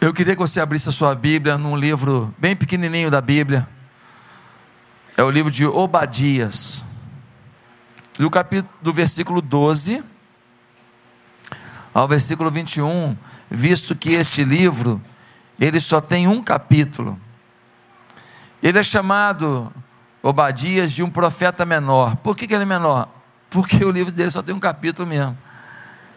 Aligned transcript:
Eu 0.00 0.14
queria 0.14 0.34
que 0.34 0.40
você 0.40 0.60
abrisse 0.60 0.88
a 0.88 0.92
sua 0.92 1.12
Bíblia 1.12 1.58
num 1.58 1.76
livro 1.76 2.32
bem 2.38 2.54
pequenininho 2.54 3.10
da 3.10 3.20
Bíblia. 3.20 3.68
É 5.16 5.24
o 5.24 5.30
livro 5.30 5.50
de 5.50 5.66
Obadias. 5.66 6.84
Do 8.16 8.30
capítulo 8.30 8.72
do 8.80 8.92
versículo 8.92 9.42
12 9.42 10.04
ao 11.92 12.06
versículo 12.06 12.48
21, 12.48 13.16
visto 13.50 13.96
que 13.96 14.12
este 14.12 14.44
livro 14.44 15.02
ele 15.58 15.80
só 15.80 16.00
tem 16.00 16.28
um 16.28 16.40
capítulo. 16.44 17.18
Ele 18.62 18.78
é 18.78 18.82
chamado 18.84 19.72
Obadias 20.22 20.92
de 20.92 21.02
um 21.02 21.10
profeta 21.10 21.64
menor. 21.64 22.14
Por 22.18 22.36
que, 22.36 22.46
que 22.46 22.54
ele 22.54 22.62
é 22.62 22.66
menor? 22.66 23.08
Porque 23.50 23.84
o 23.84 23.90
livro 23.90 24.12
dele 24.12 24.30
só 24.30 24.44
tem 24.44 24.54
um 24.54 24.60
capítulo 24.60 25.08
mesmo. 25.08 25.36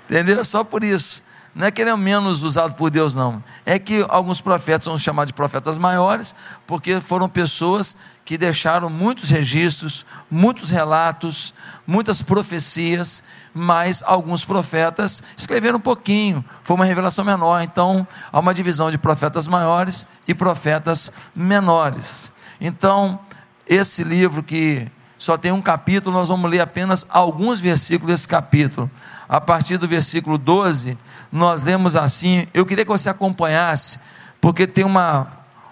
Entendeu? 0.08 0.46
Só 0.46 0.64
por 0.64 0.84
isso. 0.84 1.31
Não 1.54 1.68
é 1.68 1.72
que 1.72 1.82
ele 1.82 1.90
é 1.90 1.98
menos 1.98 2.44
usado 2.44 2.76
por 2.76 2.90
Deus, 2.90 3.14
não. 3.14 3.44
É 3.66 3.78
que 3.78 4.06
alguns 4.08 4.40
profetas 4.40 4.86
são 4.86 4.98
chamados 4.98 5.28
de 5.28 5.34
profetas 5.34 5.78
maiores, 5.78 6.34
porque 6.66 7.02
foram 7.02 7.28
pessoas 7.28 7.98
que 8.24 8.38
deixaram 8.38 8.90
muitos 8.90 9.30
registros, 9.30 10.06
muitos 10.30 10.70
relatos, 10.70 11.54
muitas 11.86 12.22
profecias, 12.22 13.26
mas 13.54 14.02
alguns 14.02 14.46
profetas 14.46 15.24
escreveram 15.38 15.78
um 15.78 15.82
pouquinho, 15.82 16.44
foi 16.64 16.78
uma 16.78 16.86
revelação 16.86 17.26
menor. 17.26 17.62
Então, 17.62 18.08
há 18.32 18.40
uma 18.40 18.54
divisão 18.54 18.90
de 18.90 18.98
profetas 18.98 19.46
maiores 19.46 20.08
e 20.26 20.34
profetas 20.34 21.12
menores. 21.36 22.32
Então, 22.62 23.20
esse 23.68 24.06
livro 24.06 24.42
que 24.42 24.90
só 25.18 25.38
tem 25.38 25.52
um 25.52 25.62
capítulo, 25.62 26.16
nós 26.16 26.30
vamos 26.30 26.50
ler 26.50 26.62
apenas 26.62 27.06
alguns 27.10 27.60
versículos 27.60 28.14
desse 28.14 28.28
capítulo. 28.28 28.90
A 29.28 29.42
partir 29.42 29.78
do 29.78 29.88
versículo 29.88 30.38
12 30.38 30.98
nós 31.32 31.64
lemos 31.64 31.96
assim. 31.96 32.48
Eu 32.54 32.66
queria 32.66 32.84
que 32.84 32.92
você 32.92 33.10
acompanhasse, 33.10 34.02
porque 34.42 34.68
tem 34.68 34.84
uma, 34.84 35.28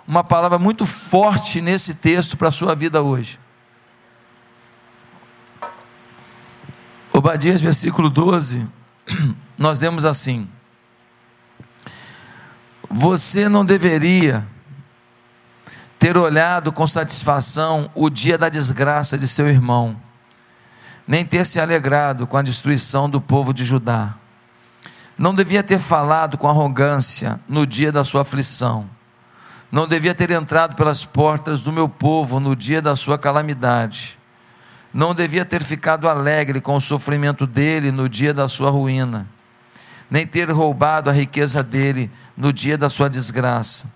uma 0.07 0.23
palavra 0.23 0.57
muito 0.57 0.85
forte 0.85 1.59
nesse 1.59 1.95
texto 1.95 2.37
para 2.37 2.47
a 2.47 2.51
sua 2.51 2.73
vida 2.73 3.01
hoje. 3.01 3.39
Obadias, 7.11 7.59
versículo 7.59 8.09
12, 8.09 8.65
nós 9.57 9.81
lemos 9.81 10.05
assim: 10.05 10.49
Você 12.89 13.49
não 13.49 13.65
deveria 13.65 14.47
ter 15.97 16.17
olhado 16.17 16.71
com 16.71 16.87
satisfação 16.87 17.91
o 17.93 18.09
dia 18.09 18.37
da 18.37 18.47
desgraça 18.47 19.17
de 19.17 19.27
seu 19.27 19.49
irmão, 19.49 19.99
nem 21.05 21.25
ter 21.25 21.45
se 21.45 21.59
alegrado 21.59 22.25
com 22.25 22.37
a 22.37 22.41
destruição 22.41 23.09
do 23.09 23.19
povo 23.19 23.53
de 23.53 23.65
Judá 23.65 24.18
não 25.19 25.35
devia 25.35 25.61
ter 25.61 25.79
falado 25.79 26.37
com 26.37 26.47
arrogância 26.47 27.37
no 27.49 27.67
dia 27.67 27.91
da 27.91 28.05
sua 28.05 28.21
aflição. 28.21 28.89
Não 29.69 29.85
devia 29.85 30.15
ter 30.15 30.31
entrado 30.31 30.75
pelas 30.75 31.03
portas 31.03 31.59
do 31.59 31.73
meu 31.73 31.89
povo 31.89 32.39
no 32.39 32.55
dia 32.55 32.81
da 32.81 32.95
sua 32.95 33.17
calamidade. 33.17 34.17
Não 34.93 35.13
devia 35.13 35.43
ter 35.43 35.61
ficado 35.61 36.07
alegre 36.07 36.61
com 36.61 36.73
o 36.73 36.79
sofrimento 36.79 37.45
dele 37.45 37.91
no 37.91 38.07
dia 38.07 38.33
da 38.33 38.47
sua 38.47 38.69
ruína. 38.69 39.27
Nem 40.09 40.25
ter 40.25 40.49
roubado 40.49 41.09
a 41.09 41.13
riqueza 41.13 41.61
dele 41.61 42.09
no 42.35 42.53
dia 42.53 42.77
da 42.77 42.87
sua 42.87 43.09
desgraça. 43.09 43.93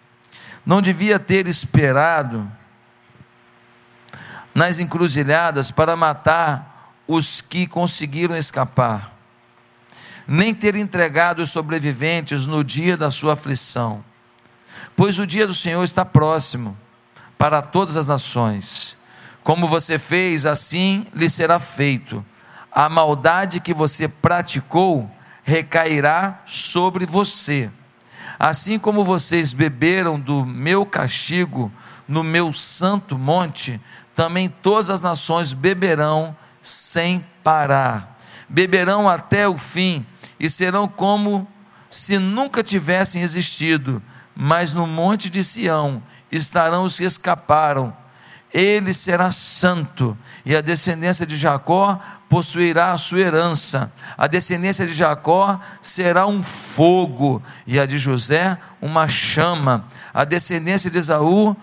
Não 0.66 0.82
devia 0.82 1.18
ter 1.18 1.48
esperado 1.48 2.52
nas 4.54 4.78
encruzilhadas 4.78 5.72
para 5.72 5.96
matar 5.96 6.92
os 7.08 7.40
que 7.40 7.66
conseguiram 7.66 8.36
escapar 8.36 9.13
nem 10.28 10.54
ter 10.54 10.76
entregado 10.76 11.42
os 11.42 11.50
sobreviventes 11.50 12.46
no 12.46 12.64
dia 12.64 12.96
da 12.96 13.12
sua 13.12 13.34
aflição. 13.34 14.04
Pois 14.96 15.20
o 15.20 15.28
dia 15.28 15.48
do 15.48 15.54
Senhor 15.54 15.84
está 15.84 16.06
próximo 16.06 16.78
para 17.38 17.62
todas 17.62 17.98
as 17.98 18.08
nações. 18.08 18.98
Como 19.44 19.68
você 19.68 20.00
fez, 20.00 20.46
assim 20.46 21.06
lhe 21.14 21.30
será 21.30 21.60
feito. 21.60 22.24
A 22.72 22.88
maldade 22.88 23.60
que 23.60 23.74
você 23.74 24.08
praticou 24.08 25.10
recairá 25.44 26.42
sobre 26.46 27.06
você. 27.06 27.70
Assim 28.40 28.80
como 28.80 29.04
vocês 29.04 29.54
beberam 29.54 30.20
do 30.20 30.46
meu 30.46 30.86
castigo 30.86 31.72
no 32.08 32.24
meu 32.24 32.52
santo 32.52 33.18
monte, 33.18 33.80
também 34.16 34.50
todas 34.50 34.90
as 34.90 35.02
nações 35.02 35.54
beberão 35.54 36.36
sem 36.62 37.24
parar. 37.44 38.18
Beberão 38.48 39.10
até 39.10 39.48
o 39.48 39.58
fim 39.58 40.06
e 40.40 40.50
serão 40.50 40.88
como 40.88 41.48
se 41.90 42.18
nunca 42.18 42.64
tivessem 42.64 43.22
existido, 43.22 44.02
mas 44.36 44.74
no 44.74 44.88
monte 44.88 45.30
de 45.30 45.44
Sião 45.44 46.02
estarão 46.32 46.84
os 46.84 46.98
que 46.98 47.04
escaparam. 47.04 47.96
Ele 48.52 48.94
será 48.94 49.32
santo, 49.32 50.18
e 50.46 50.56
a 50.56 50.62
descendência 50.62 51.26
de 51.26 51.36
Jacó 51.36 52.00
possuirá 52.30 52.92
a 52.92 52.98
sua 52.98 53.20
herança. 53.20 53.92
A 54.18 54.28
descendência 54.28 54.86
de 54.86 54.94
Jacó 54.94 55.60
será 55.82 56.28
um 56.28 56.42
fogo, 56.42 57.42
e 57.66 57.80
a 57.80 57.86
de 57.86 57.98
José 57.98 58.58
uma 58.82 59.08
chama. 59.08 59.86
A 60.14 60.24
descendência 60.24 60.90
de 60.92 61.00
Esaú 61.00 61.56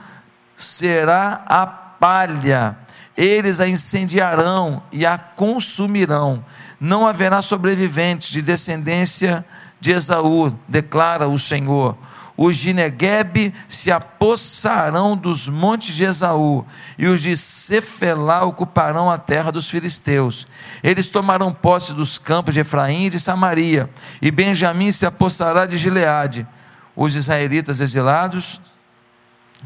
será 0.57 1.45
a 1.47 1.67
palha. 1.67 2.77
Eles 3.17 3.61
a 3.61 3.69
incendiarão 3.69 4.83
e 4.91 5.05
a 5.05 5.19
consumirão 5.19 6.45
não 6.81 7.07
haverá 7.07 7.43
sobreviventes 7.43 8.31
de 8.31 8.41
descendência 8.41 9.45
de 9.79 9.93
Esaú, 9.93 10.53
declara 10.67 11.29
o 11.29 11.39
Senhor. 11.39 11.97
Os 12.37 12.57
de 12.57 12.73
Negueb 12.73 13.53
se 13.69 13.93
apossarão 13.93 15.15
dos 15.15 15.47
montes 15.47 15.95
de 15.95 16.05
Esaú, 16.05 16.65
e 16.97 17.07
os 17.07 17.21
de 17.21 17.37
Cefelá 17.37 18.45
ocuparão 18.45 19.11
a 19.11 19.19
terra 19.19 19.53
dos 19.53 19.69
filisteus. 19.69 20.47
Eles 20.83 21.07
tomarão 21.09 21.53
posse 21.53 21.93
dos 21.93 22.17
campos 22.17 22.55
de 22.55 22.61
Efraim 22.61 23.07
e 23.07 23.11
de 23.11 23.21
Samaria, 23.21 23.91
e 24.23 24.31
Benjamim 24.31 24.91
se 24.91 25.05
apossará 25.05 25.67
de 25.67 25.77
Gileade. 25.77 26.47
Os 26.97 27.15
israelitas 27.15 27.83
exilados 27.83 28.59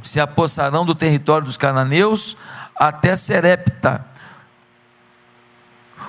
se 0.03 0.19
apossarão 0.19 0.85
do 0.85 0.97
território 0.97 1.47
dos 1.47 1.57
cananeus 1.57 2.37
até 2.75 3.15
Serepta 3.15 4.05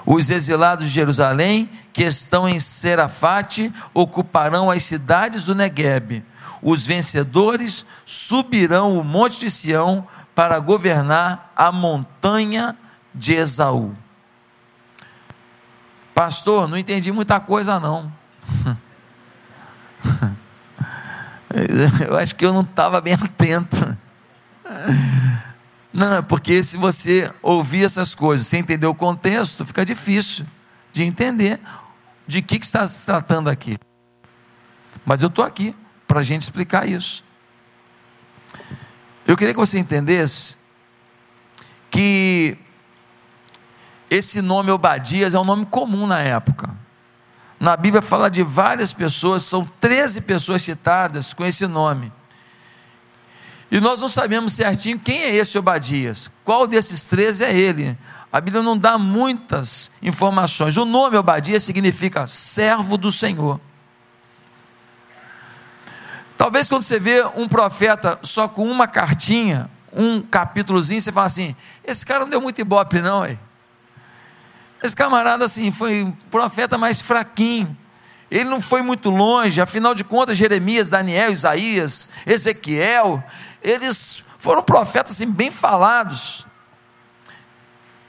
os 0.06 0.30
exilados 0.30 0.86
de 0.86 0.92
Jerusalém, 0.92 1.70
que 1.92 2.04
estão 2.04 2.48
em 2.48 2.60
Serafate, 2.60 3.74
ocuparão 3.94 4.70
as 4.70 4.84
cidades 4.84 5.46
do 5.46 5.56
Negueb. 5.56 6.24
Os 6.62 6.86
vencedores 6.86 7.86
subirão 8.06 8.98
o 8.98 9.04
monte 9.04 9.40
de 9.40 9.50
Sião 9.50 10.08
para 10.34 10.60
governar 10.60 11.52
a 11.56 11.72
montanha 11.72 12.78
de 13.14 13.36
Esaú. 13.36 13.96
Pastor, 16.14 16.68
não 16.68 16.78
entendi 16.78 17.12
muita 17.12 17.40
coisa 17.40 17.80
não. 17.80 18.12
Eu 22.08 22.18
acho 22.18 22.36
que 22.36 22.46
eu 22.46 22.52
não 22.52 22.62
estava 22.62 23.00
bem 23.00 23.14
atento. 23.14 23.98
Não, 25.96 26.18
é 26.18 26.22
porque 26.22 26.62
se 26.62 26.76
você 26.76 27.34
ouvir 27.42 27.86
essas 27.86 28.14
coisas 28.14 28.46
sem 28.46 28.60
entender 28.60 28.86
o 28.86 28.94
contexto, 28.94 29.66
fica 29.66 29.86
difícil 29.86 30.46
de 30.92 31.06
entender 31.06 31.58
de 32.28 32.42
que, 32.42 32.60
que 32.60 32.66
está 32.66 32.86
se 32.86 33.06
tratando 33.06 33.50
aqui. 33.50 33.78
Mas 35.06 35.22
eu 35.22 35.30
estou 35.30 35.46
aqui 35.46 35.74
para 36.06 36.20
a 36.20 36.22
gente 36.22 36.42
explicar 36.42 36.86
isso. 36.86 37.24
Eu 39.26 39.38
queria 39.38 39.54
que 39.54 39.60
você 39.60 39.80
entendesse 39.80 40.58
que 41.90 42.58
esse 44.10 44.42
nome 44.42 44.72
Obadias 44.72 45.34
é 45.34 45.40
um 45.40 45.46
nome 45.46 45.66
comum 45.66 46.06
na 46.06 46.20
época. 46.20 46.78
Na 47.58 47.78
Bíblia 47.78 48.02
fala 48.02 48.30
de 48.30 48.44
várias 48.44 48.92
pessoas, 48.92 49.44
são 49.44 49.66
13 49.66 50.24
pessoas 50.24 50.62
citadas 50.62 51.32
com 51.32 51.46
esse 51.46 51.66
nome. 51.66 52.12
E 53.72 53.80
nós 53.80 54.02
não 54.02 54.08
sabemos 54.08 54.54
certinho 54.54 55.00
quem 55.00 55.22
é 55.24 55.36
esse 55.36 55.58
Obadias. 55.58 56.30
Qual 56.44 56.68
desses 56.68 57.04
três 57.04 57.42
é 57.42 57.54
ele? 57.54 57.98
A 58.32 58.40
Bíblia 58.40 58.62
não 58.62 58.78
dá 58.78 58.98
muitas 58.98 59.92
informações. 60.02 60.78
O 60.78 60.86
nome 60.86 61.18
Obadias 61.18 61.64
significa 61.64 62.28
servo 62.28 62.98
do 62.98 63.12
Senhor. 63.12 63.60
Talvez 66.38 66.68
quando 66.68 66.84
você 66.84 67.00
vê 67.00 67.24
um 67.36 67.48
profeta 67.48 68.20
só 68.22 68.48
com 68.48 68.70
uma 68.70 68.88
cartinha, 68.88 69.70
um 69.94 70.22
capítulozinho, 70.22 71.00
você 71.00 71.12
fala 71.12 71.28
assim: 71.28 71.56
esse 71.84 72.06
cara 72.06 72.22
não 72.22 72.30
deu 72.30 72.42
muito 72.42 72.60
ibope, 72.60 73.00
não, 73.00 73.26
hein? 73.26 73.40
Esse 74.84 74.96
camarada, 74.96 75.46
assim, 75.46 75.72
foi 75.72 76.04
um 76.04 76.12
profeta 76.12 76.78
mais 76.78 77.02
fraquinho. 77.02 77.76
Ele 78.30 78.50
não 78.50 78.60
foi 78.60 78.82
muito 78.82 79.10
longe, 79.10 79.62
afinal 79.62 79.96
de 79.96 80.04
contas, 80.04 80.36
Jeremias, 80.36 80.90
Daniel, 80.90 81.32
Isaías, 81.32 82.10
Ezequiel, 82.26 83.24
eles 83.66 84.24
foram 84.40 84.62
profetas 84.62 85.14
assim, 85.14 85.32
bem 85.32 85.50
falados. 85.50 86.46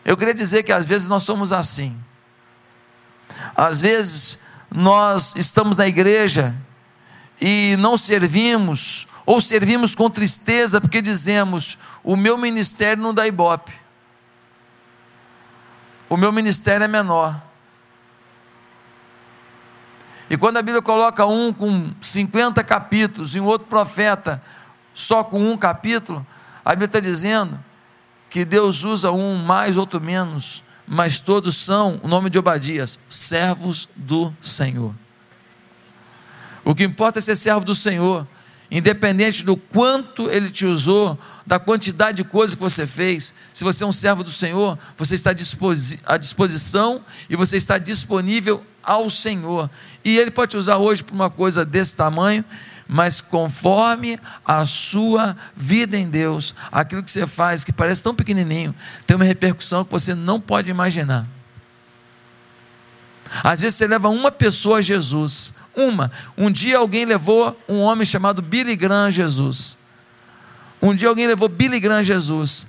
Eu 0.05 0.17
queria 0.17 0.35
dizer 0.35 0.63
que 0.63 0.73
às 0.73 0.85
vezes 0.85 1.09
nós 1.09 1.23
somos 1.23 1.51
assim. 1.51 1.99
Às 3.57 3.81
vezes 3.81 4.41
nós 4.71 5.35
estamos 5.37 5.79
na 5.79 5.87
igreja 5.87 6.55
e 7.41 7.75
não 7.79 7.97
servimos, 7.97 9.09
ou 9.25 9.41
servimos 9.41 9.95
com 9.95 10.11
tristeza 10.11 10.79
porque 10.79 11.01
dizemos: 11.01 11.79
o 12.05 12.17
meu 12.17 12.37
ministério 12.37 13.03
não 13.03 13.15
dá 13.15 13.27
ibope, 13.27 13.73
o 16.07 16.19
meu 16.19 16.31
ministério 16.31 16.85
é 16.85 16.89
menor. 16.89 17.35
E 20.29 20.37
quando 20.37 20.59
a 20.59 20.63
Bíblia 20.63 20.83
coloca 20.83 21.25
um 21.25 21.51
com 21.53 21.91
50 22.01 22.63
capítulos 22.63 23.35
e 23.35 23.41
um 23.41 23.45
outro 23.45 23.69
profeta 23.69 24.43
só 24.97 25.23
com 25.23 25.53
um 25.53 25.59
capítulo, 25.59 26.27
a 26.65 26.71
Bíblia 26.71 26.87
está 26.87 27.01
dizendo 27.01 27.63
que 28.31 28.47
Deus 28.47 28.83
usa 28.83 29.13
um 29.13 29.37
mais, 29.37 29.77
outro 29.77 30.01
menos, 30.01 30.65
mas 30.87 31.21
todos 31.21 31.55
são, 31.55 32.01
o 32.03 32.09
nome 32.09 32.31
de 32.31 32.39
Obadias, 32.39 32.99
servos 33.07 33.91
do 33.95 34.35
Senhor. 34.41 34.95
O 36.65 36.75
que 36.75 36.83
importa 36.83 37.19
é 37.19 37.23
ser 37.23 37.37
servo 37.37 37.67
do 37.67 37.75
Senhor, 37.75 38.27
independente 38.71 39.45
do 39.45 39.55
quanto 39.55 40.31
Ele 40.31 40.49
te 40.49 40.65
usou, 40.65 41.19
da 41.47 41.59
quantidade 41.59 42.17
de 42.17 42.25
coisas 42.25 42.55
que 42.55 42.63
você 42.63 42.87
fez. 42.87 43.35
Se 43.53 43.65
você 43.65 43.85
é 43.85 43.87
um 43.87 43.93
servo 43.93 44.25
do 44.25 44.31
Senhor, 44.31 44.79
você 44.97 45.15
está 45.15 45.33
à 46.07 46.17
disposição 46.17 47.05
e 47.29 47.37
você 47.37 47.59
está 47.59 47.77
disponível 47.77 48.65
ao 48.83 49.11
Senhor. 49.11 49.71
E 50.03 50.17
Ele 50.17 50.31
pode 50.31 50.53
te 50.53 50.57
usar 50.57 50.79
hoje 50.79 51.05
para 51.05 51.15
uma 51.15 51.29
coisa 51.29 51.67
desse 51.67 51.95
tamanho, 51.95 52.43
mas 52.89 53.21
conforme 53.21 54.19
a 54.45 54.65
sua 54.65 55.37
vida 55.57 55.97
em 55.97 56.09
Deus, 56.09 56.55
aquilo 56.71 57.03
que 57.03 57.11
você 57.11 57.27
faz, 57.27 57.65
que 57.65 57.73
parece 57.73 58.03
tão 58.03 58.15
pequenininho, 58.15 58.75
tem 59.07 59.17
uma 59.17 59.25
repercussão 59.25 59.85
que 59.85 59.91
você 59.91 60.15
não 60.15 60.41
pode 60.41 60.71
imaginar. 60.71 61.27
Às 63.43 63.63
vezes 63.63 63.77
você 63.77 63.87
leva 63.87 64.09
uma 64.09 64.31
pessoa 64.31 64.79
a 64.79 64.83
Jesus, 64.83 65.55
uma. 65.75 66.11
Um 66.39 66.51
dia 66.51 66.79
alguém 66.79 67.05
levou 67.05 67.61
um 67.69 67.81
homem 67.81 68.05
chamado 68.05 68.41
Billy 68.41 68.77
Graham 68.77 69.07
a 69.07 69.11
Jesus. 69.11 69.79
Um 70.81 70.95
dia 70.95 71.09
alguém 71.09 71.27
levou 71.27 71.49
Billy 71.49 71.81
Graham 71.81 71.99
a 71.99 72.03
Jesus. 72.03 72.69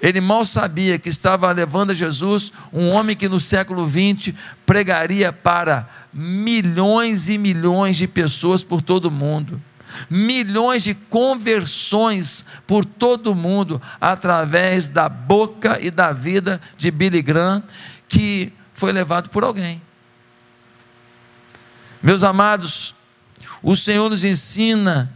Ele 0.00 0.20
mal 0.20 0.44
sabia 0.44 0.98
que 0.98 1.08
estava 1.08 1.50
levando 1.52 1.90
a 1.90 1.94
Jesus 1.94 2.52
um 2.70 2.90
homem 2.90 3.16
que 3.16 3.28
no 3.28 3.40
século 3.40 3.88
XX 3.88 4.34
pregaria 4.66 5.32
para 5.32 5.88
milhões 6.14 7.28
e 7.28 7.36
milhões 7.36 7.96
de 7.96 8.06
pessoas 8.06 8.62
por 8.62 8.80
todo 8.80 9.06
o 9.06 9.10
mundo. 9.10 9.60
Milhões 10.08 10.82
de 10.82 10.94
conversões 10.94 12.46
por 12.66 12.84
todo 12.84 13.32
o 13.32 13.34
mundo 13.34 13.82
através 14.00 14.86
da 14.86 15.08
boca 15.08 15.78
e 15.80 15.90
da 15.90 16.12
vida 16.12 16.60
de 16.76 16.90
Billy 16.90 17.20
Graham, 17.20 17.62
que 18.08 18.52
foi 18.72 18.92
levado 18.92 19.28
por 19.30 19.44
alguém. 19.44 19.82
Meus 22.02 22.22
amados, 22.22 22.94
o 23.62 23.74
Senhor 23.74 24.08
nos 24.08 24.24
ensina 24.24 25.12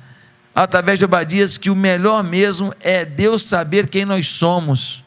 através 0.54 0.98
de 0.98 1.04
Obadias 1.04 1.56
que 1.56 1.70
o 1.70 1.76
melhor 1.76 2.24
mesmo 2.24 2.74
é 2.80 3.04
Deus 3.04 3.42
saber 3.42 3.88
quem 3.88 4.04
nós 4.04 4.26
somos 4.26 5.04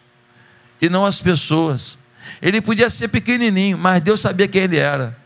e 0.82 0.90
não 0.90 1.06
as 1.06 1.20
pessoas. 1.20 2.00
Ele 2.42 2.62
podia 2.62 2.90
ser 2.90 3.10
pequenininho, 3.10 3.78
mas 3.78 4.02
Deus 4.02 4.20
sabia 4.20 4.48
quem 4.48 4.64
ele 4.64 4.78
era. 4.78 5.21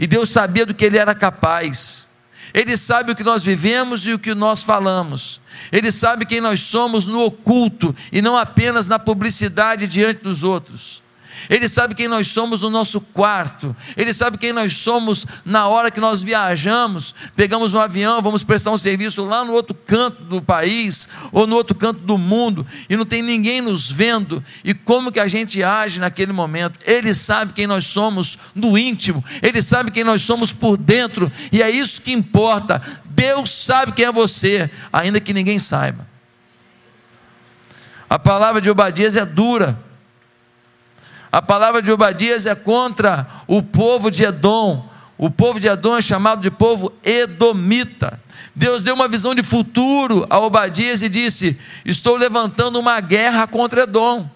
E 0.00 0.06
Deus 0.06 0.30
sabia 0.30 0.64
do 0.64 0.72
que 0.72 0.82
ele 0.82 0.96
era 0.96 1.14
capaz. 1.14 2.08
Ele 2.54 2.74
sabe 2.74 3.12
o 3.12 3.14
que 3.14 3.22
nós 3.22 3.44
vivemos 3.44 4.08
e 4.08 4.14
o 4.14 4.18
que 4.18 4.34
nós 4.34 4.62
falamos. 4.62 5.42
Ele 5.70 5.92
sabe 5.92 6.24
quem 6.24 6.40
nós 6.40 6.60
somos 6.60 7.04
no 7.04 7.22
oculto 7.26 7.94
e 8.10 8.22
não 8.22 8.34
apenas 8.34 8.88
na 8.88 8.98
publicidade 8.98 9.86
diante 9.86 10.22
dos 10.22 10.42
outros. 10.42 11.02
Ele 11.48 11.68
sabe 11.68 11.94
quem 11.94 12.08
nós 12.08 12.28
somos 12.28 12.60
no 12.60 12.70
nosso 12.70 13.00
quarto, 13.00 13.74
Ele 13.96 14.12
sabe 14.12 14.38
quem 14.38 14.52
nós 14.52 14.74
somos 14.74 15.26
na 15.44 15.68
hora 15.68 15.90
que 15.90 16.00
nós 16.00 16.22
viajamos, 16.22 17.14
pegamos 17.34 17.74
um 17.74 17.80
avião, 17.80 18.20
vamos 18.20 18.42
prestar 18.42 18.70
um 18.70 18.76
serviço 18.76 19.24
lá 19.24 19.44
no 19.44 19.52
outro 19.52 19.74
canto 19.74 20.22
do 20.24 20.42
país 20.42 21.08
ou 21.32 21.46
no 21.46 21.56
outro 21.56 21.74
canto 21.74 22.00
do 22.00 22.18
mundo 22.18 22.66
e 22.88 22.96
não 22.96 23.06
tem 23.06 23.22
ninguém 23.22 23.60
nos 23.60 23.90
vendo 23.90 24.42
e 24.64 24.74
como 24.74 25.12
que 25.12 25.20
a 25.20 25.28
gente 25.28 25.62
age 25.62 26.00
naquele 26.00 26.32
momento. 26.32 26.78
Ele 26.84 27.14
sabe 27.14 27.52
quem 27.52 27.66
nós 27.66 27.86
somos 27.86 28.38
no 28.54 28.76
íntimo, 28.76 29.24
Ele 29.42 29.62
sabe 29.62 29.90
quem 29.90 30.04
nós 30.04 30.22
somos 30.22 30.52
por 30.52 30.76
dentro 30.76 31.30
e 31.52 31.62
é 31.62 31.70
isso 31.70 32.02
que 32.02 32.12
importa. 32.12 32.82
Deus 33.04 33.50
sabe 33.50 33.92
quem 33.92 34.06
é 34.06 34.12
você, 34.12 34.70
ainda 34.92 35.20
que 35.20 35.32
ninguém 35.32 35.58
saiba. 35.58 36.08
A 38.08 38.18
palavra 38.18 38.60
de 38.60 38.68
Obadias 38.68 39.16
é 39.16 39.24
dura 39.24 39.78
a 41.32 41.40
palavra 41.40 41.80
de 41.80 41.92
Obadias 41.92 42.46
é 42.46 42.54
contra 42.54 43.26
o 43.46 43.62
povo 43.62 44.10
de 44.10 44.24
Edom. 44.24 44.88
O 45.16 45.30
povo 45.30 45.60
de 45.60 45.68
Edom 45.68 45.96
é 45.96 46.00
chamado 46.00 46.40
de 46.40 46.50
povo 46.50 46.92
edomita. 47.04 48.20
Deus 48.54 48.82
deu 48.82 48.94
uma 48.94 49.06
visão 49.06 49.34
de 49.34 49.42
futuro 49.42 50.26
a 50.28 50.40
Obadias 50.40 51.02
e 51.02 51.08
disse: 51.08 51.60
Estou 51.84 52.16
levantando 52.16 52.80
uma 52.80 53.00
guerra 53.00 53.46
contra 53.46 53.82
Edom. 53.82 54.28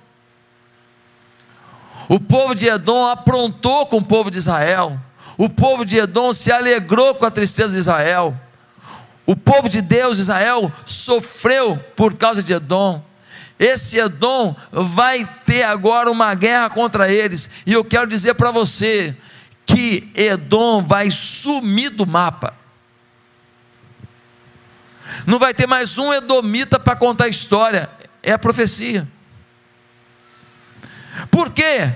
O 2.09 2.21
povo 2.21 2.55
de 2.55 2.67
Edom 2.67 3.09
aprontou 3.09 3.87
com 3.87 3.97
o 3.97 4.05
povo 4.05 4.31
de 4.31 4.39
Israel. 4.39 5.01
O 5.37 5.49
povo 5.49 5.85
de 5.85 5.97
Edom 5.97 6.33
se 6.33 6.53
alegrou 6.53 7.15
com 7.15 7.27
a 7.27 7.31
tristeza 7.31 7.75
de 7.75 7.81
Israel. 7.81 8.39
O 9.27 9.35
povo 9.35 9.69
de 9.69 9.81
Deus, 9.81 10.19
Israel, 10.19 10.71
sofreu 10.85 11.77
por 11.97 12.15
causa 12.15 12.43
de 12.43 12.53
Edom. 12.53 13.03
Esse 13.59 13.99
Edom 13.99 14.55
vai 14.73 15.29
ter 15.47 15.63
agora 15.63 16.11
uma 16.11 16.35
guerra 16.35 16.69
contra 16.71 17.11
eles, 17.11 17.51
e 17.65 17.73
eu 17.73 17.85
quero 17.85 18.07
dizer 18.07 18.35
para 18.35 18.51
você 18.51 19.15
que 19.65 20.11
Edom 20.15 20.83
vai 20.83 21.11
sumir 21.11 21.91
do 21.91 22.07
mapa. 22.07 22.55
Não 25.27 25.39
vai 25.39 25.55
ter 25.55 25.67
mais 25.67 25.99
um 25.99 26.13
Edomita 26.13 26.79
para 26.79 26.97
contar 26.97 27.25
a 27.25 27.29
história, 27.29 27.89
é 28.23 28.33
a 28.33 28.39
profecia. 28.39 29.07
Por 31.31 31.51
quê? 31.51 31.93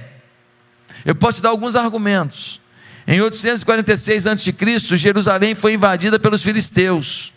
Eu 1.05 1.15
posso 1.15 1.39
te 1.39 1.43
dar 1.43 1.51
alguns 1.51 1.75
argumentos. 1.75 2.61
Em 3.07 3.21
846 3.21 4.27
a.C., 4.27 4.97
Jerusalém 4.97 5.55
foi 5.55 5.73
invadida 5.73 6.19
pelos 6.19 6.43
filisteus. 6.43 7.33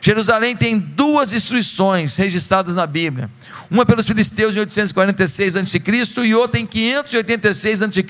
Jerusalém 0.00 0.56
tem 0.56 0.78
duas 0.78 1.30
destruições 1.30 2.16
registradas 2.16 2.74
na 2.74 2.86
Bíblia. 2.86 3.30
Uma 3.70 3.84
pelos 3.84 4.06
filisteus 4.06 4.56
em 4.56 4.60
846 4.60 5.56
a.C. 5.56 5.82
e 6.24 6.34
outra 6.34 6.60
em 6.60 6.66
586 6.66 7.82
a.C. 7.82 8.06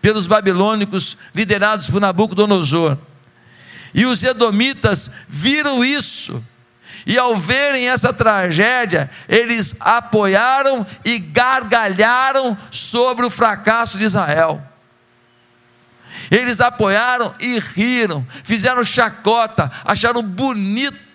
pelos 0.00 0.26
babilônicos 0.26 1.16
liderados 1.34 1.88
por 1.88 2.00
Nabucodonosor. 2.00 2.98
E 3.94 4.04
os 4.04 4.22
edomitas 4.22 5.10
viram 5.28 5.84
isso. 5.84 6.44
E 7.06 7.16
ao 7.16 7.36
verem 7.36 7.88
essa 7.88 8.12
tragédia, 8.12 9.08
eles 9.28 9.76
apoiaram 9.80 10.84
e 11.04 11.18
gargalharam 11.18 12.58
sobre 12.70 13.24
o 13.24 13.30
fracasso 13.30 13.96
de 13.96 14.04
Israel. 14.04 14.60
Eles 16.30 16.60
apoiaram 16.60 17.32
e 17.38 17.58
riram, 17.60 18.26
fizeram 18.42 18.82
chacota, 18.82 19.70
acharam 19.84 20.22
bonito 20.22 21.05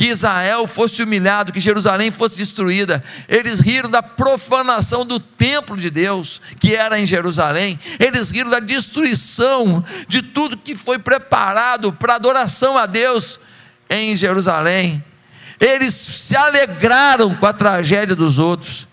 que 0.00 0.08
Israel 0.08 0.66
fosse 0.66 1.02
humilhado, 1.02 1.52
que 1.52 1.60
Jerusalém 1.60 2.10
fosse 2.10 2.38
destruída. 2.38 3.04
Eles 3.28 3.60
riram 3.60 3.90
da 3.90 4.02
profanação 4.02 5.04
do 5.04 5.20
templo 5.20 5.76
de 5.76 5.90
Deus, 5.90 6.40
que 6.58 6.74
era 6.74 6.98
em 6.98 7.04
Jerusalém. 7.04 7.78
Eles 7.98 8.30
riram 8.30 8.48
da 8.48 8.60
destruição 8.60 9.84
de 10.08 10.22
tudo 10.22 10.56
que 10.56 10.74
foi 10.74 10.98
preparado 10.98 11.92
para 11.92 12.14
adoração 12.14 12.78
a 12.78 12.86
Deus 12.86 13.38
em 13.90 14.16
Jerusalém. 14.16 15.04
Eles 15.60 15.92
se 15.92 16.34
alegraram 16.34 17.34
com 17.34 17.44
a 17.44 17.52
tragédia 17.52 18.16
dos 18.16 18.38
outros. 18.38 18.88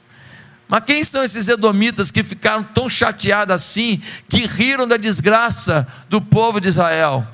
Mas 0.68 0.84
quem 0.84 1.06
são 1.06 1.24
esses 1.24 1.48
edomitas 1.48 2.12
que 2.12 2.22
ficaram 2.22 2.64
tão 2.64 2.90
chateados 2.90 3.56
assim, 3.56 4.02
que 4.28 4.46
riram 4.46 4.86
da 4.86 4.98
desgraça 4.98 5.88
do 6.10 6.22
povo 6.22 6.60
de 6.60 6.68
Israel? 6.68 7.26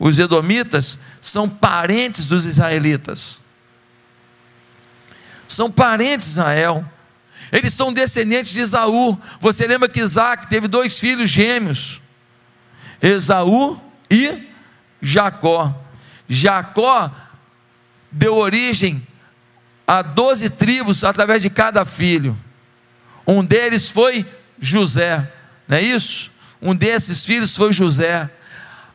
Os 0.00 0.18
edomitas 0.18 0.98
são 1.20 1.46
parentes 1.46 2.24
dos 2.26 2.46
israelitas. 2.46 3.42
São 5.46 5.70
parentes 5.70 6.28
de 6.28 6.32
Israel. 6.32 6.90
Eles 7.52 7.74
são 7.74 7.92
descendentes 7.92 8.50
de 8.50 8.62
Esaú. 8.62 9.20
Você 9.40 9.66
lembra 9.66 9.90
que 9.90 10.00
Isaac 10.00 10.48
teve 10.48 10.66
dois 10.66 10.98
filhos 10.98 11.28
gêmeos: 11.28 12.00
Esaú 13.02 13.78
e 14.10 14.48
Jacó. 15.02 15.78
Jacó 16.26 17.12
deu 18.10 18.36
origem 18.36 19.06
a 19.86 20.00
doze 20.00 20.48
tribos 20.48 21.04
através 21.04 21.42
de 21.42 21.50
cada 21.50 21.84
filho. 21.84 22.38
Um 23.26 23.44
deles 23.44 23.90
foi 23.90 24.24
José, 24.58 25.30
não 25.68 25.76
é 25.76 25.82
isso? 25.82 26.30
Um 26.62 26.74
desses 26.74 27.26
filhos 27.26 27.54
foi 27.54 27.70
José. 27.70 28.30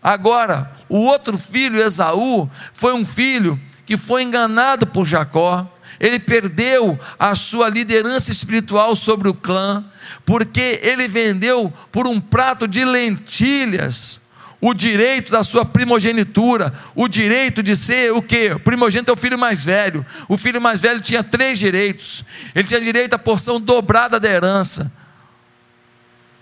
Agora, 0.06 0.72
o 0.88 1.00
outro 1.00 1.36
filho, 1.36 1.82
Esaú, 1.82 2.48
foi 2.76 2.94
um 2.94 3.04
filho 3.04 3.60
que 3.88 3.98
foi 3.98 4.22
enganado 4.22 4.86
por 4.86 5.04
Jacó. 5.04 5.68
Ele 6.00 6.20
perdeu 6.20 7.00
a 7.18 7.34
sua 7.34 7.70
liderança 7.70 8.32
espiritual 8.32 8.96
sobre 8.96 9.30
o 9.30 9.34
clã, 9.34 9.84
porque 10.24 10.80
ele 10.84 11.08
vendeu 11.08 11.74
por 11.92 12.06
um 12.06 12.22
prato 12.22 12.68
de 12.68 12.86
lentilhas 12.86 14.30
o 14.62 14.76
direito 14.76 15.32
da 15.32 15.44
sua 15.44 15.66
primogenitura, 15.66 16.72
o 16.94 17.08
direito 17.08 17.64
de 17.64 17.76
ser 17.76 18.14
o 18.14 18.22
que? 18.22 18.52
O 18.52 18.60
primogênito 18.60 19.10
é 19.10 19.14
o 19.16 19.18
filho 19.18 19.40
mais 19.40 19.66
velho. 19.66 20.06
O 20.30 20.38
filho 20.38 20.62
mais 20.62 20.80
velho 20.80 21.02
tinha 21.02 21.24
três 21.24 21.58
direitos. 21.58 22.24
Ele 22.54 22.68
tinha 22.68 22.80
direito 22.80 23.16
à 23.16 23.18
porção 23.18 23.60
dobrada 23.60 24.20
da 24.20 24.30
herança. 24.30 24.96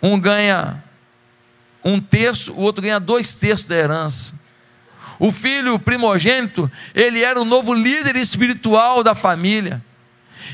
Um 0.01 0.20
ganha 0.20 0.84
um 1.83 1.99
terço, 1.99 2.53
o 2.53 2.61
outro 2.61 2.81
ganha 2.81 2.99
dois 2.99 3.35
terços 3.35 3.67
da 3.67 3.75
herança. 3.75 4.41
O 5.19 5.31
filho 5.31 5.77
primogênito, 5.79 6.69
ele 6.93 7.21
era 7.23 7.39
o 7.39 7.45
novo 7.45 7.73
líder 7.73 8.15
espiritual 8.15 9.03
da 9.03 9.13
família. 9.13 9.83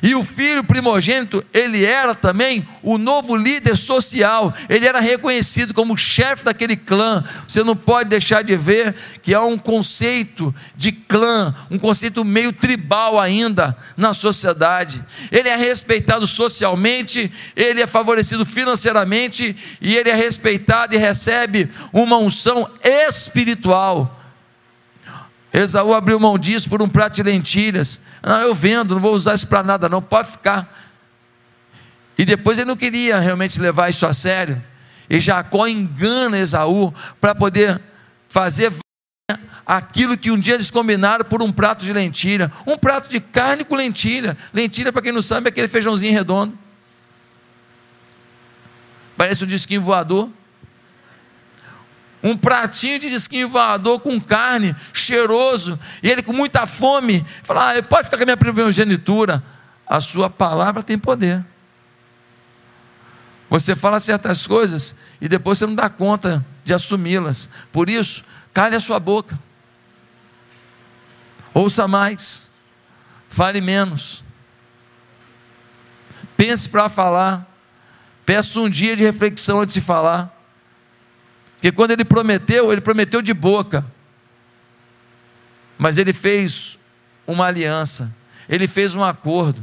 E 0.02 0.16
o 0.16 0.24
filho 0.24 0.64
primogênito, 0.64 1.44
ele 1.54 1.84
era 1.84 2.16
também 2.16 2.68
o 2.82 2.98
novo 2.98 3.36
líder 3.36 3.76
social, 3.76 4.54
ele 4.70 4.88
era 4.88 5.00
reconhecido 5.00 5.74
como 5.74 5.98
chefe 5.98 6.46
daquele 6.46 6.76
clã. 6.76 7.24
Você 7.48 7.64
não 7.64 7.76
pode 7.76 8.10
deixar 8.10 8.44
de 8.44 8.56
ver 8.56 8.96
que 9.22 9.34
há 9.34 9.42
um 9.42 9.58
conceito 9.58 10.54
de 10.76 10.92
clã, 10.92 11.54
um 11.70 11.78
conceito 11.78 12.24
meio 12.24 12.54
tribal 12.54 13.20
ainda 13.20 13.76
na 13.98 14.14
sociedade. 14.14 15.04
Ele 15.32 15.50
é 15.50 15.56
respeitado 15.56 16.26
socialmente, 16.28 17.32
ele 17.56 17.82
é 17.82 17.88
favorecido 17.88 18.46
financeiramente 18.46 19.56
e 19.82 19.98
ele 19.98 20.10
é 20.10 20.16
respeitado 20.16 20.96
e 20.96 20.98
recebe 20.98 21.70
uma 21.92 22.18
unção 22.18 22.70
espiritual. 22.84 24.19
Esaú 25.52 25.94
abriu 25.94 26.20
mão 26.20 26.38
disso 26.38 26.70
por 26.70 26.82
um 26.82 26.88
prato 26.88 27.16
de 27.16 27.24
lentilhas. 27.24 28.02
Não, 28.22 28.40
eu 28.42 28.54
vendo, 28.54 28.96
não 28.96 29.02
vou 29.02 29.14
usar 29.14 29.34
isso 29.34 29.48
para 29.48 29.64
nada, 29.64 29.90
não, 29.90 30.02
pode 30.02 30.32
ficar. 30.32 30.72
E 32.18 32.26
depois 32.26 32.60
ele 32.60 32.68
não 32.68 32.76
queria 32.76 33.20
realmente 33.20 33.60
levar 33.60 33.90
isso 33.90 34.06
a 34.06 34.14
sério. 34.14 34.62
E 35.10 35.20
Jacó 35.20 35.68
engana 35.68 36.38
Esaú 36.38 36.94
para 37.20 37.34
poder 37.34 37.82
fazer 38.28 38.72
aquilo 39.66 40.18
que 40.18 40.30
um 40.30 40.38
dia 40.38 40.56
eles 40.56 40.70
combinaram 40.70 41.26
por 41.26 41.42
um 41.42 41.52
prato 41.52 41.86
de 41.86 41.94
lentilha. 41.94 42.52
Um 42.68 42.78
prato 42.78 43.10
de 43.10 43.20
carne 43.20 43.64
com 43.64 43.76
lentilha. 43.76 44.38
Lentilha, 44.54 44.92
para 44.92 45.02
quem 45.02 45.12
não 45.12 45.22
sabe, 45.22 45.48
é 45.48 45.50
aquele 45.50 45.68
feijãozinho 45.68 46.14
redondo. 46.14 46.58
Parece 49.18 49.44
um 49.44 49.48
disquinho 49.48 49.82
voador 49.82 50.30
um 52.22 52.36
pratinho 52.36 53.00
de 53.00 53.10
disquinho 53.10 53.48
voador 53.48 54.00
com 54.00 54.20
carne, 54.20 54.76
cheiroso, 54.94 55.80
e 56.04 56.10
ele 56.10 56.22
com 56.22 56.34
muita 56.34 56.66
fome, 56.66 57.26
fala: 57.44 57.78
ah, 57.78 57.84
pode 57.84 58.06
ficar 58.06 58.18
com 58.18 58.24
a 58.24 58.26
minha 58.26 58.38
primogenitura. 58.38 59.44
A 59.88 60.00
sua 60.00 60.30
palavra 60.30 60.84
tem 60.84 61.00
poder. 61.00 61.44
Você 63.50 63.76
fala 63.76 64.00
certas 64.00 64.46
coisas 64.46 64.96
e 65.20 65.28
depois 65.28 65.58
você 65.58 65.66
não 65.66 65.74
dá 65.74 65.90
conta 65.90 66.46
de 66.64 66.74
assumi-las. 66.74 67.50
Por 67.72 67.90
isso, 67.90 68.26
cale 68.54 68.76
a 68.76 68.80
sua 68.80 69.00
boca. 69.00 69.38
Ouça 71.54 71.88
mais. 71.88 72.52
Fale 73.28 73.60
menos. 73.60 74.24
Pense 76.38 76.70
para 76.70 76.88
falar. 76.88 77.48
Peça 78.26 78.60
um 78.60 78.70
dia 78.70 78.96
de 78.96 79.04
reflexão 79.04 79.62
antes 79.62 79.74
de 79.74 79.82
falar. 79.82 80.39
Porque 81.60 81.74
quando 81.74 81.92
ele 81.92 82.06
prometeu, 82.06 82.72
ele 82.72 82.80
prometeu 82.80 83.22
de 83.22 83.34
boca. 83.34 83.86
Mas 85.78 85.98
ele 85.98 86.14
fez 86.14 86.80
uma 87.28 87.48
aliança, 87.48 88.16
ele 88.48 88.66
fez 88.66 88.96
um 88.96 89.04
acordo. 89.04 89.62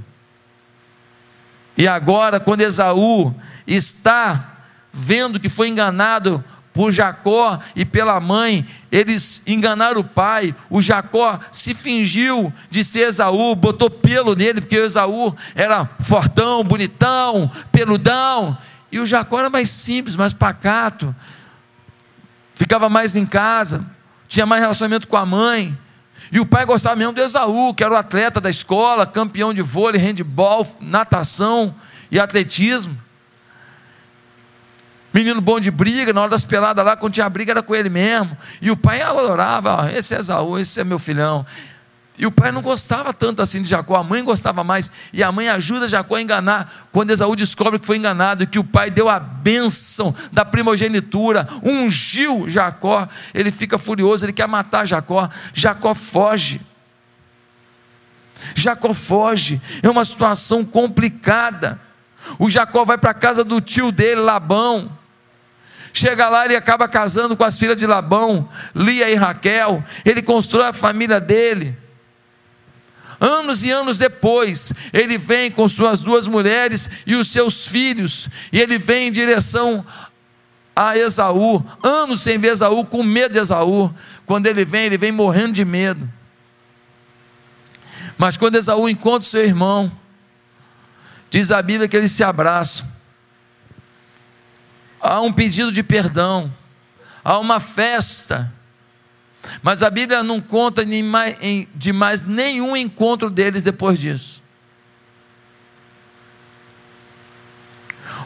E 1.74 1.88
agora, 1.88 2.38
quando 2.38 2.60
Esaú 2.60 3.34
está 3.66 4.58
vendo 4.92 5.40
que 5.40 5.48
foi 5.48 5.68
enganado 5.68 6.44
por 6.70 6.92
Jacó 6.92 7.58
e 7.74 7.86
pela 7.86 8.20
mãe, 8.20 8.66
eles 8.92 9.42
enganaram 9.46 10.02
o 10.02 10.04
pai. 10.04 10.54
O 10.68 10.82
Jacó 10.82 11.40
se 11.50 11.72
fingiu 11.72 12.52
de 12.68 12.84
ser 12.84 13.08
Esaú, 13.08 13.54
botou 13.54 13.88
pelo 13.88 14.34
nele, 14.34 14.60
porque 14.60 14.78
o 14.78 14.84
Esaú 14.84 15.34
era 15.54 15.86
fortão, 16.00 16.62
bonitão, 16.62 17.50
peludão. 17.72 18.56
E 18.92 19.00
o 19.00 19.06
Jacó 19.06 19.38
era 19.38 19.48
mais 19.48 19.70
simples, 19.70 20.14
mais 20.14 20.34
pacato 20.34 21.14
ficava 22.56 22.88
mais 22.88 23.14
em 23.14 23.24
casa, 23.24 23.86
tinha 24.26 24.44
mais 24.44 24.60
relacionamento 24.60 25.06
com 25.06 25.16
a 25.16 25.24
mãe. 25.24 25.78
E 26.32 26.40
o 26.40 26.46
pai 26.46 26.64
gostava 26.64 26.96
mesmo 26.96 27.12
do 27.12 27.22
Esaú, 27.22 27.72
que 27.72 27.84
era 27.84 27.94
o 27.94 27.96
atleta 27.96 28.40
da 28.40 28.50
escola, 28.50 29.06
campeão 29.06 29.54
de 29.54 29.62
vôlei, 29.62 30.00
handball, 30.00 30.66
natação 30.80 31.72
e 32.10 32.18
atletismo. 32.18 32.98
Menino 35.12 35.40
bom 35.40 35.60
de 35.60 35.70
briga, 35.70 36.12
na 36.12 36.22
hora 36.22 36.30
das 36.30 36.44
peladas 36.44 36.84
lá, 36.84 36.96
quando 36.96 37.14
tinha 37.14 37.28
briga 37.28 37.52
era 37.52 37.62
com 37.62 37.74
ele 37.74 37.88
mesmo. 37.88 38.36
E 38.60 38.70
o 38.70 38.76
pai 38.76 39.00
adorava, 39.00 39.90
esse 39.94 40.14
é 40.14 40.18
Esaú, 40.18 40.58
esse 40.58 40.80
é 40.80 40.84
meu 40.84 40.98
filhão. 40.98 41.46
E 42.18 42.24
o 42.24 42.30
pai 42.30 42.50
não 42.50 42.62
gostava 42.62 43.12
tanto 43.12 43.42
assim 43.42 43.60
de 43.60 43.68
Jacó, 43.68 43.94
a 43.96 44.02
mãe 44.02 44.24
gostava 44.24 44.64
mais. 44.64 44.90
E 45.12 45.22
a 45.22 45.30
mãe 45.30 45.48
ajuda 45.48 45.86
Jacó 45.86 46.14
a 46.14 46.22
enganar. 46.22 46.88
Quando 46.90 47.10
Esaú 47.10 47.36
descobre 47.36 47.78
que 47.78 47.86
foi 47.86 47.98
enganado 47.98 48.42
e 48.42 48.46
que 48.46 48.58
o 48.58 48.64
pai 48.64 48.90
deu 48.90 49.08
a 49.08 49.18
bênção 49.18 50.14
da 50.32 50.44
primogenitura, 50.44 51.46
ungiu 51.62 52.48
Jacó, 52.48 53.06
ele 53.34 53.50
fica 53.50 53.76
furioso, 53.76 54.24
ele 54.24 54.32
quer 54.32 54.48
matar 54.48 54.86
Jacó. 54.86 55.28
Jacó 55.52 55.94
foge. 55.94 56.60
Jacó 58.54 58.94
foge. 58.94 59.60
É 59.82 59.90
uma 59.90 60.04
situação 60.04 60.64
complicada. 60.64 61.78
O 62.38 62.48
Jacó 62.48 62.84
vai 62.84 62.96
para 62.96 63.10
a 63.10 63.14
casa 63.14 63.44
do 63.44 63.60
tio 63.60 63.92
dele, 63.92 64.22
Labão. 64.22 64.90
Chega 65.92 66.28
lá, 66.28 66.44
ele 66.44 66.56
acaba 66.56 66.88
casando 66.88 67.36
com 67.36 67.44
as 67.44 67.58
filhas 67.58 67.76
de 67.76 67.86
Labão, 67.86 68.48
Lia 68.74 69.08
e 69.08 69.14
Raquel. 69.14 69.84
Ele 70.04 70.22
constrói 70.22 70.68
a 70.68 70.72
família 70.72 71.20
dele. 71.20 71.85
Anos 73.18 73.64
e 73.64 73.70
anos 73.70 73.98
depois, 73.98 74.72
ele 74.92 75.16
vem 75.16 75.50
com 75.50 75.68
suas 75.68 76.00
duas 76.00 76.26
mulheres 76.26 76.90
e 77.06 77.14
os 77.14 77.28
seus 77.28 77.66
filhos, 77.66 78.28
e 78.52 78.60
ele 78.60 78.78
vem 78.78 79.08
em 79.08 79.12
direção 79.12 79.84
a 80.74 80.96
Esaú, 80.98 81.64
anos 81.82 82.20
sem 82.20 82.36
ver 82.36 82.52
Esaú, 82.52 82.84
com 82.84 83.02
medo 83.02 83.32
de 83.32 83.38
Esaú. 83.38 83.92
Quando 84.26 84.46
ele 84.46 84.62
vem, 84.64 84.84
ele 84.84 84.98
vem 84.98 85.10
morrendo 85.10 85.54
de 85.54 85.64
medo. 85.64 86.12
Mas 88.18 88.36
quando 88.36 88.56
Esaú 88.56 88.86
encontra 88.86 89.26
seu 89.26 89.42
irmão, 89.42 89.90
diz 91.30 91.50
a 91.50 91.62
Bíblia 91.62 91.88
que 91.88 91.96
eles 91.96 92.12
se 92.12 92.22
abraçam. 92.22 92.86
Há 95.00 95.20
um 95.22 95.32
pedido 95.32 95.72
de 95.72 95.82
perdão, 95.82 96.52
há 97.24 97.38
uma 97.38 97.58
festa 97.58 98.52
mas 99.62 99.82
a 99.82 99.90
Bíblia 99.90 100.22
não 100.22 100.40
conta 100.40 100.84
de 100.84 101.92
mais 101.92 102.22
nenhum 102.24 102.76
encontro 102.76 103.30
deles 103.30 103.62
depois 103.62 103.98
disso. 103.98 104.42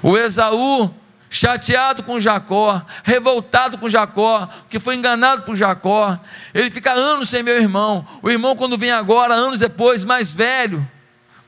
O 0.02 0.16
Esaú, 0.16 0.94
chateado 1.28 2.02
com 2.02 2.18
Jacó, 2.18 2.82
revoltado 3.04 3.76
com 3.78 3.88
Jacó, 3.88 4.48
que 4.68 4.80
foi 4.80 4.96
enganado 4.96 5.42
por 5.42 5.54
Jacó, 5.54 6.18
ele 6.54 6.70
fica 6.70 6.92
anos 6.92 7.28
sem 7.28 7.42
meu 7.42 7.60
irmão. 7.60 8.06
O 8.22 8.30
irmão, 8.30 8.56
quando 8.56 8.78
vem 8.78 8.90
agora, 8.90 9.34
anos 9.34 9.60
depois, 9.60 10.04
mais 10.04 10.32
velho, 10.32 10.86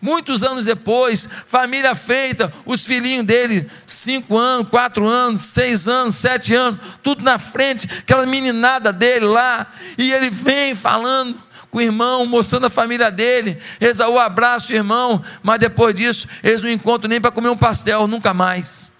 Muitos 0.04 0.42
anos 0.42 0.64
depois, 0.64 1.28
família 1.46 1.94
feita, 1.94 2.52
os 2.66 2.84
filhinhos 2.84 3.24
dele, 3.24 3.70
cinco 3.86 4.36
anos, 4.36 4.68
quatro 4.68 5.06
anos, 5.06 5.42
seis 5.42 5.86
anos, 5.86 6.16
sete 6.16 6.52
anos, 6.52 6.80
tudo 7.04 7.22
na 7.22 7.38
frente, 7.38 7.88
aquela 8.00 8.26
meninada 8.26 8.92
dele 8.92 9.26
lá, 9.26 9.72
e 9.96 10.12
ele 10.12 10.28
vem 10.28 10.74
falando 10.74 11.40
com 11.70 11.78
o 11.78 11.80
irmão, 11.80 12.26
mostrando 12.26 12.66
a 12.66 12.70
família 12.70 13.12
dele. 13.12 13.56
Esaú 13.80 14.18
abraça 14.18 14.72
o 14.72 14.76
irmão, 14.76 15.24
mas 15.40 15.60
depois 15.60 15.94
disso, 15.94 16.26
eles 16.42 16.62
não 16.62 16.70
encontram 16.70 17.08
nem 17.08 17.20
para 17.20 17.30
comer 17.30 17.50
um 17.50 17.56
pastel, 17.56 18.08
nunca 18.08 18.34
mais. 18.34 18.92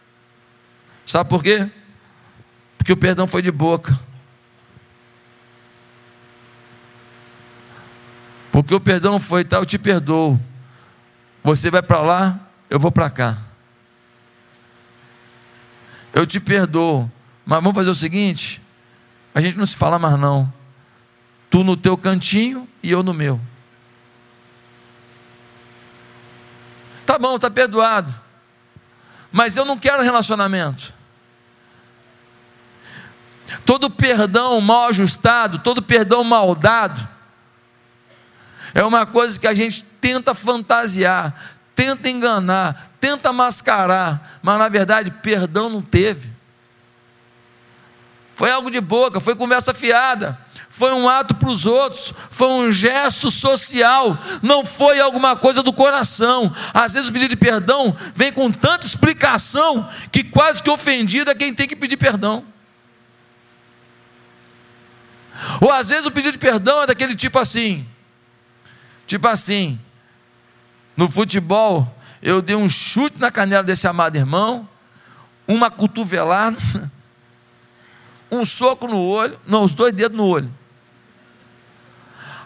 Sabe 1.04 1.28
por 1.28 1.42
quê? 1.42 1.68
Porque 2.78 2.92
o 2.92 2.96
perdão 2.96 3.26
foi 3.26 3.42
de 3.42 3.50
boca. 3.50 3.92
Porque 8.52 8.72
o 8.72 8.78
perdão 8.78 9.18
foi, 9.18 9.42
tá, 9.42 9.56
eu 9.56 9.66
te 9.66 9.78
perdoo. 9.78 10.38
Você 11.42 11.70
vai 11.70 11.82
para 11.82 12.00
lá, 12.00 12.40
eu 12.70 12.78
vou 12.78 12.92
para 12.92 13.10
cá. 13.10 13.36
Eu 16.12 16.26
te 16.26 16.38
perdoo, 16.38 17.10
mas 17.44 17.60
vamos 17.62 17.74
fazer 17.74 17.90
o 17.90 17.94
seguinte: 17.94 18.60
a 19.34 19.40
gente 19.40 19.56
não 19.56 19.66
se 19.66 19.76
fala 19.76 19.98
mais 19.98 20.18
não. 20.18 20.52
Tu 21.50 21.64
no 21.64 21.76
teu 21.76 21.96
cantinho 21.96 22.68
e 22.82 22.90
eu 22.90 23.02
no 23.02 23.12
meu. 23.12 23.40
Tá 27.04 27.18
bom, 27.18 27.38
tá 27.38 27.50
perdoado. 27.50 28.12
Mas 29.30 29.56
eu 29.56 29.64
não 29.64 29.78
quero 29.78 30.02
relacionamento. 30.02 30.94
Todo 33.66 33.90
perdão 33.90 34.60
mal 34.60 34.88
ajustado, 34.88 35.58
todo 35.58 35.82
perdão 35.82 36.24
mal 36.24 36.54
dado, 36.54 37.06
é 38.74 38.84
uma 38.84 39.04
coisa 39.04 39.38
que 39.38 39.46
a 39.46 39.54
gente 39.54 39.84
tenta 40.02 40.34
fantasiar, 40.34 41.32
tenta 41.74 42.10
enganar, 42.10 42.90
tenta 43.00 43.32
mascarar, 43.32 44.40
mas 44.42 44.58
na 44.58 44.68
verdade 44.68 45.10
perdão 45.10 45.70
não 45.70 45.80
teve. 45.80 46.30
foi 48.34 48.50
algo 48.50 48.70
de 48.70 48.80
boca, 48.80 49.20
foi 49.20 49.36
conversa 49.36 49.72
fiada, 49.72 50.36
foi 50.68 50.92
um 50.92 51.08
ato 51.08 51.34
para 51.36 51.48
os 51.48 51.64
outros, 51.64 52.12
foi 52.30 52.48
um 52.48 52.72
gesto 52.72 53.30
social, 53.30 54.18
não 54.42 54.64
foi 54.64 54.98
alguma 54.98 55.36
coisa 55.36 55.62
do 55.62 55.72
coração. 55.72 56.52
Às 56.74 56.94
vezes 56.94 57.08
o 57.08 57.12
pedido 57.12 57.30
de 57.30 57.36
perdão 57.36 57.96
vem 58.14 58.32
com 58.32 58.50
tanta 58.50 58.84
explicação 58.84 59.88
que 60.10 60.24
quase 60.24 60.62
que 60.62 60.70
ofendido 60.70 61.30
é 61.30 61.34
quem 61.34 61.54
tem 61.54 61.68
que 61.68 61.76
pedir 61.76 61.96
perdão. 61.96 62.44
Ou 65.60 65.70
às 65.70 65.90
vezes 65.90 66.06
o 66.06 66.10
pedido 66.10 66.32
de 66.32 66.38
perdão 66.38 66.82
é 66.82 66.86
daquele 66.86 67.14
tipo 67.14 67.38
assim, 67.38 67.86
tipo 69.06 69.28
assim, 69.28 69.78
no 70.96 71.08
futebol, 71.08 71.92
eu 72.22 72.40
dei 72.40 72.54
um 72.54 72.68
chute 72.68 73.18
na 73.18 73.30
canela 73.30 73.62
desse 73.62 73.88
amado 73.88 74.16
irmão, 74.16 74.68
uma 75.46 75.70
cotovelada, 75.70 76.56
um 78.30 78.44
soco 78.44 78.86
no 78.86 79.00
olho, 79.00 79.38
não, 79.46 79.64
os 79.64 79.72
dois 79.72 79.92
dedos 79.92 80.16
no 80.16 80.26
olho. 80.26 80.52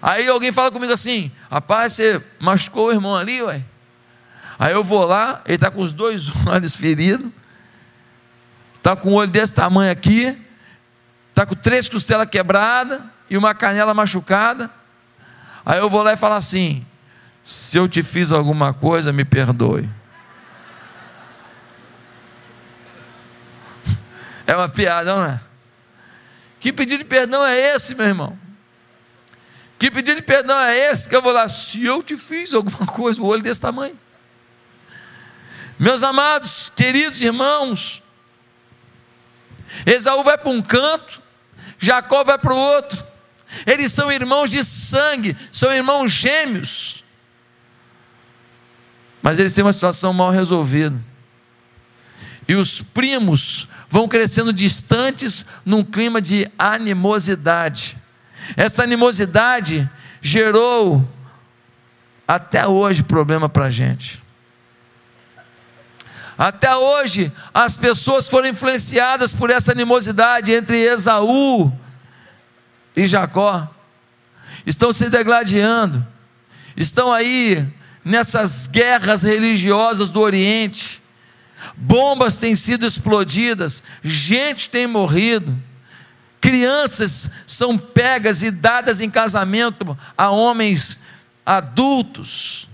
Aí 0.00 0.28
alguém 0.28 0.52
fala 0.52 0.70
comigo 0.70 0.92
assim: 0.92 1.30
rapaz, 1.50 1.92
você 1.92 2.22
machucou 2.38 2.88
o 2.88 2.92
irmão 2.92 3.16
ali, 3.16 3.42
ué. 3.42 3.62
Aí 4.58 4.72
eu 4.72 4.82
vou 4.82 5.04
lá, 5.04 5.42
ele 5.44 5.56
está 5.56 5.70
com 5.70 5.82
os 5.82 5.92
dois 5.92 6.30
olhos 6.46 6.74
feridos, 6.74 7.30
está 8.76 8.96
com 8.96 9.10
o 9.10 9.14
olho 9.14 9.30
desse 9.30 9.54
tamanho 9.54 9.90
aqui, 9.90 10.36
está 11.30 11.44
com 11.44 11.54
três 11.54 11.88
costelas 11.88 12.28
quebradas 12.30 13.00
e 13.28 13.36
uma 13.36 13.54
canela 13.54 13.92
machucada. 13.92 14.70
Aí 15.64 15.78
eu 15.78 15.90
vou 15.90 16.02
lá 16.02 16.12
e 16.12 16.16
falo 16.16 16.34
assim: 16.34 16.86
se 17.46 17.78
eu 17.78 17.88
te 17.88 18.02
fiz 18.02 18.32
alguma 18.32 18.74
coisa, 18.74 19.12
me 19.12 19.24
perdoe. 19.24 19.88
É 24.44 24.56
uma 24.56 24.68
piada, 24.68 25.14
não 25.14 25.24
é? 25.24 25.40
Que 26.58 26.72
pedido 26.72 27.04
de 27.04 27.08
perdão 27.08 27.46
é 27.46 27.56
esse, 27.56 27.94
meu 27.94 28.04
irmão? 28.04 28.36
Que 29.78 29.92
pedido 29.92 30.16
de 30.16 30.26
perdão 30.26 30.58
é 30.58 30.76
esse? 30.90 31.08
Que 31.08 31.14
eu 31.14 31.22
vou 31.22 31.32
lá, 31.32 31.46
se 31.46 31.84
eu 31.84 32.02
te 32.02 32.16
fiz 32.16 32.52
alguma 32.52 32.84
coisa, 32.84 33.22
o 33.22 33.26
olho 33.26 33.42
desse 33.42 33.60
tamanho. 33.60 33.96
Meus 35.78 36.02
amados, 36.02 36.68
queridos 36.74 37.22
irmãos, 37.22 38.02
Esaú 39.86 40.24
vai 40.24 40.36
para 40.36 40.50
um 40.50 40.60
canto, 40.60 41.22
Jacó 41.78 42.24
vai 42.24 42.38
para 42.38 42.52
o 42.52 42.58
outro. 42.58 43.06
Eles 43.64 43.92
são 43.92 44.10
irmãos 44.10 44.50
de 44.50 44.64
sangue, 44.64 45.36
são 45.52 45.72
irmãos 45.72 46.10
gêmeos. 46.10 47.05
Mas 49.26 49.40
eles 49.40 49.52
têm 49.52 49.64
uma 49.64 49.73
situação 49.73 50.12
mal 50.12 50.30
resolvida. 50.30 50.97
E 52.47 52.54
os 52.54 52.80
primos 52.80 53.66
vão 53.90 54.06
crescendo 54.06 54.52
distantes 54.52 55.45
num 55.64 55.83
clima 55.83 56.23
de 56.23 56.49
animosidade. 56.56 57.97
Essa 58.56 58.85
animosidade 58.85 59.90
gerou 60.23 61.04
até 62.28 62.68
hoje 62.68 63.02
problema 63.02 63.49
para 63.49 63.64
a 63.64 63.68
gente. 63.68 64.23
Até 66.38 66.76
hoje, 66.76 67.33
as 67.52 67.76
pessoas 67.76 68.28
foram 68.28 68.47
influenciadas 68.47 69.35
por 69.35 69.50
essa 69.50 69.73
animosidade 69.73 70.52
entre 70.52 70.76
Esaú 70.76 71.76
e 72.95 73.04
Jacó. 73.04 73.68
Estão 74.64 74.92
se 74.92 75.11
degladiando, 75.11 76.06
estão 76.76 77.12
aí 77.12 77.75
nessas 78.06 78.68
guerras 78.68 79.25
religiosas 79.25 80.10
do 80.10 80.20
Oriente. 80.20 81.02
Bombas 81.76 82.38
têm 82.38 82.54
sido 82.54 82.86
explodidas, 82.86 83.82
gente 84.00 84.70
tem 84.70 84.86
morrido. 84.86 85.60
Crianças 86.40 87.32
são 87.48 87.76
pegas 87.76 88.44
e 88.44 88.52
dadas 88.52 89.00
em 89.00 89.10
casamento 89.10 89.98
a 90.16 90.30
homens 90.30 91.00
adultos. 91.44 92.68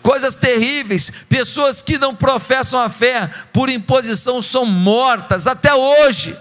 Coisas 0.00 0.36
terríveis, 0.36 1.12
pessoas 1.28 1.82
que 1.82 1.98
não 1.98 2.16
professam 2.16 2.80
a 2.80 2.88
fé 2.88 3.28
por 3.52 3.68
imposição 3.68 4.40
são 4.40 4.64
mortas 4.64 5.46
até 5.46 5.74
hoje. 5.74 6.34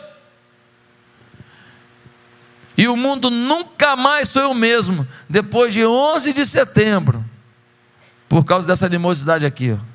E 2.78 2.88
o 2.88 2.98
mundo 2.98 3.30
nunca 3.30 3.96
mais 3.96 4.34
foi 4.34 4.46
o 4.46 4.54
mesmo 4.54 5.08
depois 5.30 5.74
de 5.74 5.86
11 5.86 6.34
de 6.34 6.46
setembro, 6.46 7.24
por 8.28 8.44
causa 8.44 8.68
dessa 8.68 8.86
animosidade 8.86 9.46
aqui. 9.46 9.74
Ó. 9.74 9.94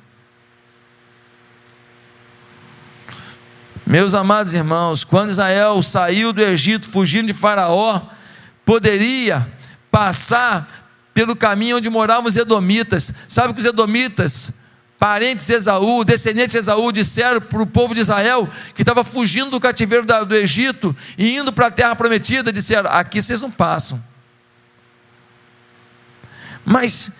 Meus 3.85 4.13
amados 4.13 4.53
irmãos, 4.53 5.03
quando 5.03 5.31
Israel 5.31 5.81
saiu 5.81 6.31
do 6.31 6.41
Egito 6.41 6.87
fugindo 6.87 7.25
de 7.25 7.33
Faraó, 7.33 7.99
poderia 8.63 9.45
passar 9.89 10.87
pelo 11.11 11.35
caminho 11.35 11.77
onde 11.77 11.89
moravam 11.89 12.27
os 12.27 12.37
Edomitas. 12.37 13.11
Sabe 13.27 13.51
que 13.53 13.59
os 13.59 13.65
Edomitas, 13.65 14.58
parentes 14.99 15.47
de 15.47 15.53
Esaú, 15.53 16.03
descendentes 16.03 16.51
de 16.51 16.59
Esaú, 16.59 16.91
disseram 16.91 17.39
para 17.39 17.63
o 17.63 17.65
povo 17.65 17.95
de 17.95 18.01
Israel 18.01 18.47
que 18.75 18.81
estava 18.81 19.03
fugindo 19.03 19.49
do 19.49 19.59
cativeiro 19.59 20.05
do 20.25 20.35
Egito 20.35 20.95
e 21.17 21.37
indo 21.37 21.53
para 21.53 21.67
a 21.67 21.71
terra 21.71 21.95
prometida, 21.95 22.51
disseram: 22.51 22.89
aqui 22.91 23.21
vocês 23.21 23.41
não 23.41 23.49
passam. 23.49 24.03
Mas 26.65 27.13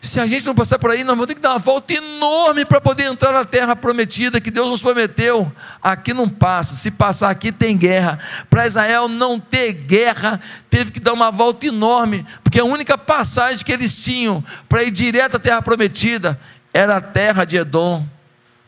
se 0.00 0.18
a 0.18 0.26
gente 0.26 0.44
não 0.46 0.54
passar 0.54 0.78
por 0.78 0.90
aí, 0.90 1.04
nós 1.04 1.14
vamos 1.14 1.26
ter 1.26 1.34
que 1.34 1.40
dar 1.40 1.50
uma 1.50 1.58
volta 1.58 1.92
enorme 1.92 2.64
para 2.64 2.80
poder 2.80 3.04
entrar 3.04 3.32
na 3.32 3.44
terra 3.44 3.76
prometida 3.76 4.40
que 4.40 4.50
Deus 4.50 4.70
nos 4.70 4.82
prometeu. 4.82 5.50
Aqui 5.80 6.12
não 6.12 6.28
passa, 6.28 6.74
se 6.74 6.90
passar 6.90 7.30
aqui 7.30 7.52
tem 7.52 7.76
guerra. 7.76 8.18
Para 8.48 8.66
Israel 8.66 9.08
não 9.08 9.38
ter 9.38 9.72
guerra, 9.72 10.40
teve 10.68 10.90
que 10.90 10.98
dar 10.98 11.12
uma 11.12 11.30
volta 11.30 11.66
enorme, 11.66 12.26
porque 12.42 12.58
a 12.58 12.64
única 12.64 12.98
passagem 12.98 13.64
que 13.64 13.70
eles 13.70 13.94
tinham 14.02 14.42
para 14.68 14.82
ir 14.82 14.90
direto 14.90 15.36
à 15.36 15.38
terra 15.38 15.62
prometida 15.62 16.38
era 16.72 16.96
a 16.96 17.00
terra 17.00 17.44
de 17.44 17.56
Edom. 17.56 18.06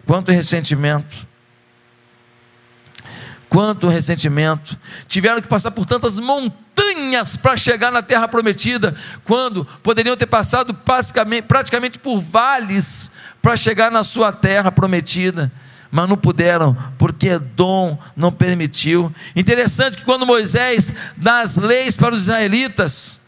Quanto 0.06 0.32
ressentimento 0.32 1.32
quanto 3.52 3.86
ressentimento. 3.86 4.78
Tiveram 5.06 5.42
que 5.42 5.46
passar 5.46 5.72
por 5.72 5.84
tantas 5.84 6.18
montanhas 6.18 7.36
para 7.36 7.54
chegar 7.54 7.92
na 7.92 8.00
terra 8.00 8.26
prometida, 8.26 8.96
quando 9.24 9.66
poderiam 9.82 10.16
ter 10.16 10.24
passado 10.24 10.72
praticamente, 10.72 11.42
praticamente 11.42 11.98
por 11.98 12.18
vales 12.18 13.12
para 13.42 13.54
chegar 13.54 13.92
na 13.92 14.02
sua 14.02 14.32
terra 14.32 14.72
prometida. 14.72 15.52
Mas 15.90 16.08
não 16.08 16.16
puderam, 16.16 16.74
porque 16.96 17.38
Dom 17.38 17.98
não 18.16 18.32
permitiu. 18.32 19.14
Interessante 19.36 19.98
que 19.98 20.04
quando 20.04 20.24
Moisés 20.24 20.94
dá 21.18 21.42
as 21.42 21.56
leis 21.56 21.98
para 21.98 22.14
os 22.14 22.22
israelitas, 22.22 23.20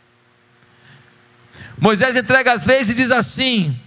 Moisés 1.78 2.16
entrega 2.16 2.54
as 2.54 2.64
leis 2.64 2.88
e 2.88 2.94
diz 2.94 3.10
assim: 3.10 3.78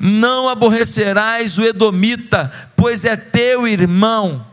não 0.00 0.48
aborrecerás 0.48 1.58
o 1.58 1.62
Edomita, 1.62 2.50
pois 2.74 3.04
é 3.04 3.14
teu 3.16 3.68
irmão. 3.68 4.46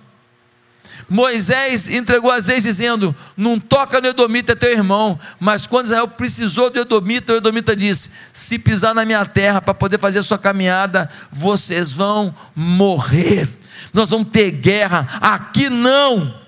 Moisés 1.09 1.87
entregou 1.87 2.29
as 2.29 2.47
leis 2.47 2.63
dizendo: 2.63 3.15
Não 3.37 3.57
toca 3.57 4.01
no 4.01 4.07
Edomita, 4.07 4.51
é 4.51 4.55
teu 4.55 4.71
irmão. 4.71 5.17
Mas 5.39 5.65
quando 5.65 5.85
Israel 5.85 6.07
precisou 6.09 6.69
do 6.69 6.81
Edomita, 6.81 7.31
o 7.31 7.37
Edomita 7.37 7.73
disse: 7.73 8.11
Se 8.33 8.59
pisar 8.59 8.93
na 8.93 9.05
minha 9.05 9.25
terra 9.25 9.61
para 9.61 9.73
poder 9.73 9.97
fazer 9.99 10.19
a 10.19 10.23
sua 10.23 10.37
caminhada, 10.37 11.09
vocês 11.31 11.93
vão 11.93 12.35
morrer. 12.53 13.47
Nós 13.93 14.09
vamos 14.09 14.27
ter 14.27 14.51
guerra. 14.51 15.07
Aqui 15.21 15.69
não. 15.69 16.45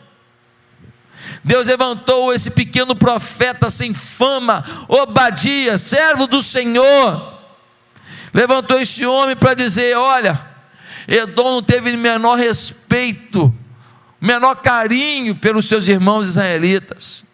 Deus 1.41 1.67
levantou 1.67 2.33
esse 2.33 2.51
pequeno 2.51 2.93
profeta 2.93 3.69
sem 3.69 3.93
fama, 3.93 4.61
Obadias, 4.89 5.79
servo 5.81 6.27
do 6.27 6.43
Senhor 6.43 7.38
levantou 8.33 8.79
esse 8.79 9.05
homem 9.05 9.35
para 9.35 9.53
dizer: 9.53 9.97
olha, 9.97 10.39
Edom 11.07 11.55
não 11.55 11.63
teve 11.63 11.95
menor 11.97 12.37
respeito, 12.37 13.53
menor 14.21 14.55
carinho 14.55 15.35
pelos 15.35 15.67
seus 15.67 15.87
irmãos 15.87 16.27
israelitas. 16.27 17.25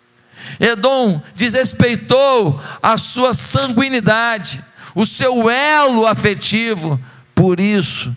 Edom 0.60 1.22
desrespeitou 1.36 2.62
a 2.82 2.98
sua 2.98 3.34
sanguinidade, 3.34 4.64
o 4.94 5.06
seu 5.06 5.50
elo 5.50 6.06
afetivo. 6.08 7.00
Por 7.34 7.60
isso, 7.60 8.16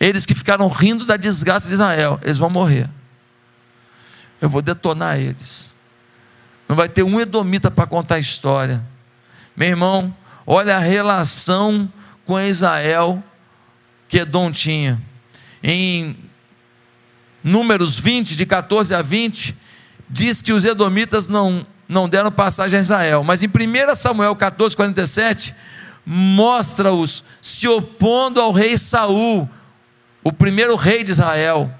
eles 0.00 0.24
que 0.24 0.34
ficaram 0.34 0.68
rindo 0.68 1.04
da 1.04 1.16
desgraça 1.16 1.68
de 1.68 1.74
Israel, 1.74 2.18
eles 2.22 2.38
vão 2.38 2.48
morrer. 2.48 2.88
Eu 4.40 4.48
vou 4.48 4.62
detonar 4.62 5.18
eles. 5.18 5.76
Não 6.68 6.76
vai 6.76 6.88
ter 6.88 7.02
um 7.02 7.20
edomita 7.20 7.70
para 7.70 7.86
contar 7.86 8.16
a 8.16 8.18
história. 8.18 8.84
Meu 9.56 9.68
irmão, 9.68 10.14
olha 10.46 10.76
a 10.76 10.80
relação 10.80 11.90
com 12.26 12.38
Israel 12.40 13.22
que 14.08 14.18
Edom 14.18 14.50
tinha. 14.50 15.00
Em 15.62 16.16
Números 17.42 17.98
20, 17.98 18.36
de 18.36 18.44
14 18.44 18.94
a 18.94 19.02
20, 19.02 19.56
diz 20.10 20.42
que 20.42 20.52
os 20.52 20.64
edomitas 20.64 21.28
não, 21.28 21.64
não 21.88 22.08
deram 22.08 22.30
passagem 22.30 22.76
a 22.76 22.80
Israel. 22.80 23.22
Mas 23.22 23.42
em 23.42 23.46
1 23.46 23.94
Samuel 23.94 24.34
14, 24.34 24.74
47, 24.74 25.54
mostra-os 26.04 27.22
se 27.40 27.68
opondo 27.68 28.40
ao 28.40 28.50
rei 28.50 28.76
Saul, 28.76 29.48
o 30.24 30.32
primeiro 30.32 30.74
rei 30.74 31.04
de 31.04 31.12
Israel. 31.12 31.72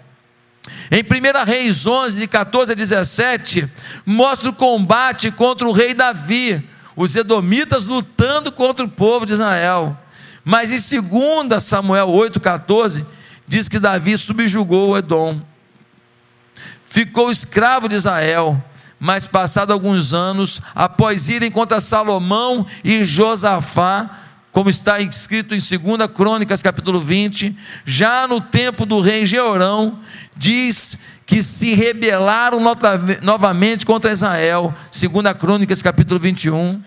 Em 0.91 1.03
1 1.03 1.45
Reis 1.45 1.87
11, 1.87 2.19
de 2.19 2.27
14 2.27 2.73
a 2.73 2.75
17, 2.75 3.69
mostra 4.05 4.51
o 4.51 4.55
combate 4.55 5.31
contra 5.31 5.67
o 5.67 5.73
rei 5.73 5.95
Davi, 5.95 6.63
os 6.95 7.15
edomitas 7.15 7.87
lutando 7.87 8.53
contra 8.53 8.85
o 8.85 8.89
povo 8.89 9.27
de 9.27 9.33
Israel. 9.33 9.97
Mas 10.49 10.71
em 10.71 11.01
2 11.01 11.61
Samuel 11.61 12.07
8,14, 12.07 13.05
diz 13.49 13.69
que 13.69 13.81
Davi 13.81 14.17
subjugou 14.17 14.97
Edom, 14.97 15.41
ficou 16.85 17.33
escravo 17.33 17.89
de 17.89 17.97
Israel, 17.97 18.63
mas 18.97 19.27
passado 19.27 19.73
alguns 19.73 20.15
anos, 20.15 20.61
após 20.73 21.29
irem 21.29 21.51
contra 21.51 21.81
Salomão 21.81 22.65
e 22.85 23.03
Josafá, 23.03 24.09
como 24.53 24.71
está 24.71 25.01
escrito 25.01 25.53
em 25.53 25.59
2 25.59 26.09
Crônicas, 26.15 26.63
capítulo 26.63 27.01
20, 27.01 27.53
já 27.85 28.29
no 28.29 28.41
tempo 28.41 28.87
do 28.87 29.01
rei 29.01 29.27
Jeorão, 29.27 29.99
diz 30.37 31.25
que 31.27 31.43
se 31.43 31.75
rebelaram 31.75 32.61
novamente 33.21 33.85
contra 33.85 34.13
Israel, 34.13 34.73
2 34.93 35.37
Crônicas, 35.37 35.83
capítulo 35.83 36.21
21. 36.21 36.81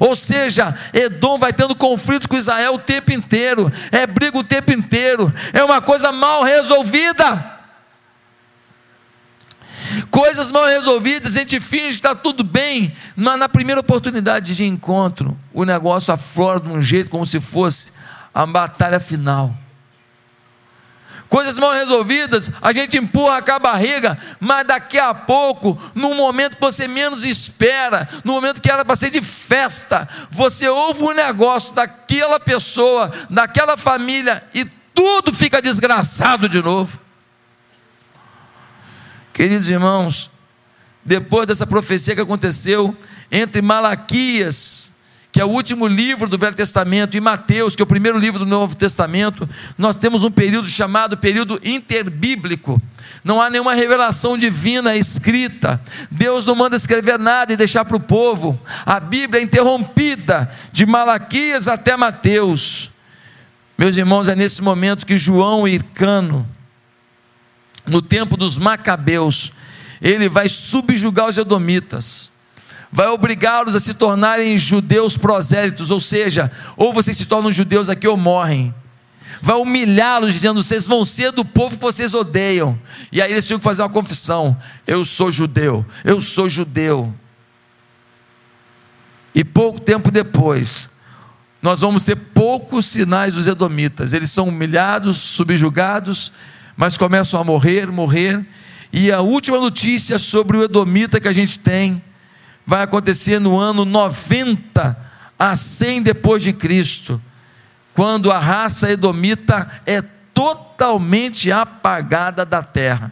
Ou 0.00 0.14
seja, 0.16 0.76
Edom 0.92 1.38
vai 1.38 1.52
tendo 1.52 1.74
conflito 1.74 2.28
com 2.28 2.36
Israel 2.36 2.74
o 2.74 2.78
tempo 2.78 3.12
inteiro, 3.12 3.72
é 3.92 4.06
briga 4.06 4.38
o 4.38 4.44
tempo 4.44 4.72
inteiro, 4.72 5.32
é 5.52 5.62
uma 5.62 5.80
coisa 5.80 6.10
mal 6.12 6.42
resolvida. 6.42 7.58
Coisas 10.10 10.50
mal 10.50 10.66
resolvidas, 10.66 11.36
a 11.36 11.40
gente 11.40 11.60
finge 11.60 11.90
que 11.90 11.94
está 11.94 12.14
tudo 12.14 12.44
bem, 12.44 12.92
mas 13.16 13.38
na 13.38 13.48
primeira 13.48 13.80
oportunidade 13.80 14.54
de 14.54 14.64
encontro, 14.64 15.38
o 15.52 15.64
negócio 15.64 16.12
aflora 16.12 16.60
de 16.60 16.68
um 16.68 16.82
jeito 16.82 17.10
como 17.10 17.24
se 17.24 17.40
fosse 17.40 17.94
a 18.34 18.44
batalha 18.44 19.00
final. 19.00 19.56
Coisas 21.28 21.58
mal 21.58 21.72
resolvidas, 21.72 22.52
a 22.62 22.72
gente 22.72 22.96
empurra 22.96 23.42
com 23.42 23.52
a 23.52 23.58
barriga, 23.58 24.18
mas 24.40 24.66
daqui 24.66 24.98
a 24.98 25.12
pouco, 25.12 25.78
no 25.94 26.14
momento 26.14 26.54
que 26.54 26.60
você 26.60 26.88
menos 26.88 27.24
espera, 27.26 28.08
no 28.24 28.32
momento 28.32 28.62
que 28.62 28.70
era 28.70 28.82
para 28.82 28.96
ser 28.96 29.10
de 29.10 29.20
festa, 29.20 30.08
você 30.30 30.66
ouve 30.68 31.02
o 31.02 31.10
um 31.10 31.14
negócio 31.14 31.74
daquela 31.74 32.40
pessoa, 32.40 33.12
daquela 33.28 33.76
família, 33.76 34.42
e 34.54 34.64
tudo 34.94 35.34
fica 35.34 35.60
desgraçado 35.60 36.48
de 36.48 36.62
novo. 36.62 36.98
Queridos 39.34 39.68
irmãos, 39.68 40.30
depois 41.04 41.46
dessa 41.46 41.66
profecia 41.66 42.14
que 42.14 42.22
aconteceu 42.22 42.96
entre 43.30 43.60
Malaquias, 43.60 44.97
que 45.38 45.42
é 45.42 45.44
o 45.44 45.50
último 45.50 45.86
livro 45.86 46.28
do 46.28 46.36
Velho 46.36 46.56
Testamento, 46.56 47.16
e 47.16 47.20
Mateus, 47.20 47.76
que 47.76 47.80
é 47.80 47.84
o 47.84 47.86
primeiro 47.86 48.18
livro 48.18 48.40
do 48.40 48.44
Novo 48.44 48.74
Testamento, 48.74 49.48
nós 49.78 49.94
temos 49.94 50.24
um 50.24 50.32
período 50.32 50.68
chamado 50.68 51.16
período 51.16 51.60
interbíblico. 51.62 52.82
Não 53.22 53.40
há 53.40 53.48
nenhuma 53.48 53.72
revelação 53.72 54.36
divina 54.36 54.96
escrita. 54.96 55.80
Deus 56.10 56.44
não 56.44 56.56
manda 56.56 56.74
escrever 56.74 57.20
nada 57.20 57.52
e 57.52 57.56
deixar 57.56 57.84
para 57.84 57.96
o 57.96 58.00
povo. 58.00 58.60
A 58.84 58.98
Bíblia 58.98 59.40
é 59.40 59.44
interrompida 59.44 60.50
de 60.72 60.84
Malaquias 60.84 61.68
até 61.68 61.96
Mateus. 61.96 62.90
Meus 63.78 63.96
irmãos, 63.96 64.28
é 64.28 64.34
nesse 64.34 64.60
momento 64.60 65.06
que 65.06 65.16
João 65.16 65.68
Ircano, 65.68 66.44
no 67.86 68.02
tempo 68.02 68.36
dos 68.36 68.58
Macabeus, 68.58 69.52
ele 70.02 70.28
vai 70.28 70.48
subjugar 70.48 71.28
os 71.28 71.38
edomitas, 71.38 72.37
vai 72.90 73.08
obrigá-los 73.08 73.76
a 73.76 73.80
se 73.80 73.94
tornarem 73.94 74.56
judeus 74.56 75.16
prosélitos, 75.16 75.90
ou 75.90 76.00
seja, 76.00 76.50
ou 76.76 76.92
vocês 76.92 77.16
se 77.16 77.26
tornam 77.26 77.52
judeus 77.52 77.90
aqui 77.90 78.06
ou 78.06 78.16
morrem. 78.16 78.74
Vai 79.40 79.56
humilhá-los, 79.56 80.32
dizendo: 80.32 80.62
vocês 80.62 80.86
vão 80.86 81.04
ser 81.04 81.32
do 81.32 81.44
povo 81.44 81.76
que 81.76 81.82
vocês 81.82 82.14
odeiam. 82.14 82.78
E 83.12 83.22
aí 83.22 83.30
eles 83.30 83.46
tinham 83.46 83.58
que 83.58 83.64
fazer 83.64 83.82
uma 83.82 83.88
confissão: 83.88 84.56
eu 84.86 85.04
sou 85.04 85.30
judeu, 85.30 85.84
eu 86.04 86.20
sou 86.20 86.48
judeu. 86.48 87.14
E 89.34 89.44
pouco 89.44 89.80
tempo 89.80 90.10
depois, 90.10 90.90
nós 91.62 91.80
vamos 91.80 92.02
ser 92.02 92.16
poucos 92.16 92.86
sinais 92.86 93.34
dos 93.34 93.46
edomitas. 93.46 94.12
Eles 94.12 94.30
são 94.30 94.48
humilhados, 94.48 95.16
subjugados 95.16 96.32
mas 96.78 96.96
começam 96.96 97.40
a 97.40 97.44
morrer, 97.44 97.90
morrer. 97.90 98.46
E 98.92 99.10
a 99.10 99.20
última 99.20 99.58
notícia 99.58 100.16
sobre 100.16 100.56
o 100.56 100.62
Edomita 100.62 101.20
que 101.20 101.26
a 101.26 101.32
gente 101.32 101.58
tem 101.58 102.00
vai 102.68 102.82
acontecer 102.82 103.38
no 103.40 103.58
ano 103.58 103.86
90 103.86 104.94
a 105.38 105.56
100 105.56 106.02
depois 106.02 106.42
de 106.42 106.52
Cristo, 106.52 107.18
quando 107.94 108.30
a 108.30 108.38
raça 108.38 108.92
edomita 108.92 109.80
é 109.86 110.02
totalmente 110.02 111.50
apagada 111.50 112.44
da 112.44 112.62
terra. 112.62 113.10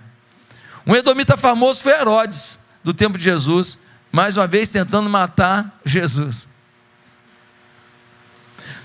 Um 0.86 0.94
edomita 0.94 1.38
famoso 1.38 1.80
foi 1.80 1.92
Herodes, 1.92 2.66
do 2.84 2.92
tempo 2.92 3.16
de 3.16 3.24
Jesus, 3.24 3.78
mais 4.12 4.36
uma 4.36 4.46
vez 4.46 4.68
tentando 4.68 5.08
matar 5.08 5.80
Jesus. 5.86 6.50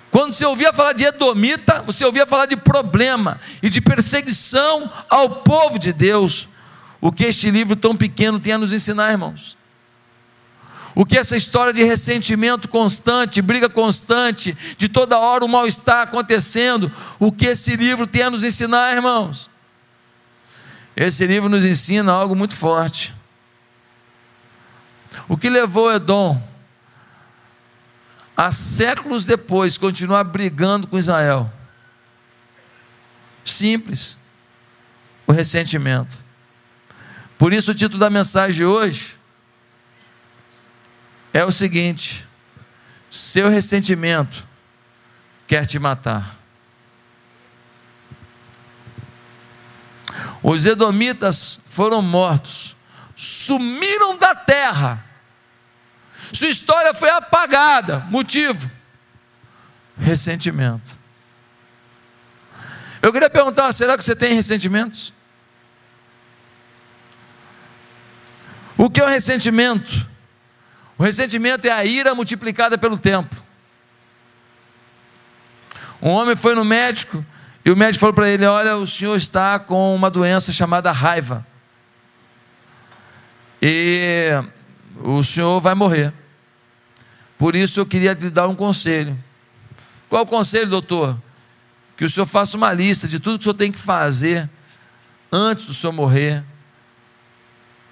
Quando 0.09 0.31
você 0.31 0.45
ouvia 0.45 0.71
falar 0.71 0.93
de 0.93 1.03
Edomita, 1.03 1.81
você 1.85 2.05
ouvia 2.05 2.25
falar 2.25 2.45
de 2.45 2.55
problema 2.55 3.41
e 3.61 3.69
de 3.69 3.81
perseguição 3.81 4.89
ao 5.09 5.29
povo 5.41 5.77
de 5.77 5.91
Deus. 5.91 6.47
O 7.01 7.11
que 7.11 7.25
este 7.25 7.51
livro 7.51 7.75
tão 7.75 7.95
pequeno 7.95 8.39
tem 8.39 8.53
a 8.53 8.57
nos 8.57 8.71
ensinar, 8.71 9.11
irmãos? 9.11 9.59
O 10.93 11.05
que 11.05 11.17
essa 11.17 11.37
história 11.37 11.71
de 11.71 11.83
ressentimento 11.83 12.67
constante, 12.67 13.41
briga 13.41 13.69
constante, 13.69 14.57
de 14.77 14.89
toda 14.89 15.17
hora 15.17 15.45
o 15.45 15.49
mal-estar 15.49 16.01
acontecendo, 16.01 16.91
o 17.17 17.31
que 17.31 17.47
esse 17.47 17.75
livro 17.75 18.05
tem 18.05 18.23
a 18.23 18.29
nos 18.29 18.43
ensinar, 18.43 18.93
irmãos? 18.93 19.49
Esse 20.95 21.25
livro 21.25 21.47
nos 21.47 21.63
ensina 21.63 22.11
algo 22.11 22.35
muito 22.35 22.55
forte. 22.55 23.15
O 25.27 25.37
que 25.37 25.49
levou 25.49 25.93
Edom 25.93 26.41
há 28.35 28.51
séculos 28.51 29.25
depois, 29.25 29.77
continuar 29.77 30.23
brigando 30.25 30.87
com 30.87 30.97
Israel. 30.97 31.51
Simples. 33.45 34.17
O 35.25 35.31
ressentimento. 35.31 36.17
Por 37.37 37.53
isso, 37.53 37.71
o 37.71 37.75
título 37.75 37.99
da 37.99 38.09
mensagem 38.09 38.57
de 38.57 38.65
hoje 38.65 39.20
é 41.33 41.43
o 41.45 41.51
seguinte: 41.51 42.25
Seu 43.09 43.49
ressentimento 43.49 44.45
quer 45.47 45.65
te 45.65 45.79
matar. 45.79 46.37
Os 50.43 50.65
edomitas 50.65 51.61
foram 51.69 52.01
mortos, 52.01 52.75
sumiram 53.15 54.17
da 54.17 54.33
terra 54.33 55.11
sua 56.33 56.47
história 56.47 56.93
foi 56.93 57.09
apagada. 57.09 57.99
Motivo? 58.09 58.69
Ressentimento. 59.97 60.97
Eu 63.01 63.11
queria 63.11 63.29
perguntar: 63.29 63.71
será 63.71 63.97
que 63.97 64.03
você 64.03 64.15
tem 64.15 64.33
ressentimentos? 64.33 65.13
O 68.77 68.89
que 68.89 69.01
é 69.01 69.03
o 69.03 69.09
ressentimento? 69.09 70.09
O 71.01 71.03
ressentimento 71.03 71.65
é 71.65 71.71
a 71.71 71.83
ira 71.83 72.13
multiplicada 72.13 72.77
pelo 72.77 72.95
tempo. 72.95 73.35
Um 75.99 76.09
homem 76.09 76.35
foi 76.35 76.53
no 76.53 76.63
médico 76.63 77.25
e 77.65 77.71
o 77.71 77.75
médico 77.75 78.01
falou 78.01 78.13
para 78.13 78.29
ele: 78.29 78.45
Olha, 78.45 78.77
o 78.77 78.85
senhor 78.85 79.15
está 79.15 79.57
com 79.57 79.95
uma 79.95 80.11
doença 80.11 80.51
chamada 80.51 80.91
raiva. 80.91 81.43
E 83.59 84.29
o 84.99 85.23
senhor 85.23 85.59
vai 85.59 85.73
morrer. 85.73 86.13
Por 87.35 87.55
isso 87.55 87.79
eu 87.79 87.85
queria 87.87 88.13
te 88.13 88.29
dar 88.29 88.47
um 88.47 88.55
conselho. 88.55 89.17
Qual 90.07 90.21
o 90.21 90.27
conselho, 90.27 90.69
doutor? 90.69 91.19
Que 91.97 92.05
o 92.05 92.09
senhor 92.11 92.27
faça 92.27 92.55
uma 92.55 92.71
lista 92.71 93.07
de 93.07 93.19
tudo 93.19 93.39
que 93.39 93.41
o 93.41 93.43
senhor 93.45 93.55
tem 93.55 93.71
que 93.71 93.79
fazer 93.79 94.47
antes 95.31 95.65
do 95.65 95.73
senhor 95.73 95.93
morrer. 95.93 96.43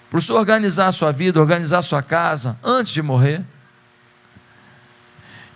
Para 0.10 0.22
senhor 0.22 0.40
organizar 0.40 0.88
a 0.88 0.92
sua 0.92 1.12
vida, 1.12 1.40
organizar 1.40 1.80
a 1.80 1.84
sua 1.84 2.02
casa, 2.02 2.58
antes 2.64 2.92
de 2.92 3.02
morrer. 3.02 3.46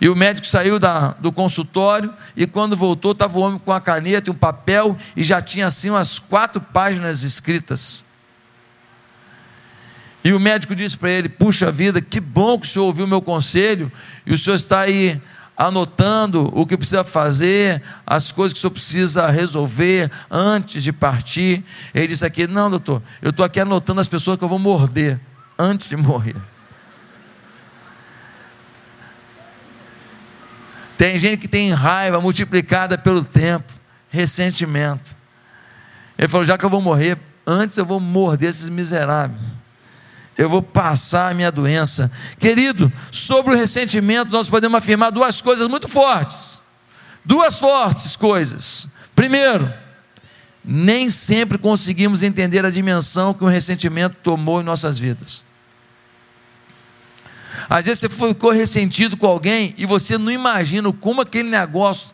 E 0.00 0.08
o 0.08 0.14
médico 0.14 0.46
saiu 0.46 0.78
da, 0.78 1.12
do 1.12 1.32
consultório 1.32 2.12
e 2.36 2.46
quando 2.46 2.76
voltou, 2.76 3.12
estava 3.12 3.38
o 3.38 3.42
homem 3.42 3.58
com 3.58 3.72
a 3.72 3.80
caneta 3.80 4.28
e 4.28 4.32
um 4.32 4.36
papel 4.36 4.96
e 5.16 5.24
já 5.24 5.40
tinha 5.40 5.66
assim 5.66 5.90
umas 5.90 6.18
quatro 6.18 6.60
páginas 6.60 7.22
escritas. 7.22 8.04
E 10.22 10.32
o 10.32 10.40
médico 10.40 10.74
disse 10.74 10.96
para 10.96 11.10
ele: 11.10 11.28
Puxa 11.28 11.70
vida, 11.70 12.00
que 12.00 12.20
bom 12.20 12.58
que 12.58 12.66
o 12.66 12.70
senhor 12.70 12.86
ouviu 12.86 13.04
o 13.04 13.08
meu 13.08 13.22
conselho 13.22 13.90
e 14.26 14.32
o 14.32 14.38
senhor 14.38 14.56
está 14.56 14.80
aí 14.80 15.20
anotando 15.56 16.50
o 16.52 16.66
que 16.66 16.76
precisa 16.76 17.04
fazer, 17.04 17.82
as 18.06 18.32
coisas 18.32 18.52
que 18.52 18.58
o 18.58 18.60
senhor 18.60 18.70
precisa 18.72 19.30
resolver 19.30 20.10
antes 20.30 20.82
de 20.82 20.92
partir. 20.92 21.64
Ele 21.94 22.08
disse 22.08 22.24
aqui: 22.24 22.46
Não, 22.46 22.68
doutor, 22.68 23.02
eu 23.22 23.30
estou 23.30 23.44
aqui 23.44 23.60
anotando 23.60 24.00
as 24.00 24.08
pessoas 24.08 24.38
que 24.38 24.44
eu 24.44 24.48
vou 24.48 24.58
morder 24.58 25.20
antes 25.58 25.88
de 25.88 25.96
morrer. 25.96 26.36
Tem 30.96 31.18
gente 31.18 31.40
que 31.40 31.48
tem 31.48 31.72
raiva 31.72 32.20
multiplicada 32.20 32.96
pelo 32.96 33.24
tempo, 33.24 33.72
ressentimento. 34.08 35.16
Ele 36.16 36.28
falou: 36.28 36.46
já 36.46 36.56
que 36.56 36.64
eu 36.64 36.70
vou 36.70 36.80
morrer, 36.80 37.18
antes 37.46 37.76
eu 37.76 37.84
vou 37.84 38.00
morder 38.00 38.48
esses 38.48 38.68
miseráveis. 38.68 39.63
Eu 40.36 40.48
vou 40.48 40.62
passar 40.62 41.30
a 41.30 41.34
minha 41.34 41.50
doença. 41.50 42.10
Querido, 42.38 42.92
sobre 43.10 43.54
o 43.54 43.56
ressentimento, 43.56 44.30
nós 44.30 44.48
podemos 44.48 44.78
afirmar 44.78 45.10
duas 45.10 45.40
coisas 45.40 45.68
muito 45.68 45.88
fortes. 45.88 46.62
Duas 47.24 47.58
fortes 47.58 48.16
coisas. 48.16 48.88
Primeiro, 49.14 49.72
nem 50.64 51.08
sempre 51.08 51.58
conseguimos 51.58 52.22
entender 52.22 52.64
a 52.64 52.70
dimensão 52.70 53.32
que 53.32 53.44
o 53.44 53.48
ressentimento 53.48 54.16
tomou 54.22 54.60
em 54.60 54.64
nossas 54.64 54.98
vidas. 54.98 55.44
Às 57.68 57.86
vezes 57.86 58.00
você 58.00 58.08
ficou 58.08 58.50
ressentido 58.50 59.16
com 59.16 59.26
alguém 59.26 59.74
e 59.78 59.86
você 59.86 60.18
não 60.18 60.30
imagina 60.30 60.92
como 60.92 61.20
aquele 61.20 61.48
negócio 61.48 62.10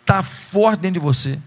está 0.00 0.22
forte 0.22 0.80
dentro 0.80 1.00
de 1.00 1.04
você. 1.04 1.38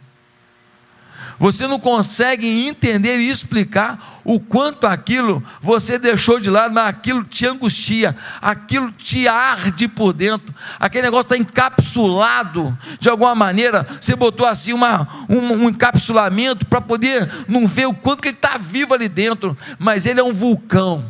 Você 1.42 1.66
não 1.66 1.80
consegue 1.80 2.68
entender 2.68 3.18
e 3.18 3.28
explicar 3.28 4.22
o 4.24 4.40
quanto 4.40 4.86
aquilo 4.86 5.44
você 5.60 5.98
deixou 5.98 6.40
de 6.40 6.52
lado, 6.52 6.72
mas 6.72 6.88
aquilo 6.88 7.24
te 7.24 7.48
angustia, 7.48 8.16
aquilo 8.40 8.92
te 8.92 9.28
arde 9.28 9.88
por 9.88 10.14
dentro, 10.14 10.54
aquele 10.80 11.02
negócio 11.02 11.34
está 11.34 11.38
encapsulado 11.38 12.78
de 13.00 13.10
alguma 13.10 13.34
maneira. 13.34 13.88
Você 14.00 14.16
botou 14.16 14.46
assim 14.46 14.72
uma, 14.72 15.26
um, 15.28 15.64
um 15.64 15.70
encapsulamento 15.70 16.64
para 16.68 16.80
poder 16.80 17.28
não 17.48 17.68
ver 17.68 17.88
o 17.88 17.96
quanto 17.96 18.22
que 18.22 18.28
ele 18.28 18.38
está 18.38 18.60
vivo 18.60 18.94
ali 18.94 19.10
dentro, 19.10 19.58
mas 19.80 20.06
ele 20.06 20.20
é 20.20 20.24
um 20.24 20.34
vulcão 20.34 21.04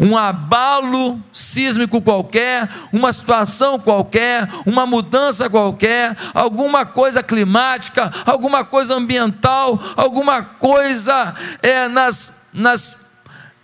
um 0.00 0.16
abalo 0.16 1.20
sísmico 1.30 2.00
qualquer, 2.00 2.66
uma 2.90 3.12
situação 3.12 3.78
qualquer, 3.78 4.48
uma 4.64 4.86
mudança 4.86 5.50
qualquer, 5.50 6.16
alguma 6.32 6.86
coisa 6.86 7.22
climática, 7.22 8.10
alguma 8.24 8.64
coisa 8.64 8.94
ambiental, 8.94 9.78
alguma 9.96 10.42
coisa 10.42 11.34
é, 11.62 11.86
nas, 11.86 12.48
nas 12.54 13.18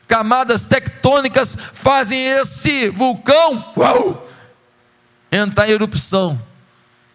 camadas 0.07 0.67
tectônicas 0.67 1.57
fazem 1.57 2.23
esse 2.23 2.91
vulcão 2.91 3.73
uau, 3.75 4.29
entrar 5.33 5.69
em 5.69 5.73
erupção 5.73 6.39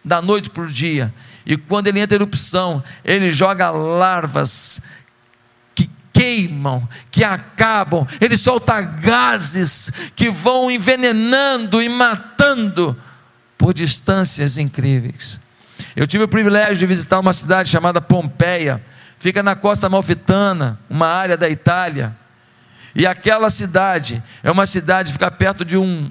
da 0.04 0.20
noite 0.20 0.50
para 0.50 0.64
o 0.64 0.68
dia. 0.68 1.14
E 1.46 1.56
quando 1.56 1.86
ele 1.86 2.00
entra 2.00 2.16
em 2.16 2.20
erupção, 2.20 2.82
ele 3.04 3.30
joga 3.30 3.70
larvas 3.70 4.82
queimam, 6.22 6.88
que 7.10 7.24
acabam, 7.24 8.06
ele 8.20 8.36
solta 8.36 8.80
gases 8.80 10.12
que 10.14 10.30
vão 10.30 10.70
envenenando 10.70 11.82
e 11.82 11.88
matando 11.88 12.96
por 13.58 13.74
distâncias 13.74 14.56
incríveis. 14.56 15.40
Eu 15.96 16.06
tive 16.06 16.22
o 16.22 16.28
privilégio 16.28 16.76
de 16.76 16.86
visitar 16.86 17.18
uma 17.18 17.32
cidade 17.32 17.68
chamada 17.68 18.00
Pompeia, 18.00 18.80
fica 19.18 19.42
na 19.42 19.56
costa 19.56 19.88
malfitana, 19.88 20.78
uma 20.88 21.08
área 21.08 21.36
da 21.36 21.50
Itália. 21.50 22.16
E 22.94 23.04
aquela 23.04 23.50
cidade 23.50 24.22
é 24.44 24.50
uma 24.50 24.64
cidade 24.64 25.08
que 25.08 25.14
fica 25.14 25.30
perto 25.30 25.64
de 25.64 25.76
um 25.76 26.08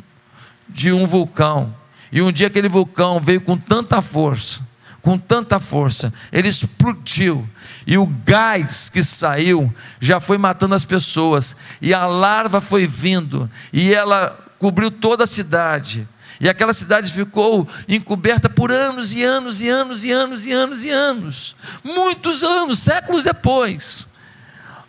de 0.68 0.92
um 0.92 1.06
vulcão. 1.06 1.74
E 2.12 2.22
um 2.22 2.32
dia 2.32 2.48
aquele 2.48 2.68
vulcão 2.68 3.18
veio 3.18 3.40
com 3.40 3.58
tanta 3.58 4.02
força 4.02 4.71
com 5.02 5.18
tanta 5.18 5.60
força, 5.60 6.14
ele 6.32 6.48
explodiu, 6.48 7.48
e 7.88 7.98
o 7.98 8.06
gás 8.06 8.90
que 8.90 9.04
saiu 9.04 9.74
já 10.00 10.20
foi 10.20 10.38
matando 10.38 10.76
as 10.76 10.86
pessoas, 10.86 11.58
e 11.82 11.94
a 11.94 12.06
larva 12.06 12.62
foi 12.62 12.86
vindo, 12.86 13.50
e 13.74 13.94
ela 13.94 14.38
cobriu 14.60 14.92
toda 14.92 15.24
a 15.24 15.28
cidade. 15.28 16.08
E 16.40 16.50
aquela 16.50 16.74
cidade 16.74 17.12
ficou 17.12 17.68
encoberta 17.88 18.50
por 18.50 18.72
anos 18.72 19.14
e 19.14 19.24
anos 19.24 19.62
e 19.62 19.70
anos 19.70 20.04
e 20.04 20.12
anos 20.12 20.46
e 20.46 20.52
anos 20.52 20.84
e 20.84 20.90
anos. 20.90 21.56
Muitos 21.84 22.42
anos, 22.42 22.80
séculos 22.80 23.26
depois. 23.26 24.08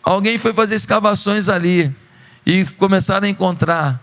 Alguém 0.03 0.39
foi 0.39 0.55
fazer 0.55 0.77
escavações 0.77 1.51
ali 1.51 1.95
e 2.47 2.65
começaram 2.79 3.27
a 3.27 3.31
encontrar 3.31 4.01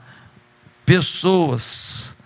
pessoas 0.86 2.19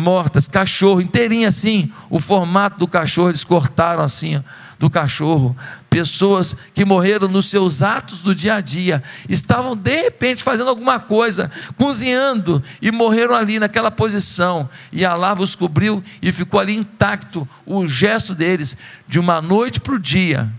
mortas, 0.00 0.48
cachorro, 0.48 1.00
inteirinho 1.00 1.46
assim, 1.46 1.92
o 2.08 2.18
formato 2.18 2.78
do 2.78 2.88
cachorro, 2.88 3.28
eles 3.28 3.44
cortaram 3.44 4.02
assim, 4.02 4.42
do 4.78 4.90
cachorro. 4.90 5.56
Pessoas 5.88 6.56
que 6.74 6.84
morreram 6.84 7.28
nos 7.28 7.46
seus 7.46 7.82
atos 7.82 8.22
do 8.22 8.34
dia 8.34 8.54
a 8.54 8.60
dia, 8.60 9.02
estavam 9.28 9.76
de 9.76 10.02
repente 10.02 10.42
fazendo 10.42 10.70
alguma 10.70 10.98
coisa, 10.98 11.50
cozinhando, 11.76 12.62
e 12.80 12.90
morreram 12.90 13.34
ali 13.34 13.58
naquela 13.58 13.90
posição. 13.90 14.68
E 14.92 15.04
a 15.04 15.14
lava 15.14 15.42
os 15.42 15.54
cobriu 15.54 16.02
e 16.20 16.32
ficou 16.32 16.58
ali 16.58 16.74
intacto 16.74 17.46
o 17.66 17.86
gesto 17.86 18.34
deles, 18.34 18.76
de 19.06 19.20
uma 19.20 19.40
noite 19.40 19.78
para 19.80 19.94
o 19.94 19.98
dia 19.98 20.50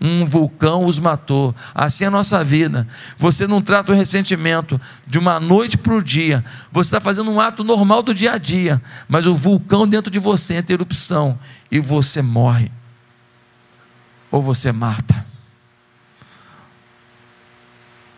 um 0.00 0.26
vulcão 0.26 0.84
os 0.84 0.98
matou. 0.98 1.54
Assim 1.74 2.04
é 2.04 2.06
a 2.06 2.10
nossa 2.10 2.42
vida. 2.44 2.86
Você 3.18 3.46
não 3.46 3.62
trata 3.62 3.92
o 3.92 3.94
ressentimento 3.94 4.80
de 5.06 5.18
uma 5.18 5.40
noite 5.40 5.78
para 5.78 5.94
o 5.94 6.02
dia. 6.02 6.44
Você 6.70 6.88
está 6.88 7.00
fazendo 7.00 7.30
um 7.30 7.40
ato 7.40 7.64
normal 7.64 8.02
do 8.02 8.14
dia 8.14 8.32
a 8.32 8.38
dia, 8.38 8.80
mas 9.08 9.26
o 9.26 9.34
vulcão 9.34 9.86
dentro 9.86 10.10
de 10.10 10.18
você 10.18 10.54
entra 10.54 10.74
erupção 10.74 11.38
e 11.70 11.80
você 11.80 12.20
morre. 12.22 12.70
Ou 14.30 14.42
você 14.42 14.72
mata. 14.72 15.26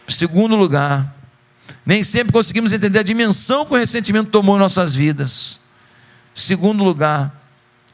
Segundo 0.07 0.57
lugar, 0.57 1.15
nem 1.85 2.03
sempre 2.03 2.33
conseguimos 2.33 2.73
entender 2.73 2.99
a 2.99 3.05
dimensão 3.05 3.65
que 3.65 3.75
o 3.75 3.79
ressentimento 3.79 4.31
tomou 4.31 4.57
em 4.57 4.59
nossas 4.59 4.95
vidas. 4.95 5.61
Segundo 6.35 6.83
lugar, 6.83 7.33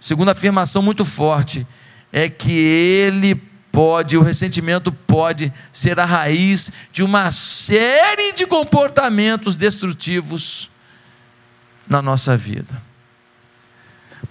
segunda 0.01 0.33
afirmação 0.33 0.81
muito 0.81 1.05
forte, 1.05 1.67
é 2.13 2.29
que 2.29 2.53
ele 2.53 3.35
pode, 3.75 4.17
o 4.17 4.23
ressentimento 4.23 4.93
pode 4.93 5.53
ser 5.73 5.99
a 5.99 6.05
raiz 6.05 6.71
de 6.93 7.03
uma 7.03 7.33
série 7.33 8.33
de 8.33 8.47
comportamentos 8.47 9.57
destrutivos 9.57 10.71
na 11.89 12.01
nossa 12.01 12.37
vida. 12.37 12.73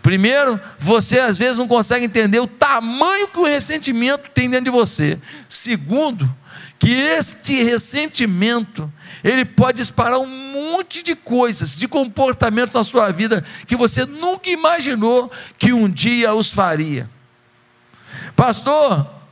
Primeiro, 0.02 0.58
você 0.80 1.20
às 1.20 1.38
vezes 1.38 1.58
não 1.58 1.68
consegue 1.68 2.06
entender 2.06 2.40
o 2.40 2.48
tamanho 2.48 3.28
que 3.28 3.38
o 3.38 3.44
ressentimento 3.44 4.30
tem 4.30 4.50
dentro 4.50 4.66
de 4.66 4.72
você. 4.72 5.20
Segundo, 5.50 6.34
que 6.80 6.90
este 6.90 7.62
ressentimento, 7.64 8.92
ele 9.26 9.44
pode 9.44 9.78
disparar 9.78 10.20
um 10.20 10.28
monte 10.28 11.04
de 11.04 11.16
coisas, 11.16 11.78
de 11.78 11.88
comportamentos 11.90 12.76
na 12.76 12.84
sua 12.84 13.12
vida 13.12 13.44
que 13.68 13.76
você 13.76 14.06
nunca 14.06 14.50
imaginou 14.50 15.30
que 15.58 15.74
um 15.74 15.90
dia 15.90 16.34
os 16.34 16.54
faria. 16.54 17.10
Pastor, 18.36 19.23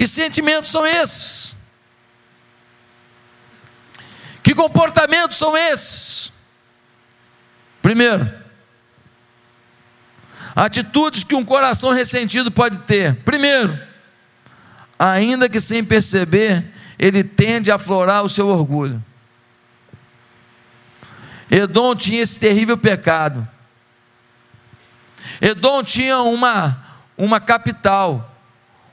que 0.00 0.06
sentimentos 0.06 0.70
são 0.70 0.86
esses? 0.86 1.54
Que 4.42 4.54
comportamentos 4.54 5.36
são 5.36 5.54
esses? 5.54 6.32
Primeiro, 7.82 8.26
atitudes 10.56 11.22
que 11.22 11.34
um 11.34 11.44
coração 11.44 11.92
ressentido 11.92 12.50
pode 12.50 12.78
ter. 12.84 13.14
Primeiro, 13.16 13.78
ainda 14.98 15.50
que 15.50 15.60
sem 15.60 15.84
perceber, 15.84 16.64
ele 16.98 17.22
tende 17.22 17.70
a 17.70 17.74
aflorar 17.74 18.24
o 18.24 18.28
seu 18.28 18.48
orgulho. 18.48 19.04
Edom 21.50 21.94
tinha 21.94 22.22
esse 22.22 22.40
terrível 22.40 22.78
pecado. 22.78 23.46
Edom 25.42 25.84
tinha 25.84 26.22
uma, 26.22 26.82
uma 27.18 27.38
capital, 27.38 28.29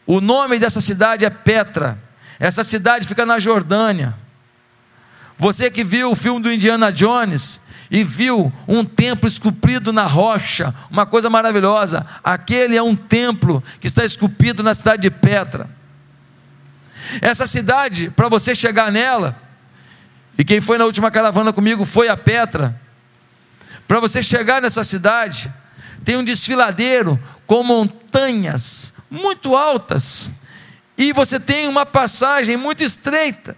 o 0.08 0.22
nome 0.22 0.58
dessa 0.58 0.80
cidade 0.80 1.26
é 1.26 1.30
Petra. 1.30 2.02
Essa 2.40 2.64
cidade 2.64 3.06
fica 3.06 3.26
na 3.26 3.38
Jordânia. 3.38 4.16
Você 5.38 5.70
que 5.70 5.84
viu 5.84 6.12
o 6.12 6.16
filme 6.16 6.42
do 6.42 6.52
Indiana 6.52 6.92
Jones 6.92 7.62
e 7.92 8.06
viu 8.06 8.52
um 8.68 8.86
templo 8.86 9.28
esculpido 9.28 9.92
na 9.92 10.06
rocha, 10.06 10.74
uma 10.90 11.06
coisa 11.06 11.30
maravilhosa. 11.30 12.06
Aquele 12.24 12.78
é 12.78 12.82
um 12.82 12.96
templo 12.96 13.62
que 13.82 13.88
está 13.88 14.06
esculpido 14.06 14.64
na 14.64 14.74
cidade 14.74 15.02
de 15.02 15.12
Petra. 15.12 15.70
Essa 17.22 17.46
cidade, 17.46 18.10
para 18.10 18.30
você 18.30 18.56
chegar 18.56 18.92
nela, 18.92 19.38
e 20.38 20.44
quem 20.44 20.62
foi 20.62 20.78
na 20.78 20.86
última 20.86 21.12
caravana 21.12 21.52
comigo 21.52 21.84
foi 21.84 22.08
a 22.08 22.16
Petra. 22.16 22.80
Para 23.86 24.00
você 24.00 24.24
chegar 24.24 24.62
nessa 24.62 24.84
cidade, 24.84 25.52
tem 26.06 26.16
um 26.16 26.24
desfiladeiro 26.24 27.20
com 27.46 27.62
montanhas 27.64 28.97
muito 29.10 29.56
altas, 29.56 30.42
e 30.98 31.14
você 31.14 31.40
tem 31.40 31.68
uma 31.68 31.86
passagem 31.86 32.58
muito 32.58 32.84
estreita. 32.84 33.56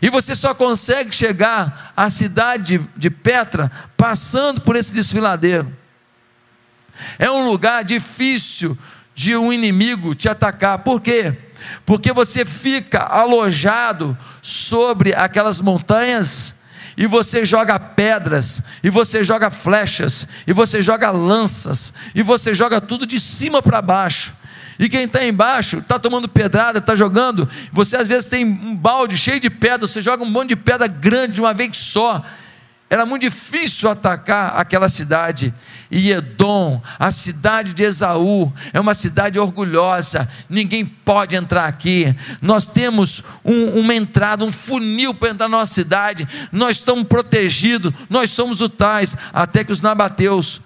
E 0.00 0.10
você 0.10 0.34
só 0.34 0.54
consegue 0.54 1.14
chegar 1.14 1.92
à 1.96 2.08
cidade 2.08 2.80
de 2.96 3.10
Petra 3.10 3.70
passando 3.96 4.60
por 4.60 4.76
esse 4.76 4.94
desfiladeiro. 4.94 5.76
É 7.18 7.30
um 7.30 7.48
lugar 7.50 7.84
difícil 7.84 8.76
de 9.14 9.36
um 9.36 9.52
inimigo 9.52 10.14
te 10.14 10.28
atacar. 10.28 10.78
Por 10.78 11.00
quê? 11.00 11.36
Porque 11.84 12.12
você 12.12 12.44
fica 12.44 13.00
alojado 13.00 14.16
sobre 14.40 15.14
aquelas 15.14 15.60
montanhas 15.60 16.57
e 16.98 17.06
você 17.06 17.44
joga 17.44 17.78
pedras, 17.78 18.60
e 18.82 18.90
você 18.90 19.22
joga 19.22 19.50
flechas, 19.50 20.26
e 20.48 20.52
você 20.52 20.82
joga 20.82 21.12
lanças, 21.12 21.94
e 22.12 22.24
você 22.24 22.52
joga 22.52 22.80
tudo 22.80 23.06
de 23.06 23.20
cima 23.20 23.62
para 23.62 23.80
baixo. 23.80 24.34
E 24.80 24.88
quem 24.88 25.04
está 25.04 25.24
embaixo 25.24 25.78
está 25.78 25.96
tomando 25.96 26.28
pedrada, 26.28 26.80
está 26.80 26.96
jogando. 26.96 27.48
Você 27.72 27.96
às 27.96 28.08
vezes 28.08 28.28
tem 28.28 28.44
um 28.44 28.76
balde 28.76 29.16
cheio 29.16 29.38
de 29.38 29.48
pedras, 29.48 29.90
você 29.90 30.02
joga 30.02 30.24
um 30.24 30.30
monte 30.30 30.48
de 30.48 30.56
pedra 30.56 30.88
grande 30.88 31.34
de 31.34 31.40
uma 31.40 31.54
vez 31.54 31.76
só. 31.76 32.20
Era 32.90 33.06
muito 33.06 33.22
difícil 33.22 33.88
atacar 33.88 34.56
aquela 34.56 34.88
cidade. 34.88 35.54
E 35.90 36.10
Edom, 36.10 36.82
a 36.98 37.10
cidade 37.10 37.72
de 37.72 37.82
Esaú, 37.82 38.52
é 38.74 38.80
uma 38.80 38.92
cidade 38.92 39.38
orgulhosa, 39.38 40.28
ninguém 40.48 40.84
pode 40.84 41.34
entrar 41.34 41.64
aqui. 41.64 42.14
Nós 42.42 42.66
temos 42.66 43.22
um, 43.42 43.80
uma 43.80 43.94
entrada, 43.94 44.44
um 44.44 44.52
funil 44.52 45.14
para 45.14 45.30
entrar 45.30 45.48
na 45.48 45.58
nossa 45.58 45.72
cidade, 45.72 46.28
nós 46.52 46.76
estamos 46.76 47.08
protegidos, 47.08 47.92
nós 48.10 48.30
somos 48.30 48.60
o 48.60 48.68
tais, 48.68 49.16
até 49.32 49.64
que 49.64 49.72
os 49.72 49.80
nabateus 49.80 50.60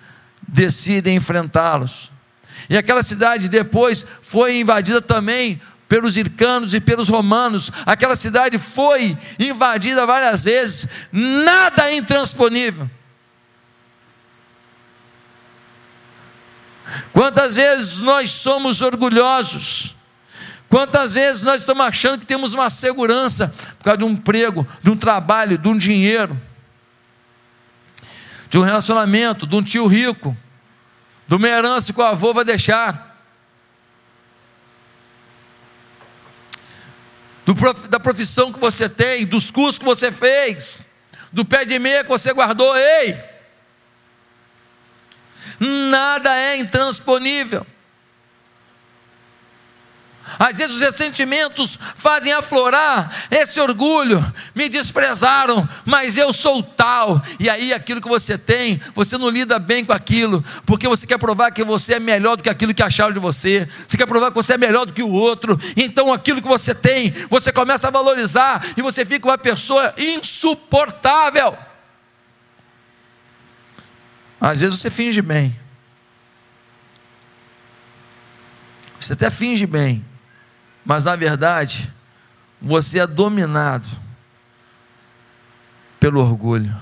decidem 0.47 1.17
enfrentá-los. 1.17 2.11
E 2.69 2.77
aquela 2.77 3.03
cidade 3.03 3.49
depois 3.49 4.05
foi 4.23 4.59
invadida 4.59 5.01
também 5.01 5.61
pelos 5.89 6.17
ircanos 6.17 6.75
e 6.75 6.81
pelos 6.81 7.09
romanos. 7.09 7.71
Aquela 7.87 8.17
cidade 8.17 8.59
foi 8.59 9.17
invadida 9.39 10.05
várias 10.05 10.43
vezes, 10.43 10.89
nada 11.13 11.91
é 11.91 11.97
intransponível. 11.97 12.91
Quantas 17.13 17.57
vezes 17.57 18.01
nós 18.01 18.31
somos 18.31 18.83
orgulhosos? 18.83 19.97
Quantas 20.69 21.15
vezes 21.15 21.43
nós 21.43 21.61
estamos 21.61 21.85
achando 21.85 22.19
que 22.19 22.27
temos 22.27 22.55
uma 22.55 22.71
segurança 22.71 23.53
por 23.79 23.85
causa 23.85 23.99
de 23.99 24.05
um 24.05 24.11
emprego, 24.11 24.67
de 24.83 24.91
um 24.91 24.97
trabalho, 24.97 25.59
de 25.59 25.69
um 25.69 25.77
dinheiro, 25.77 26.39
de 28.49 28.59
um 28.59 28.63
relacionamento, 28.63 29.47
de 29.47 29.55
um 29.55 29.63
tio 29.63 29.87
rico, 29.87 30.37
de 31.29 31.35
uma 31.35 31.47
herança 31.47 31.93
que 31.93 32.01
o 32.01 32.05
avô 32.05 32.33
vai 32.33 32.45
deixar. 32.45 33.11
da 37.91 38.01
profissão 38.01 38.53
que 38.53 38.59
você 38.59 38.89
tem, 38.89 39.27
dos 39.27 39.51
cursos 39.51 39.79
que 39.79 39.85
você 39.85 40.11
fez, 40.11 40.79
do 41.31 41.45
pé 41.45 41.65
de 41.65 41.79
meia 41.79 42.03
que 42.03 42.09
você 42.09 42.33
guardou, 42.33 42.77
ei! 42.77 43.32
Nada 45.65 46.37
é 46.37 46.59
intransponível. 46.59 47.65
Às 50.39 50.59
vezes 50.59 50.75
os 50.75 50.81
ressentimentos 50.81 51.79
fazem 51.95 52.33
aflorar 52.33 53.29
esse 53.31 53.61
orgulho. 53.61 54.21
Me 54.57 54.69
desprezaram, 54.69 55.69
mas 55.85 56.17
eu 56.17 56.33
sou 56.33 56.63
tal. 56.63 57.23
E 57.39 57.49
aí 57.49 57.73
aquilo 57.73 58.01
que 58.01 58.09
você 58.09 58.37
tem, 58.37 58.81
você 58.93 59.17
não 59.17 59.29
lida 59.29 59.59
bem 59.61 59.85
com 59.85 59.93
aquilo, 59.93 60.45
porque 60.67 60.89
você 60.89 61.07
quer 61.07 61.19
provar 61.19 61.53
que 61.53 61.63
você 61.63 61.95
é 61.95 62.01
melhor 62.01 62.37
do 62.37 62.43
que 62.43 62.51
aquilo 62.51 62.75
que 62.75 62.83
acharam 62.83 63.13
de 63.13 63.21
você. 63.21 63.69
Você 63.87 63.97
quer 63.97 64.07
provar 64.07 64.31
que 64.31 64.37
você 64.37 64.55
é 64.55 64.59
melhor 64.59 64.85
do 64.85 64.93
que 64.93 65.03
o 65.03 65.13
outro. 65.13 65.59
Então 65.77 66.13
aquilo 66.13 66.43
que 66.43 66.49
você 66.49 66.75
tem, 66.75 67.11
você 67.31 67.53
começa 67.53 67.87
a 67.87 67.91
valorizar 67.93 68.65
e 68.77 68.83
você 68.83 69.05
fica 69.05 69.29
uma 69.29 69.39
pessoa 69.39 69.95
insuportável. 69.97 71.57
Às 74.43 74.61
vezes 74.61 74.79
você 74.79 74.91
finge 74.91 75.23
bem. 75.23 75.59
Você 78.99 79.15
até 79.15 79.31
finge 79.31 79.67
bem 79.67 80.05
mas 80.85 81.05
na 81.05 81.17
verdade, 81.17 81.93
você 82.61 83.01
é 83.01 83.07
dominado 83.07 83.89
pelo 85.99 86.21
orgulho. 86.21 86.75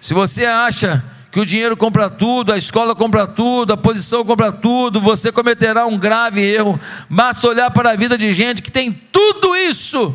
Se 0.00 0.12
você 0.12 0.44
acha 0.44 1.02
que 1.30 1.40
o 1.40 1.46
dinheiro 1.46 1.76
compra 1.76 2.10
tudo, 2.10 2.52
a 2.52 2.58
escola 2.58 2.94
compra 2.94 3.26
tudo, 3.26 3.72
a 3.72 3.76
posição 3.76 4.24
compra 4.24 4.52
tudo, 4.52 5.00
você 5.00 5.32
cometerá 5.32 5.86
um 5.86 5.98
grave 5.98 6.42
erro. 6.42 6.78
Basta 7.08 7.48
olhar 7.48 7.70
para 7.70 7.92
a 7.92 7.96
vida 7.96 8.18
de 8.18 8.32
gente 8.32 8.60
que 8.60 8.70
tem 8.70 8.92
tudo 8.92 9.56
isso, 9.56 10.14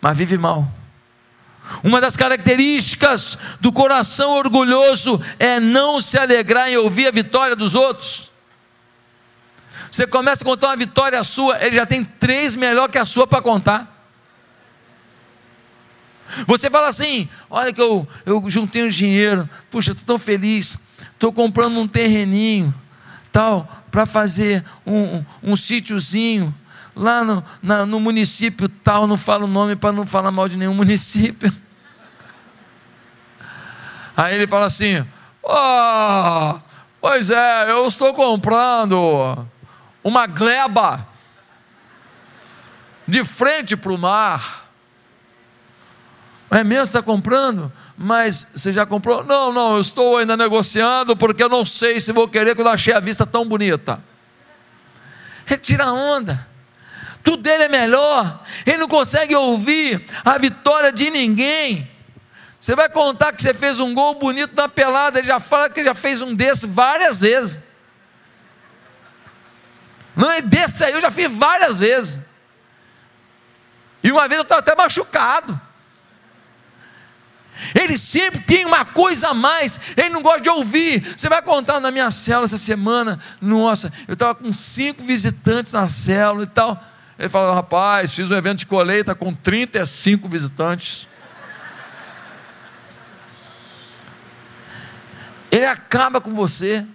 mas 0.00 0.18
vive 0.18 0.36
mal. 0.36 0.66
Uma 1.82 2.00
das 2.00 2.16
características 2.16 3.38
do 3.60 3.72
coração 3.72 4.32
orgulhoso 4.32 5.22
é 5.38 5.60
não 5.60 6.00
se 6.00 6.18
alegrar 6.18 6.68
em 6.68 6.76
ouvir 6.76 7.06
a 7.06 7.10
vitória 7.10 7.54
dos 7.54 7.74
outros. 7.74 8.30
Você 9.90 10.06
começa 10.06 10.42
a 10.42 10.46
contar 10.46 10.68
uma 10.68 10.76
vitória 10.76 11.22
sua, 11.24 11.62
ele 11.64 11.76
já 11.76 11.86
tem 11.86 12.04
três 12.04 12.54
melhor 12.56 12.88
que 12.88 12.98
a 12.98 13.04
sua 13.04 13.26
para 13.26 13.40
contar. 13.40 13.96
Você 16.46 16.68
fala 16.68 16.88
assim: 16.88 17.28
olha 17.48 17.72
que 17.72 17.80
eu, 17.80 18.06
eu 18.26 18.42
juntei 18.48 18.84
um 18.84 18.88
dinheiro, 18.88 19.48
puxa, 19.70 19.92
estou 19.92 20.06
tão 20.06 20.18
feliz, 20.18 20.78
estou 21.12 21.32
comprando 21.32 21.78
um 21.78 21.88
terreninho, 21.88 22.74
tal, 23.32 23.66
para 23.90 24.04
fazer 24.04 24.64
um, 24.86 24.96
um, 24.96 25.24
um 25.42 25.56
sítiozinho 25.56 26.54
lá 26.98 27.24
no, 27.24 27.44
na, 27.62 27.86
no 27.86 28.00
município 28.00 28.68
tal, 28.68 29.06
não 29.06 29.16
falo 29.16 29.44
o 29.44 29.48
nome 29.48 29.76
para 29.76 29.92
não 29.92 30.06
falar 30.06 30.30
mal 30.30 30.48
de 30.48 30.58
nenhum 30.58 30.74
município. 30.74 31.52
Aí 34.16 34.34
ele 34.34 34.46
fala 34.46 34.66
assim: 34.66 35.06
oh, 35.42 36.58
pois 37.00 37.30
é, 37.30 37.70
eu 37.70 37.86
estou 37.86 38.12
comprando 38.12 39.46
uma 40.02 40.26
gleba 40.26 41.06
de 43.06 43.24
frente 43.24 43.76
para 43.76 43.92
o 43.92 43.98
mar. 43.98 44.68
É 46.50 46.64
mesmo 46.64 46.84
que 46.84 46.88
está 46.88 47.02
comprando? 47.02 47.70
Mas 47.96 48.52
você 48.56 48.72
já 48.72 48.86
comprou? 48.86 49.22
Não, 49.22 49.52
não, 49.52 49.74
eu 49.74 49.80
estou 49.80 50.16
ainda 50.16 50.36
negociando 50.36 51.16
porque 51.16 51.42
eu 51.42 51.48
não 51.48 51.64
sei 51.64 52.00
se 52.00 52.10
vou 52.10 52.26
querer 52.26 52.54
quando 52.54 52.70
achei 52.70 52.94
a 52.94 53.00
vista 53.00 53.26
tão 53.26 53.46
bonita. 53.46 54.02
Retira 55.44 55.84
a 55.84 55.92
onda. 55.92 56.47
Tudo 57.28 57.42
dele 57.42 57.64
é 57.64 57.68
melhor. 57.68 58.42
Ele 58.64 58.78
não 58.78 58.88
consegue 58.88 59.36
ouvir 59.36 60.02
a 60.24 60.38
vitória 60.38 60.90
de 60.90 61.10
ninguém. 61.10 61.86
Você 62.58 62.74
vai 62.74 62.88
contar 62.88 63.34
que 63.34 63.42
você 63.42 63.52
fez 63.52 63.78
um 63.78 63.92
gol 63.92 64.14
bonito 64.14 64.56
na 64.56 64.66
pelada, 64.66 65.18
ele 65.18 65.28
já 65.28 65.38
fala 65.38 65.68
que 65.68 65.84
já 65.84 65.92
fez 65.92 66.22
um 66.22 66.34
desse 66.34 66.66
várias 66.66 67.20
vezes. 67.20 67.60
Não, 70.16 70.32
é 70.32 70.40
desse 70.40 70.82
aí 70.82 70.92
eu 70.94 71.02
já 71.02 71.10
fiz 71.10 71.30
várias 71.30 71.78
vezes. 71.78 72.22
E 74.02 74.10
uma 74.10 74.26
vez 74.26 74.38
eu 74.38 74.44
estava 74.44 74.60
até 74.60 74.74
machucado. 74.74 75.60
Ele 77.78 77.98
sempre 77.98 78.40
tem 78.40 78.64
uma 78.64 78.86
coisa 78.86 79.28
a 79.28 79.34
mais, 79.34 79.78
ele 79.98 80.08
não 80.08 80.22
gosta 80.22 80.40
de 80.40 80.48
ouvir. 80.48 81.06
Você 81.14 81.28
vai 81.28 81.42
contar 81.42 81.78
na 81.78 81.90
minha 81.90 82.10
célula 82.10 82.46
essa 82.46 82.56
semana, 82.56 83.20
nossa, 83.38 83.92
eu 84.06 84.14
estava 84.14 84.34
com 84.34 84.50
cinco 84.50 85.04
visitantes 85.04 85.74
na 85.74 85.90
célula 85.90 86.44
e 86.44 86.46
tal. 86.46 86.87
Ele 87.18 87.28
falou, 87.28 87.52
rapaz, 87.52 88.14
fiz 88.14 88.30
um 88.30 88.36
evento 88.36 88.58
de 88.58 88.66
colheita 88.66 89.14
com 89.14 89.34
35 89.34 90.28
visitantes. 90.28 91.08
Ele 95.50 95.66
acaba 95.66 96.20
com 96.20 96.32
você. 96.32 96.86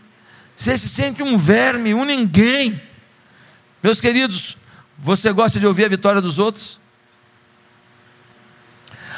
Você 0.56 0.78
se 0.78 0.88
sente 0.88 1.22
um 1.22 1.38
verme, 1.38 1.94
um 1.94 2.06
ninguém. 2.06 2.80
Meus 3.82 4.00
queridos, 4.00 4.56
você 4.98 5.34
gosta 5.34 5.60
de 5.60 5.68
ouvir 5.68 5.86
a 5.86 5.90
vitória 5.90 6.22
dos 6.22 6.40
outros? 6.40 6.80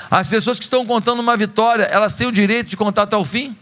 As 0.10 0.28
pessoas 0.28 0.58
que 0.58 0.66
estão 0.66 0.86
contando 0.86 1.20
uma 1.20 1.38
vitória, 1.38 1.84
elas 1.84 2.16
têm 2.18 2.26
o 2.26 2.32
direito 2.32 2.68
de 2.68 2.78
contar 2.78 3.04
até 3.04 3.16
o 3.16 3.24
fim? 3.24 3.56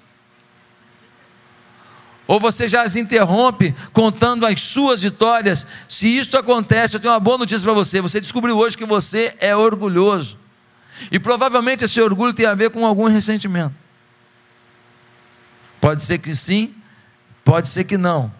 Ou 2.26 2.40
você 2.40 2.68
já 2.68 2.84
as 2.84 2.96
interrompe 2.96 3.76
contando 3.92 4.46
as 4.46 4.62
suas 4.62 5.02
vitórias? 5.02 5.68
Se 5.90 6.08
isso 6.08 6.38
acontece, 6.38 6.96
eu 6.96 7.00
tenho 7.00 7.14
uma 7.14 7.20
boa 7.20 7.38
notícia 7.38 7.64
para 7.64 7.74
você. 7.74 8.00
Você 8.02 8.22
descobriu 8.22 8.58
hoje 8.58 8.78
que 8.78 8.86
você 8.86 9.36
é 9.40 9.56
orgulhoso. 9.56 10.38
E 11.12 11.20
provavelmente 11.20 11.84
esse 11.84 12.00
orgulho 12.02 12.34
tem 12.34 12.46
a 12.46 12.56
ver 12.56 12.70
com 12.70 12.86
algum 12.86 13.08
ressentimento. 13.08 13.76
Pode 15.82 16.04
ser 16.04 16.20
que 16.20 16.34
sim, 16.34 16.74
pode 17.44 17.68
ser 17.68 17.84
que 17.84 17.98
não. 17.98 18.32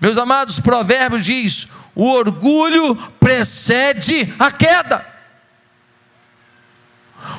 Meus 0.00 0.16
amados, 0.16 0.60
Provérbios 0.60 1.24
diz: 1.24 1.68
o 1.94 2.08
orgulho 2.08 2.94
precede 3.18 4.32
a 4.38 4.52
queda. 4.52 5.13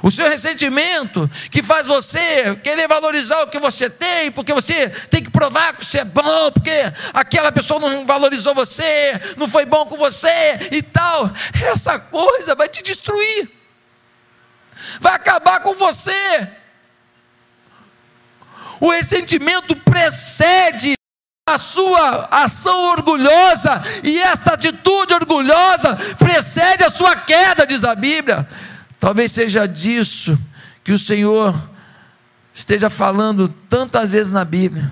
O 0.01 0.11
seu 0.11 0.27
ressentimento 0.27 1.29
que 1.51 1.61
faz 1.61 1.87
você 1.87 2.55
querer 2.63 2.87
valorizar 2.87 3.41
o 3.43 3.47
que 3.47 3.59
você 3.59 3.89
tem, 3.89 4.31
porque 4.31 4.53
você 4.53 4.89
tem 5.09 5.23
que 5.23 5.29
provar 5.29 5.73
que 5.75 5.85
você 5.85 5.99
é 5.99 6.05
bom, 6.05 6.51
porque 6.51 6.71
aquela 7.13 7.51
pessoa 7.51 7.79
não 7.79 8.05
valorizou 8.05 8.53
você, 8.53 9.19
não 9.37 9.47
foi 9.47 9.65
bom 9.65 9.85
com 9.85 9.97
você 9.97 10.69
e 10.71 10.81
tal. 10.81 11.29
Essa 11.63 11.99
coisa 11.99 12.55
vai 12.55 12.69
te 12.69 12.83
destruir, 12.83 13.49
vai 14.99 15.13
acabar 15.13 15.59
com 15.61 15.73
você. 15.75 16.47
O 18.79 18.91
ressentimento 18.91 19.75
precede 19.75 20.93
a 21.47 21.59
sua 21.59 22.27
ação 22.31 22.89
orgulhosa, 22.89 23.81
e 24.03 24.19
esta 24.19 24.53
atitude 24.53 25.13
orgulhosa 25.13 25.95
precede 26.17 26.83
a 26.83 26.89
sua 26.89 27.15
queda, 27.15 27.67
diz 27.67 27.83
a 27.83 27.93
Bíblia. 27.93 28.47
Talvez 29.05 29.33
seja 29.33 29.67
disso 29.67 30.35
que 30.83 30.91
o 30.91 30.97
Senhor 30.97 31.53
esteja 32.51 32.89
falando 32.89 33.47
tantas 33.69 34.09
vezes 34.09 34.33
na 34.33 34.43
Bíblia. 34.43 34.91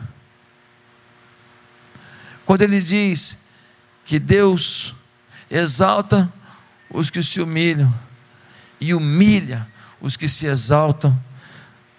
Quando 2.46 2.62
ele 2.62 2.80
diz 2.80 3.40
que 4.06 4.20
Deus 4.20 4.94
exalta 5.50 6.32
os 6.92 7.10
que 7.10 7.24
se 7.24 7.42
humilham 7.42 7.92
e 8.80 8.94
humilha 8.94 9.68
os 10.00 10.16
que 10.16 10.30
se 10.30 10.46
exaltam. 10.46 11.20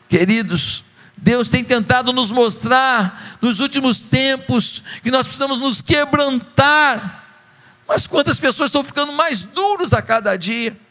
Queridos, 0.09 0.85
Deus 1.17 1.49
tem 1.49 1.65
tentado 1.65 2.13
nos 2.13 2.31
mostrar 2.31 3.37
nos 3.43 3.59
últimos 3.59 3.99
tempos 3.99 4.85
que 5.03 5.11
nós 5.11 5.27
precisamos 5.27 5.59
nos 5.59 5.83
quebrantar. 5.83 7.43
Mas 7.89 8.07
quantas 8.07 8.39
pessoas 8.39 8.69
estão 8.69 8.85
ficando 8.85 9.13
mais 9.13 9.43
duros 9.43 9.93
a 9.93 10.01
cada 10.01 10.37
dia? 10.37 10.84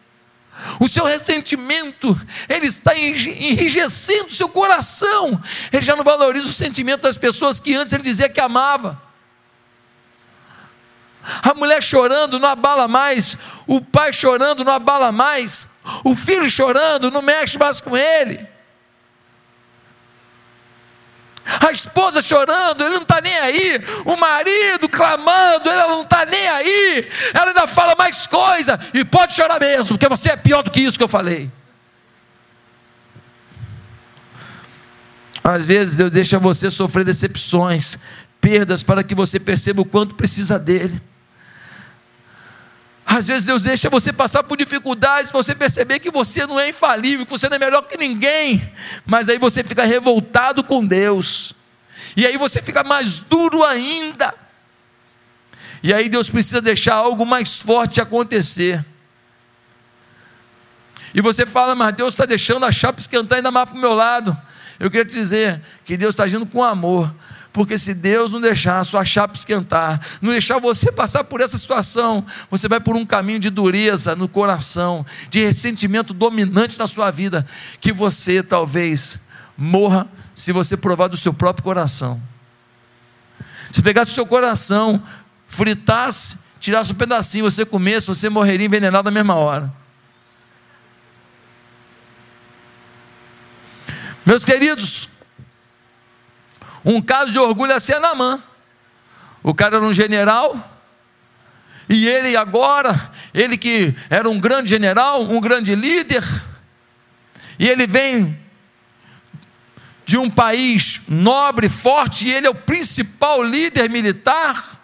O 0.79 0.87
seu 0.87 1.03
ressentimento, 1.05 2.19
ele 2.47 2.67
está 2.67 2.95
enrijecendo 2.95 4.27
o 4.27 4.31
seu 4.31 4.47
coração. 4.47 5.41
Ele 5.71 5.81
já 5.81 5.95
não 5.95 6.03
valoriza 6.03 6.47
o 6.47 6.53
sentimento 6.53 7.01
das 7.01 7.17
pessoas 7.17 7.59
que 7.59 7.75
antes 7.75 7.93
ele 7.93 8.03
dizia 8.03 8.29
que 8.29 8.39
amava. 8.39 9.01
A 11.41 11.53
mulher 11.53 11.81
chorando 11.81 12.37
não 12.37 12.49
abala 12.49 12.87
mais, 12.87 13.37
o 13.65 13.79
pai 13.79 14.11
chorando 14.11 14.65
não 14.65 14.73
abala 14.73 15.09
mais, 15.11 15.79
o 16.03 16.15
filho 16.15 16.51
chorando 16.51 17.09
não 17.09 17.21
mexe 17.21 17.57
mais 17.57 17.79
com 17.79 17.95
ele. 17.95 18.53
A 21.59 21.71
esposa 21.71 22.21
chorando, 22.21 22.83
ele 22.83 22.95
não 22.95 23.01
está 23.01 23.19
nem 23.19 23.37
aí. 23.37 23.79
O 24.05 24.15
marido 24.15 24.87
clamando, 24.87 25.69
ela 25.69 25.87
não 25.87 26.01
está 26.01 26.25
nem 26.25 26.47
aí. 26.47 27.11
Ainda 27.63 27.67
fala 27.67 27.95
mais 27.95 28.27
coisa. 28.27 28.79
E 28.93 29.05
pode 29.05 29.33
chorar 29.35 29.59
mesmo, 29.59 29.97
porque 29.97 30.09
você 30.09 30.31
é 30.31 30.37
pior 30.37 30.61
do 30.63 30.71
que 30.71 30.81
isso 30.81 30.97
que 30.97 31.03
eu 31.03 31.07
falei. 31.07 31.49
Às 35.43 35.65
vezes 35.65 35.99
eu 35.99 36.09
deixo 36.09 36.39
você 36.39 36.69
sofrer 36.69 37.03
decepções, 37.03 37.97
perdas, 38.39 38.81
para 38.83 39.03
que 39.03 39.13
você 39.15 39.39
perceba 39.39 39.81
o 39.81 39.85
quanto 39.85 40.15
precisa 40.15 40.57
dele. 40.57 41.01
Às 43.05 43.27
vezes 43.27 43.45
Deus 43.45 43.63
deixa 43.63 43.89
você 43.89 44.11
passar 44.11 44.43
por 44.43 44.57
dificuldades 44.57 45.31
para 45.31 45.43
você 45.43 45.53
perceber 45.53 45.99
que 45.99 46.09
você 46.09 46.47
não 46.47 46.59
é 46.59 46.69
infalível, 46.69 47.25
que 47.25 47.31
você 47.31 47.47
não 47.49 47.57
é 47.57 47.59
melhor 47.59 47.81
que 47.83 47.97
ninguém. 47.97 48.61
Mas 49.05 49.29
aí 49.29 49.37
você 49.37 49.63
fica 49.63 49.83
revoltado 49.85 50.63
com 50.63 50.85
Deus. 50.85 51.53
E 52.15 52.25
aí 52.25 52.37
você 52.37 52.61
fica 52.61 52.83
mais 52.83 53.19
duro 53.19 53.63
ainda. 53.63 54.33
E 55.83 55.93
aí 55.93 56.07
Deus 56.07 56.29
precisa 56.29 56.61
deixar 56.61 56.95
algo 56.95 57.25
mais 57.25 57.57
forte 57.57 57.99
acontecer. 57.99 58.83
E 61.13 61.21
você 61.21 61.45
fala, 61.45 61.75
mas 61.75 61.93
Deus 61.93 62.13
está 62.13 62.25
deixando 62.25 62.65
a 62.65 62.71
chapa 62.71 63.01
esquentar 63.01 63.35
ainda 63.37 63.51
mais 63.51 63.69
para 63.69 63.77
o 63.77 63.81
meu 63.81 63.93
lado. 63.93 64.35
Eu 64.79 64.89
queria 64.89 65.05
te 65.05 65.13
dizer 65.13 65.61
que 65.83 65.97
Deus 65.97 66.13
está 66.13 66.23
agindo 66.23 66.45
com 66.45 66.63
amor. 66.63 67.13
Porque 67.51 67.77
se 67.77 67.93
Deus 67.93 68.31
não 68.31 68.41
deixar 68.41 68.79
a 68.79 68.83
sua 68.83 69.05
chapa 69.05 69.35
esquentar, 69.35 70.01
não 70.19 70.31
deixar 70.31 70.57
você 70.57 70.91
passar 70.91 71.23
por 71.23 71.39
essa 71.39 71.55
situação, 71.55 72.25
você 72.49 72.67
vai 72.67 72.79
por 72.79 72.95
um 72.95 73.05
caminho 73.05 73.37
de 73.37 73.51
dureza 73.51 74.15
no 74.15 74.27
coração, 74.27 75.05
de 75.29 75.43
ressentimento 75.43 76.15
dominante 76.15 76.79
na 76.79 76.87
sua 76.87 77.11
vida, 77.11 77.45
que 77.79 77.93
você 77.93 78.41
talvez 78.41 79.19
morra 79.55 80.07
se 80.33 80.51
você 80.51 80.75
provar 80.75 81.09
do 81.09 81.17
seu 81.17 81.31
próprio 81.31 81.63
coração. 81.63 82.19
Se 83.71 83.83
pegasse 83.83 84.11
o 84.11 84.15
seu 84.15 84.25
coração, 84.25 85.01
fritasse, 85.53 86.39
tirasse 86.59 86.91
um 86.91 86.95
pedacinho, 86.95 87.49
você 87.49 87.63
comesse, 87.63 88.07
você 88.07 88.27
morreria 88.27 88.65
envenenado 88.65 89.05
na 89.05 89.11
mesma 89.11 89.35
hora. 89.35 89.71
Meus 94.25 94.43
queridos, 94.43 95.09
um 96.83 97.01
caso 97.01 97.31
de 97.31 97.37
orgulho 97.37 97.71
é 97.71 97.79
ser 97.79 97.99
Namã. 97.99 98.41
O 99.43 99.53
cara 99.53 99.75
era 99.75 99.85
um 99.85 99.93
general, 99.93 100.55
e 101.89 102.07
ele 102.07 102.35
agora, 102.35 103.11
ele 103.33 103.57
que 103.57 103.93
era 104.09 104.27
um 104.29 104.39
grande 104.39 104.69
general, 104.69 105.21
um 105.23 105.41
grande 105.41 105.75
líder, 105.75 106.23
e 107.59 107.67
ele 107.67 107.85
vem 107.85 108.39
de 110.05 110.17
um 110.17 110.29
país 110.29 111.01
nobre, 111.09 111.67
forte, 111.69 112.27
e 112.27 112.31
ele 112.31 112.47
é 112.47 112.49
o 112.49 112.55
principal 112.55 113.43
líder 113.43 113.89
militar. 113.89 114.82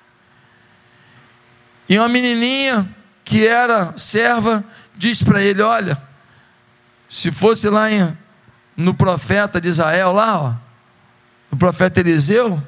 E 1.90 1.98
uma 1.98 2.08
menininha 2.08 2.88
que 3.26 3.48
era 3.48 3.94
serva 3.98 4.64
diz 4.96 5.24
para 5.24 5.42
ele: 5.42 5.64
Olha, 5.64 5.98
se 7.10 7.32
fosse 7.32 7.68
lá 7.68 7.92
em, 7.92 8.16
no 8.78 8.94
profeta 8.94 9.60
de 9.60 9.70
Israel, 9.70 10.14
lá, 10.14 10.40
ó, 10.40 10.54
o 11.52 11.58
profeta 11.58 12.00
Eliseu, 12.00 12.62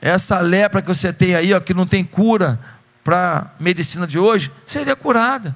essa 0.00 0.40
lepra 0.40 0.80
que 0.80 0.88
você 0.88 1.12
tem 1.12 1.34
aí, 1.34 1.52
ó, 1.52 1.60
que 1.60 1.74
não 1.74 1.86
tem 1.86 2.02
cura 2.02 2.58
para 3.04 3.52
medicina 3.60 4.06
de 4.06 4.18
hoje, 4.18 4.50
seria 4.64 4.96
curada. 4.96 5.54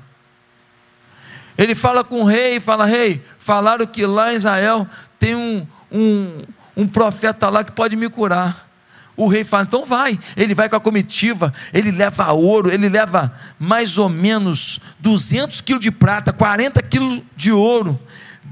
Ele 1.57 1.75
fala 1.75 2.05
com 2.05 2.21
o 2.21 2.25
rei, 2.25 2.61
fala, 2.61 2.85
rei, 2.85 3.25
falaram 3.39 3.87
que 3.87 4.05
lá 4.05 4.33
em 4.33 4.37
Israel 4.37 4.87
tem 5.19 5.35
um, 5.35 5.67
um, 5.91 6.43
um 6.77 6.87
profeta 6.87 7.49
lá 7.49 7.65
que 7.65 7.73
pode 7.73 7.97
me 7.97 8.11
curar. 8.11 8.66
O 9.17 9.29
rei 9.29 9.45
fala, 9.45 9.65
então 9.65 9.85
vai. 9.85 10.19
Ele 10.37 10.55
vai 10.55 10.69
com 10.69 10.77
a 10.77 10.81
comitiva, 10.81 11.53
ele 11.73 11.91
leva 11.91 12.33
ouro, 12.33 12.71
ele 12.73 12.89
leva 12.89 13.33
mais 13.59 13.99
ou 13.99 14.09
menos 14.09 14.81
200 15.01 15.61
quilos 15.61 15.83
de 15.83 15.91
prata, 15.91 16.33
40 16.33 16.83
quilos 16.83 17.23
de 17.37 17.53
ouro 17.53 17.99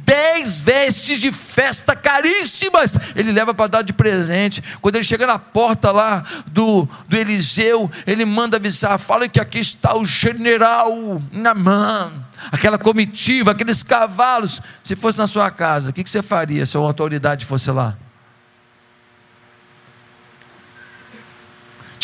dez 0.05 0.61
vestes 0.61 1.21
de 1.21 1.33
festa 1.33 1.97
caríssimas, 1.97 2.99
ele 3.17 3.33
leva 3.33 3.55
para 3.55 3.67
dar 3.67 3.83
de 3.83 3.93
presente. 3.93 4.63
Quando 4.81 4.97
ele 4.97 5.05
chega 5.05 5.27
na 5.27 5.39
porta 5.39 5.91
lá 5.91 6.25
do, 6.47 6.89
do 7.09 7.17
Eliseu, 7.17 7.91
ele 8.07 8.25
manda 8.25 8.57
avisar: 8.57 8.99
fala 8.99 9.29
que 9.29 9.41
aqui 9.41 9.59
está 9.59 9.97
o 9.97 10.05
general 10.05 11.23
Namã, 11.33 12.13
aquela 12.53 12.79
comitiva, 12.79 13.53
aqueles 13.53 13.83
cavalos. 13.83 14.61
Se 14.83 14.95
fosse 14.95 15.19
na 15.19 15.27
sua 15.27 15.51
casa, 15.51 15.91
o 15.91 15.93
que 15.93 16.09
você 16.09 16.23
faria 16.23 16.67
se 16.67 16.77
uma 16.77 16.87
autoridade 16.87 17.45
fosse 17.45 17.71
lá? 17.71 17.97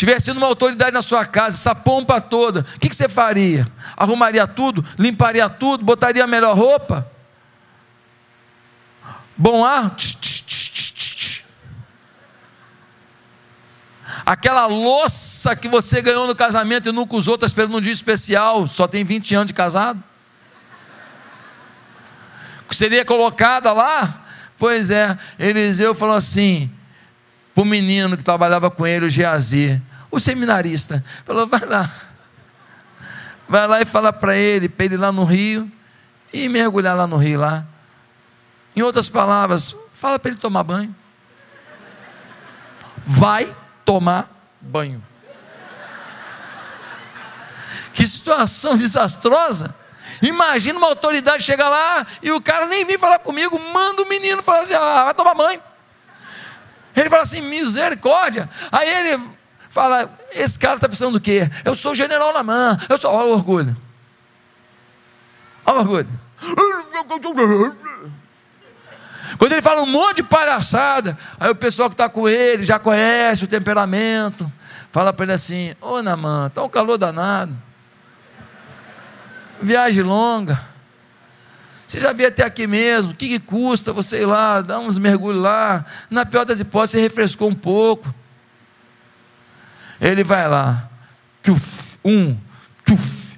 Tivesse 0.01 0.31
uma 0.31 0.47
autoridade 0.47 0.91
na 0.91 1.03
sua 1.03 1.23
casa, 1.27 1.57
essa 1.57 1.75
pompa 1.75 2.19
toda, 2.19 2.65
o 2.75 2.79
que 2.79 2.91
você 2.91 3.07
faria? 3.07 3.67
Arrumaria 3.95 4.47
tudo? 4.47 4.83
Limparia 4.97 5.47
tudo? 5.47 5.83
Botaria 5.83 6.23
a 6.23 6.27
melhor 6.27 6.57
roupa? 6.57 7.07
Bom 9.37 9.63
ar. 9.63 9.95
Aquela 14.25 14.65
louça 14.65 15.55
que 15.55 15.67
você 15.67 16.01
ganhou 16.01 16.25
no 16.25 16.35
casamento 16.35 16.89
e 16.89 16.91
nunca 16.91 17.15
usou, 17.15 17.35
está 17.35 17.45
esperando 17.45 17.77
um 17.77 17.81
dia 17.81 17.93
especial, 17.93 18.65
só 18.65 18.87
tem 18.87 19.03
20 19.03 19.35
anos 19.35 19.47
de 19.47 19.53
casado. 19.53 20.03
Que 22.67 22.75
seria 22.75 23.05
colocada 23.05 23.71
lá? 23.71 24.25
Pois 24.57 24.89
é, 24.89 25.15
Eliseu 25.37 25.93
falou 25.93 26.15
assim, 26.15 26.71
para 27.53 27.61
o 27.61 27.65
menino 27.65 28.17
que 28.17 28.23
trabalhava 28.23 28.71
com 28.71 28.87
ele, 28.87 29.05
o 29.05 29.09
Geazi, 29.09 29.79
o 30.11 30.19
seminarista, 30.19 31.03
falou: 31.25 31.47
vai 31.47 31.65
lá, 31.65 31.89
vai 33.47 33.67
lá 33.67 33.81
e 33.81 33.85
fala 33.85 34.11
para 34.11 34.35
ele, 34.35 34.67
para 34.67 34.85
ele 34.85 34.95
ir 34.95 34.97
lá 34.97 35.11
no 35.11 35.23
rio, 35.23 35.71
e 36.33 36.49
mergulhar 36.49 36.95
lá 36.95 37.07
no 37.07 37.17
rio 37.17 37.39
lá. 37.39 37.65
Em 38.75 38.81
outras 38.81 39.09
palavras, 39.09 39.75
fala 39.95 40.19
para 40.19 40.31
ele 40.31 40.39
tomar 40.39 40.63
banho. 40.63 40.95
Vai 43.05 43.53
tomar 43.83 44.29
banho. 44.59 45.03
Que 47.93 48.07
situação 48.07 48.75
desastrosa. 48.77 49.75
Imagina 50.21 50.77
uma 50.77 50.87
autoridade 50.87 51.43
chegar 51.43 51.67
lá 51.67 52.05
e 52.21 52.31
o 52.31 52.39
cara 52.39 52.67
nem 52.67 52.85
vir 52.85 52.99
falar 52.99 53.19
comigo, 53.19 53.59
manda 53.73 54.03
o 54.03 54.07
menino 54.07 54.41
falar 54.43 54.61
assim: 54.61 54.73
ah, 54.75 55.05
vai 55.05 55.13
tomar 55.13 55.33
banho. 55.33 55.61
Ele 56.95 57.09
fala 57.09 57.23
assim: 57.23 57.41
misericórdia. 57.41 58.49
Aí 58.71 58.87
ele 58.89 59.23
fala: 59.71 60.07
esse 60.31 60.59
cara 60.59 60.75
está 60.75 60.87
pensando 60.87 61.13
do 61.13 61.19
quê? 61.19 61.49
Eu 61.65 61.73
sou 61.73 61.95
general 61.95 62.31
na 62.33 62.43
mão, 62.43 62.77
eu 62.87 62.97
sou. 62.97 63.11
Olha 63.11 63.29
o 63.29 63.33
orgulho. 63.33 63.75
Olha 65.65 65.77
o 65.77 65.79
orgulho. 65.79 66.09
Quando 69.37 69.53
ele 69.53 69.61
fala 69.61 69.81
um 69.81 69.87
monte 69.87 70.17
de 70.17 70.23
palhaçada, 70.23 71.17
aí 71.39 71.49
o 71.49 71.55
pessoal 71.55 71.89
que 71.89 71.93
está 71.93 72.07
com 72.09 72.27
ele 72.27 72.63
já 72.63 72.77
conhece 72.77 73.45
o 73.45 73.47
temperamento, 73.47 74.51
fala 74.91 75.11
para 75.11 75.25
ele 75.25 75.33
assim: 75.33 75.73
Ô 75.81 76.01
Namã, 76.03 76.47
está 76.47 76.61
um 76.61 76.69
calor 76.69 76.97
danado, 76.97 77.55
viagem 79.61 80.03
longa, 80.03 80.59
você 81.87 81.99
já 81.99 82.13
veio 82.13 82.29
até 82.29 82.43
aqui 82.43 82.67
mesmo, 82.67 83.11
o 83.11 83.15
que, 83.15 83.27
que 83.27 83.39
custa 83.39 83.91
você 83.91 84.21
ir 84.21 84.25
lá, 84.25 84.61
dar 84.61 84.79
uns 84.79 84.97
mergulhos 84.97 85.41
lá, 85.41 85.85
na 86.09 86.25
pior 86.25 86.45
das 86.45 86.59
hipóteses, 86.59 86.93
você 86.93 87.01
refrescou 87.01 87.49
um 87.49 87.55
pouco. 87.55 88.13
Ele 90.01 90.23
vai 90.23 90.49
lá, 90.49 90.89
tchuf, 91.41 91.97
um, 92.03 92.35
tchuf. 92.83 93.37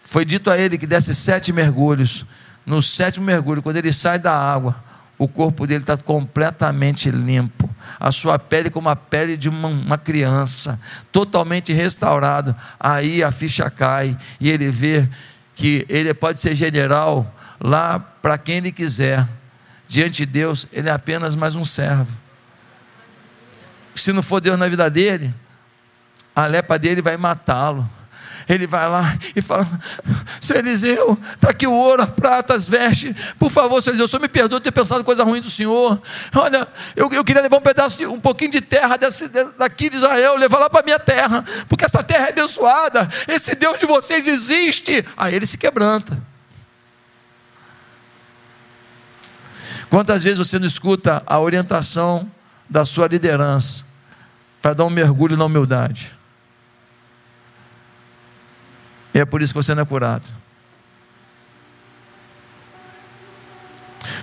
Foi 0.00 0.24
dito 0.24 0.50
a 0.50 0.58
ele 0.58 0.76
que 0.76 0.86
desse 0.86 1.14
sete 1.14 1.52
mergulhos 1.52 2.26
no 2.70 2.80
sétimo 2.80 3.26
mergulho, 3.26 3.62
quando 3.62 3.76
ele 3.76 3.92
sai 3.92 4.18
da 4.18 4.32
água, 4.32 4.82
o 5.18 5.26
corpo 5.26 5.66
dele 5.66 5.82
está 5.82 5.96
completamente 5.96 7.10
limpo, 7.10 7.68
a 7.98 8.12
sua 8.12 8.38
pele 8.38 8.70
como 8.70 8.88
a 8.88 8.96
pele 8.96 9.36
de 9.36 9.48
uma, 9.48 9.68
uma, 9.68 9.98
criança, 9.98 10.80
totalmente 11.12 11.72
restaurado. 11.72 12.54
Aí 12.78 13.22
a 13.22 13.30
ficha 13.30 13.68
cai 13.70 14.16
e 14.40 14.48
ele 14.48 14.70
vê 14.70 15.08
que 15.54 15.84
ele 15.88 16.14
pode 16.14 16.40
ser 16.40 16.54
general 16.54 17.34
lá 17.60 17.98
para 17.98 18.38
quem 18.38 18.58
ele 18.58 18.72
quiser. 18.72 19.26
Diante 19.88 20.24
de 20.24 20.26
Deus, 20.26 20.68
ele 20.72 20.88
é 20.88 20.92
apenas 20.92 21.34
mais 21.34 21.56
um 21.56 21.64
servo. 21.64 22.16
Se 23.94 24.12
não 24.12 24.22
for 24.22 24.40
Deus 24.40 24.56
na 24.56 24.68
vida 24.68 24.88
dele, 24.88 25.34
a 26.34 26.46
lepra 26.46 26.78
dele 26.78 27.02
vai 27.02 27.16
matá-lo 27.16 27.88
ele 28.48 28.66
vai 28.66 28.88
lá 28.88 29.02
e 29.34 29.40
fala: 29.40 29.66
Seu 30.40 30.56
Eliseu, 30.56 31.18
está 31.34 31.50
aqui 31.50 31.66
o 31.66 31.72
ouro, 31.72 32.02
a 32.02 32.06
prata, 32.06 32.52
as 32.52 32.66
vestes. 32.66 33.14
Por 33.38 33.50
favor, 33.50 33.80
seu 33.80 33.92
Eliseu, 33.92 34.08
senhor 34.08 34.20
me 34.20 34.28
perdoa 34.28 34.58
de 34.58 34.64
ter 34.64 34.72
pensado 34.72 35.04
coisa 35.04 35.22
ruim 35.22 35.40
do 35.40 35.48
senhor. 35.48 36.00
Olha, 36.34 36.66
eu, 36.96 37.10
eu 37.12 37.24
queria 37.24 37.42
levar 37.42 37.58
um 37.58 37.62
pedaço, 37.62 37.98
de, 37.98 38.06
um 38.06 38.18
pouquinho 38.18 38.50
de 38.50 38.60
terra 38.60 38.96
desse, 38.96 39.28
daqui 39.56 39.88
de 39.88 39.96
Israel, 39.96 40.36
levar 40.36 40.58
lá 40.58 40.68
para 40.68 40.82
minha 40.84 40.98
terra, 40.98 41.44
porque 41.68 41.84
essa 41.84 42.02
terra 42.02 42.26
é 42.26 42.30
abençoada. 42.30 43.08
Esse 43.28 43.54
Deus 43.54 43.78
de 43.78 43.86
vocês 43.86 44.26
existe. 44.26 45.04
Aí 45.16 45.34
ele 45.34 45.46
se 45.46 45.56
quebranta. 45.56 46.20
Quantas 49.88 50.24
vezes 50.24 50.38
você 50.38 50.58
não 50.58 50.66
escuta 50.66 51.22
a 51.24 51.38
orientação 51.38 52.30
da 52.68 52.84
sua 52.84 53.06
liderança 53.06 53.84
para 54.60 54.72
dar 54.72 54.84
um 54.84 54.90
mergulho 54.90 55.36
na 55.36 55.44
humildade? 55.44 56.19
E 59.12 59.18
é 59.18 59.24
por 59.24 59.42
isso 59.42 59.52
que 59.52 59.62
você 59.62 59.74
não 59.74 59.82
é 59.82 59.86
curado. 59.86 60.28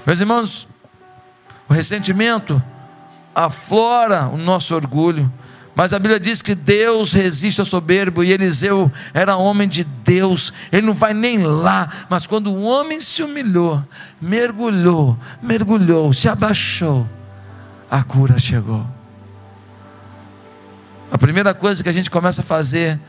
Meus 0.06 0.20
irmãos, 0.20 0.68
o 1.68 1.74
ressentimento 1.74 2.62
aflora 3.36 4.28
o 4.30 4.38
nosso 4.38 4.74
orgulho. 4.74 5.32
Mas 5.76 5.94
a 5.94 6.00
Bíblia 6.00 6.20
diz 6.20 6.42
que 6.42 6.56
Deus 6.56 7.14
resiste 7.14 7.62
ao 7.62 7.66
soberbo 7.66 8.24
e 8.24 8.32
Eliseu 8.32 8.92
era 9.14 9.36
homem 9.36 9.68
de 9.68 9.84
Deus, 9.84 10.52
ele 10.72 10.88
não 10.88 10.94
vai 10.96 11.14
nem 11.14 11.44
lá. 11.44 11.88
Mas 12.10 12.26
quando 12.26 12.48
o 12.48 12.64
homem 12.64 13.00
se 13.00 13.22
humilhou, 13.22 13.86
mergulhou, 14.20 15.16
mergulhou, 15.40 16.12
se 16.14 16.28
abaixou, 16.28 17.08
a 17.92 18.04
cura 18.04 18.40
chegou. 18.40 18.88
A 21.12 21.18
primeira 21.18 21.54
coisa 21.54 21.84
que 21.84 21.90
a 21.90 21.94
gente 21.94 22.10
começa 22.10 22.42
a 22.42 22.44
fazer 22.44 23.00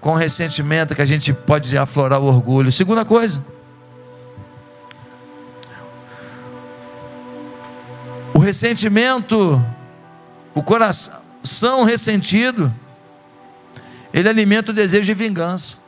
com 0.00 0.14
ressentimento 0.14 0.94
que 0.94 1.02
a 1.02 1.06
gente 1.06 1.32
pode 1.32 1.76
aflorar 1.76 2.20
o 2.20 2.26
orgulho. 2.26 2.70
Segunda 2.70 3.04
coisa, 3.04 3.44
o 8.32 8.38
ressentimento, 8.38 9.62
o 10.54 10.62
coração 10.62 11.84
ressentido, 11.84 12.72
ele 14.12 14.28
alimenta 14.28 14.70
o 14.70 14.74
desejo 14.74 15.04
de 15.04 15.14
vingança. 15.14 15.78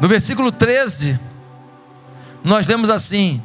No 0.00 0.08
versículo 0.08 0.50
13, 0.50 1.18
nós 2.42 2.66
lemos 2.66 2.90
assim: 2.90 3.42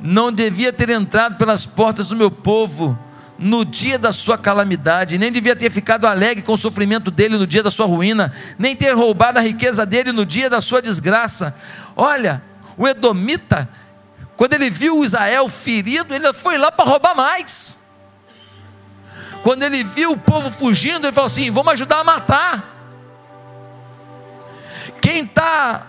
Não 0.00 0.32
devia 0.32 0.72
ter 0.72 0.90
entrado 0.90 1.36
pelas 1.36 1.64
portas 1.64 2.08
do 2.08 2.16
meu 2.16 2.30
povo 2.30 2.98
no 3.38 3.64
dia 3.64 3.98
da 3.98 4.12
sua 4.12 4.38
calamidade, 4.38 5.18
nem 5.18 5.30
devia 5.30 5.54
ter 5.54 5.70
ficado 5.70 6.06
alegre 6.06 6.42
com 6.42 6.52
o 6.52 6.56
sofrimento 6.56 7.10
dele 7.10 7.36
no 7.36 7.46
dia 7.46 7.62
da 7.62 7.70
sua 7.70 7.86
ruína, 7.86 8.32
nem 8.58 8.74
ter 8.74 8.92
roubado 8.94 9.38
a 9.38 9.42
riqueza 9.42 9.84
dele 9.84 10.12
no 10.12 10.24
dia 10.24 10.48
da 10.48 10.60
sua 10.60 10.80
desgraça. 10.80 11.58
Olha, 11.94 12.42
o 12.76 12.88
Edomita, 12.88 13.68
quando 14.36 14.54
ele 14.54 14.70
viu 14.70 15.04
Israel 15.04 15.48
ferido, 15.48 16.14
ele 16.14 16.32
foi 16.32 16.56
lá 16.56 16.72
para 16.72 16.84
roubar 16.84 17.14
mais. 17.14 17.86
Quando 19.42 19.62
ele 19.62 19.84
viu 19.84 20.12
o 20.12 20.18
povo 20.18 20.50
fugindo, 20.50 21.06
ele 21.06 21.12
falou 21.12 21.26
assim: 21.26 21.50
vamos 21.50 21.72
ajudar 21.74 22.00
a 22.00 22.04
matar. 22.04 22.76
Quem 25.00 25.24
está 25.24 25.86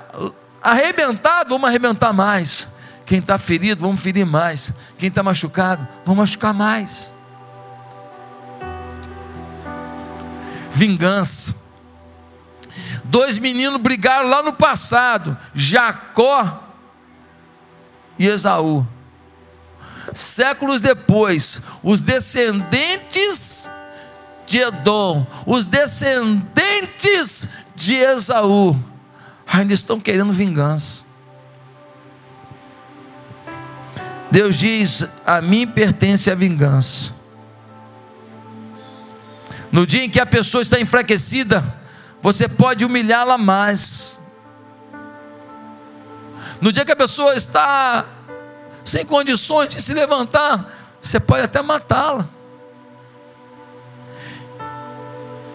arrebentado, 0.61 1.49
vamos 1.49 1.67
arrebentar 1.67 2.13
mais. 2.13 2.67
Quem 3.05 3.19
está 3.19 3.37
ferido, 3.37 3.81
vamos 3.81 3.99
ferir 3.99 4.25
mais. 4.25 4.73
Quem 4.97 5.09
está 5.09 5.23
machucado, 5.23 5.87
vamos 6.05 6.19
machucar 6.19 6.53
mais. 6.53 7.16
Vingança. 10.77 11.55
Dois 13.03 13.39
meninos 13.39 13.81
brigaram 13.81 14.29
lá 14.29 14.43
no 14.43 14.53
passado, 14.53 15.35
Jacó 15.53 16.63
e 18.19 18.27
Esaú. 18.27 18.85
Séculos 20.13 20.81
depois, 20.81 21.63
os 21.83 22.01
descendentes 22.01 23.69
de 24.45 24.59
Edom, 24.59 25.25
os 25.45 25.65
descendentes 25.65 27.65
de 27.75 27.95
Esaú, 27.95 28.77
ainda 29.45 29.73
estão 29.73 29.99
querendo 29.99 30.31
vingança. 30.31 31.03
Deus 34.29 34.57
diz: 34.57 35.07
A 35.25 35.41
mim 35.41 35.65
pertence 35.65 36.29
a 36.29 36.35
vingança. 36.35 37.16
No 39.71 39.85
dia 39.85 40.03
em 40.03 40.09
que 40.09 40.19
a 40.19 40.25
pessoa 40.25 40.61
está 40.61 40.79
enfraquecida, 40.79 41.63
você 42.21 42.47
pode 42.47 42.85
humilhá-la 42.85 43.37
mais. 43.37 44.19
No 46.61 46.71
dia 46.71 46.85
que 46.85 46.91
a 46.91 46.95
pessoa 46.95 47.35
está 47.35 48.05
sem 48.83 49.05
condições 49.05 49.75
de 49.75 49.81
se 49.81 49.93
levantar, 49.93 50.73
você 51.01 51.19
pode 51.19 51.43
até 51.43 51.61
matá-la. 51.61 52.27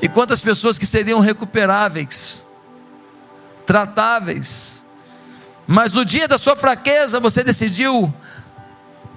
E 0.00 0.08
quantas 0.08 0.42
pessoas 0.42 0.78
que 0.78 0.84
seriam 0.84 1.20
recuperáveis, 1.20 2.46
tratáveis, 3.64 4.82
mas 5.66 5.92
no 5.92 6.04
dia 6.04 6.26
da 6.26 6.36
sua 6.36 6.56
fraqueza 6.56 7.20
você 7.20 7.42
decidiu 7.42 8.12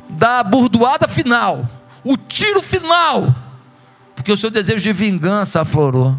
dar 0.08 0.40
a 0.40 0.44
burdoada 0.44 1.08
final, 1.08 1.68
o 2.04 2.16
tiro 2.16 2.62
final 2.62 3.45
porque 4.26 4.34
o 4.34 4.38
seu 4.38 4.50
desejo 4.50 4.80
de 4.80 4.92
vingança 4.92 5.62
aflorou. 5.62 6.18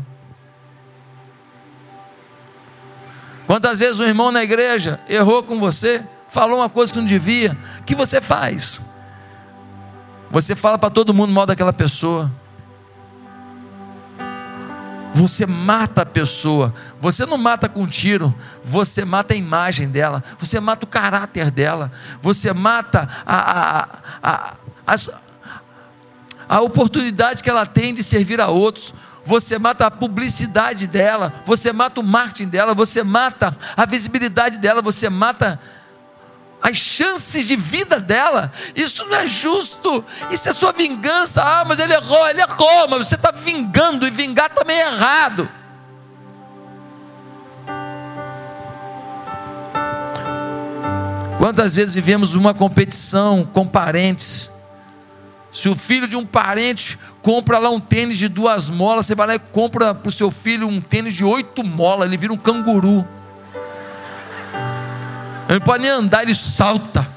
Quantas 3.49 3.81
vezes 3.81 3.99
um 3.99 4.05
irmão 4.05 4.31
na 4.31 4.45
igreja 4.45 5.01
errou 5.09 5.43
com 5.43 5.59
você, 5.59 6.01
falou 6.29 6.61
uma 6.61 6.71
coisa 6.71 6.93
que 6.93 7.01
não 7.01 7.05
devia, 7.05 7.59
o 7.81 7.83
que 7.83 7.97
você 7.97 8.21
faz? 8.21 8.81
Você 10.31 10.55
fala 10.55 10.79
para 10.79 10.89
todo 10.89 11.13
mundo 11.13 11.33
mal 11.33 11.47
daquela 11.47 11.73
pessoa. 11.73 12.31
Você 15.13 15.45
mata 15.45 16.03
a 16.03 16.07
pessoa. 16.07 16.73
Você 17.01 17.27
não 17.27 17.37
mata 17.37 17.69
com 17.69 17.89
tiro, 17.89 18.33
você 18.63 19.05
mata 19.05 19.35
a 19.35 19.37
imagem 19.37 19.89
dela, 19.89 20.23
você 20.39 20.61
mata 20.61 20.85
o 20.85 20.89
caráter 20.89 21.51
dela, 21.51 21.91
você 22.23 22.53
mata 22.53 23.09
a, 23.27 23.81
a, 23.81 23.89
a, 24.23 24.55
as, 24.87 25.11
a 26.49 26.61
oportunidade 26.61 27.43
que 27.43 27.51
ela 27.51 27.67
tem 27.67 27.93
de 27.93 28.03
servir 28.03 28.41
a 28.41 28.49
outros, 28.49 28.95
você 29.25 29.59
mata 29.59 29.87
a 29.87 29.91
publicidade 29.91 30.87
dela, 30.87 31.33
você 31.45 31.73
mata 31.73 32.01
o 32.01 32.05
marketing 32.05 32.49
dela, 32.49 32.75
você 32.75 33.03
mata 33.03 33.57
a 33.77 33.85
visibilidade 33.85 34.59
dela, 34.59 34.81
você 34.81 35.11
mata 35.11 35.61
as 36.63 36.79
chances 36.79 37.47
de 37.47 37.57
vida 37.57 37.99
dela. 37.99 38.53
Isso 38.75 39.05
não 39.07 39.17
é 39.17 39.27
justo, 39.27 40.05
isso 40.31 40.49
é 40.49 40.53
sua 40.53 40.73
vingança. 40.73 41.43
Ah, 41.43 41.65
mas 41.65 41.81
ele 41.81 41.93
errou, 41.93 42.29
ele 42.29 42.41
errou, 42.41 42.89
mas 42.89 43.09
você 43.09 43.17
está 43.17 43.31
vingando, 43.31 44.07
e 44.07 44.11
vingar 44.11 44.49
também 44.51 44.77
é 44.77 44.87
errado. 44.87 45.49
Quantas 51.39 51.77
vezes 51.77 51.95
vivemos 51.95 52.35
uma 52.35 52.55
competição 52.55 53.45
com 53.45 53.67
parentes? 53.67 54.56
Se 55.57 55.71
o 55.71 55.75
filho 55.75 56.07
de 56.07 56.15
um 56.15 56.27
parente 56.27 56.99
compra 57.23 57.59
lá 57.59 57.71
um 57.71 57.81
tênis 57.81 58.19
de 58.19 58.29
duas 58.29 58.69
molas, 58.69 59.07
você 59.07 59.15
vai 59.15 59.27
lá 59.27 59.35
e 59.37 59.39
compra 59.39 59.95
para 59.95 60.07
o 60.07 60.13
seu 60.13 60.31
filho 60.31 60.69
um 60.69 60.83
tênis 60.83 61.15
de 61.15 61.25
oito 61.25 61.65
molas, 61.65 62.07
ele 62.07 62.19
vira 62.19 62.31
um 62.31 62.37
canguru. 62.37 63.09
Ele 65.49 65.59
não 65.59 65.61
pode 65.61 65.83
nem 65.83 65.91
andar, 65.91 66.25
ele 66.25 66.35
salta. 66.35 67.09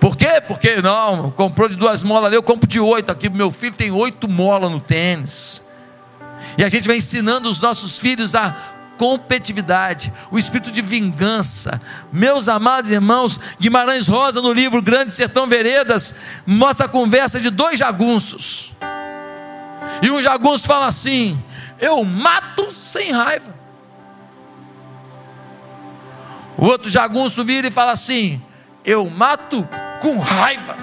Por 0.00 0.16
quê? 0.16 0.40
Porque 0.48 0.80
não, 0.80 1.30
comprou 1.30 1.68
de 1.68 1.76
duas 1.76 2.02
molas 2.02 2.28
ali, 2.28 2.36
eu 2.36 2.42
compro 2.42 2.66
de 2.66 2.80
oito 2.80 3.12
aqui. 3.12 3.28
Meu 3.28 3.52
filho 3.52 3.74
tem 3.74 3.90
oito 3.90 4.26
molas 4.30 4.70
no 4.70 4.80
tênis. 4.80 5.68
E 6.56 6.64
a 6.64 6.68
gente 6.70 6.88
vai 6.88 6.96
ensinando 6.96 7.50
os 7.50 7.60
nossos 7.60 7.98
filhos 7.98 8.34
a 8.34 8.56
competitividade, 9.02 10.12
o 10.30 10.38
espírito 10.38 10.70
de 10.70 10.80
vingança. 10.80 11.82
Meus 12.12 12.48
amados 12.48 12.92
irmãos, 12.92 13.40
Guimarães 13.58 14.06
Rosa, 14.06 14.40
no 14.40 14.52
livro 14.52 14.80
Grande 14.80 15.10
Sertão 15.10 15.44
Veredas, 15.44 16.14
mostra 16.46 16.86
a 16.86 16.88
conversa 16.88 17.40
de 17.40 17.50
dois 17.50 17.80
jagunços. 17.80 18.72
E 20.00 20.08
um 20.08 20.22
jagunço 20.22 20.68
fala 20.68 20.86
assim: 20.86 21.36
Eu 21.80 22.04
mato 22.04 22.70
sem 22.70 23.10
raiva. 23.10 23.52
O 26.56 26.66
outro 26.66 26.88
jagunço 26.88 27.44
vira 27.44 27.66
e 27.66 27.72
fala 27.72 27.90
assim: 27.90 28.40
Eu 28.84 29.10
mato 29.10 29.68
com 30.00 30.16
raiva. 30.20 30.76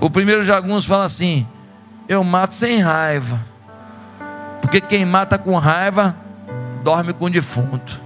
O 0.00 0.08
primeiro 0.08 0.44
jagunço 0.44 0.86
fala 0.86 1.02
assim: 1.02 1.44
Eu 2.08 2.22
mato 2.22 2.54
sem 2.54 2.78
raiva. 2.78 3.51
Porque 4.72 4.80
quem 4.80 5.04
mata 5.04 5.36
com 5.36 5.54
raiva 5.58 6.16
dorme 6.82 7.12
com 7.12 7.28
defunto. 7.28 8.00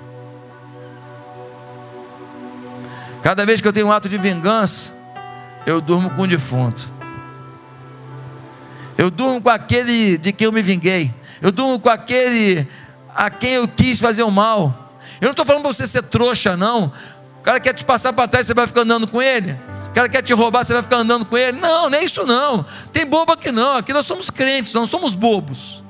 Cada 3.22 3.46
vez 3.46 3.60
que 3.60 3.68
eu 3.68 3.72
tenho 3.72 3.86
um 3.86 3.92
ato 3.92 4.08
de 4.08 4.18
vingança, 4.18 4.92
eu 5.64 5.80
durmo 5.80 6.10
com 6.10 6.26
defunto. 6.26 6.90
Eu 8.98 9.12
durmo 9.12 9.40
com 9.40 9.48
aquele 9.48 10.18
de 10.18 10.32
quem 10.32 10.46
eu 10.46 10.50
me 10.50 10.60
vinguei. 10.60 11.14
Eu 11.40 11.52
durmo 11.52 11.78
com 11.78 11.88
aquele 11.88 12.66
a 13.14 13.30
quem 13.30 13.52
eu 13.52 13.68
quis 13.68 14.00
fazer 14.00 14.24
o 14.24 14.30
mal. 14.32 14.98
Eu 15.20 15.26
não 15.26 15.30
estou 15.30 15.46
falando 15.46 15.62
para 15.62 15.72
você 15.72 15.86
ser 15.86 16.02
trouxa, 16.02 16.56
não. 16.56 16.92
O 17.38 17.42
cara 17.44 17.60
quer 17.60 17.74
te 17.74 17.84
passar 17.84 18.12
para 18.12 18.26
trás, 18.26 18.44
você 18.44 18.54
vai 18.54 18.66
ficar 18.66 18.80
andando 18.80 19.06
com 19.06 19.22
ele. 19.22 19.52
O 19.86 19.90
cara 19.94 20.08
quer 20.08 20.20
te 20.20 20.34
roubar, 20.34 20.64
você 20.64 20.72
vai 20.72 20.82
ficar 20.82 20.96
andando 20.96 21.24
com 21.26 21.38
ele. 21.38 21.60
Não, 21.60 21.88
nem 21.88 22.04
isso 22.04 22.26
não. 22.26 22.66
Tem 22.92 23.06
bobo 23.06 23.30
aqui 23.30 23.52
não. 23.52 23.76
Aqui 23.76 23.92
nós 23.92 24.04
somos 24.04 24.30
crentes, 24.30 24.74
não 24.74 24.84
somos 24.84 25.14
bobos. 25.14 25.85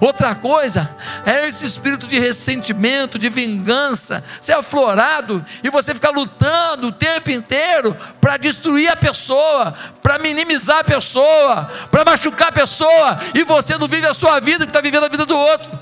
Outra 0.00 0.34
coisa 0.34 0.88
é 1.24 1.48
esse 1.48 1.64
espírito 1.64 2.06
de 2.06 2.18
ressentimento, 2.18 3.18
de 3.18 3.28
vingança, 3.28 4.22
ser 4.40 4.52
aflorado 4.52 5.44
e 5.62 5.70
você 5.70 5.94
ficar 5.94 6.10
lutando 6.10 6.88
o 6.88 6.92
tempo 6.92 7.30
inteiro 7.30 7.96
para 8.20 8.36
destruir 8.36 8.88
a 8.88 8.96
pessoa, 8.96 9.74
para 10.02 10.18
minimizar 10.18 10.80
a 10.80 10.84
pessoa, 10.84 11.70
para 11.90 12.04
machucar 12.04 12.48
a 12.48 12.52
pessoa, 12.52 13.18
e 13.34 13.44
você 13.44 13.78
não 13.78 13.88
vive 13.88 14.06
a 14.06 14.14
sua 14.14 14.38
vida, 14.40 14.66
que 14.66 14.70
está 14.70 14.80
vivendo 14.80 15.04
a 15.04 15.08
vida 15.08 15.24
do 15.24 15.36
outro. 15.36 15.78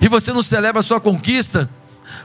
E 0.00 0.08
você 0.08 0.32
não 0.32 0.42
celebra 0.42 0.80
a 0.80 0.82
sua 0.82 1.00
conquista, 1.00 1.68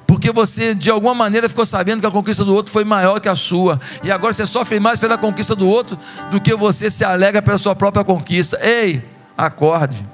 porque 0.05 0.31
você 0.31 0.75
de 0.75 0.89
alguma 0.89 1.13
maneira 1.13 1.47
ficou 1.49 1.65
sabendo 1.65 2.01
que 2.01 2.05
a 2.05 2.11
conquista 2.11 2.43
do 2.43 2.53
outro 2.53 2.71
foi 2.71 2.83
maior 2.83 3.19
que 3.19 3.29
a 3.29 3.35
sua, 3.35 3.79
e 4.03 4.11
agora 4.11 4.33
você 4.33 4.45
sofre 4.45 4.79
mais 4.79 4.99
pela 4.99 5.17
conquista 5.17 5.55
do 5.55 5.67
outro 5.67 5.97
do 6.29 6.41
que 6.41 6.55
você 6.55 6.89
se 6.89 7.03
alegra 7.03 7.41
pela 7.41 7.57
sua 7.57 7.75
própria 7.75 8.03
conquista. 8.03 8.59
Ei, 8.61 9.03
acorde. 9.37 10.05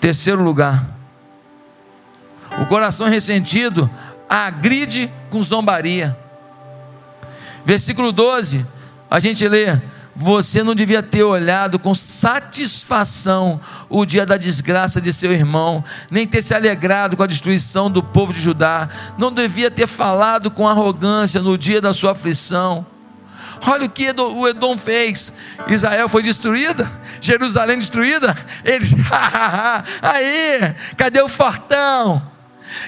Terceiro 0.00 0.42
lugar, 0.42 0.86
o 2.60 2.66
coração 2.66 3.08
ressentido 3.08 3.90
agride 4.28 5.10
com 5.30 5.42
zombaria. 5.42 6.16
Versículo 7.64 8.12
12, 8.12 8.64
a 9.10 9.20
gente 9.20 9.46
lê: 9.46 9.80
você 10.20 10.64
não 10.64 10.74
devia 10.74 11.00
ter 11.00 11.22
olhado 11.22 11.78
com 11.78 11.94
satisfação 11.94 13.60
o 13.88 14.04
dia 14.04 14.26
da 14.26 14.36
desgraça 14.36 15.00
de 15.00 15.12
seu 15.12 15.32
irmão, 15.32 15.84
nem 16.10 16.26
ter 16.26 16.42
se 16.42 16.52
alegrado 16.52 17.16
com 17.16 17.22
a 17.22 17.26
destruição 17.26 17.88
do 17.88 18.02
povo 18.02 18.32
de 18.32 18.40
Judá, 18.40 18.88
não 19.16 19.32
devia 19.32 19.70
ter 19.70 19.86
falado 19.86 20.50
com 20.50 20.66
arrogância 20.66 21.40
no 21.40 21.56
dia 21.56 21.80
da 21.80 21.92
sua 21.92 22.10
aflição. 22.10 22.84
Olha 23.64 23.86
o 23.86 23.88
que 23.88 24.10
o 24.10 24.48
Edom 24.48 24.76
fez: 24.76 25.34
Israel 25.68 26.08
foi 26.08 26.24
destruída, 26.24 26.90
Jerusalém 27.20 27.78
destruída. 27.78 28.36
Eles, 28.64 28.96
aí, 30.02 30.74
cadê 30.96 31.22
o 31.22 31.28
fortão? 31.28 32.20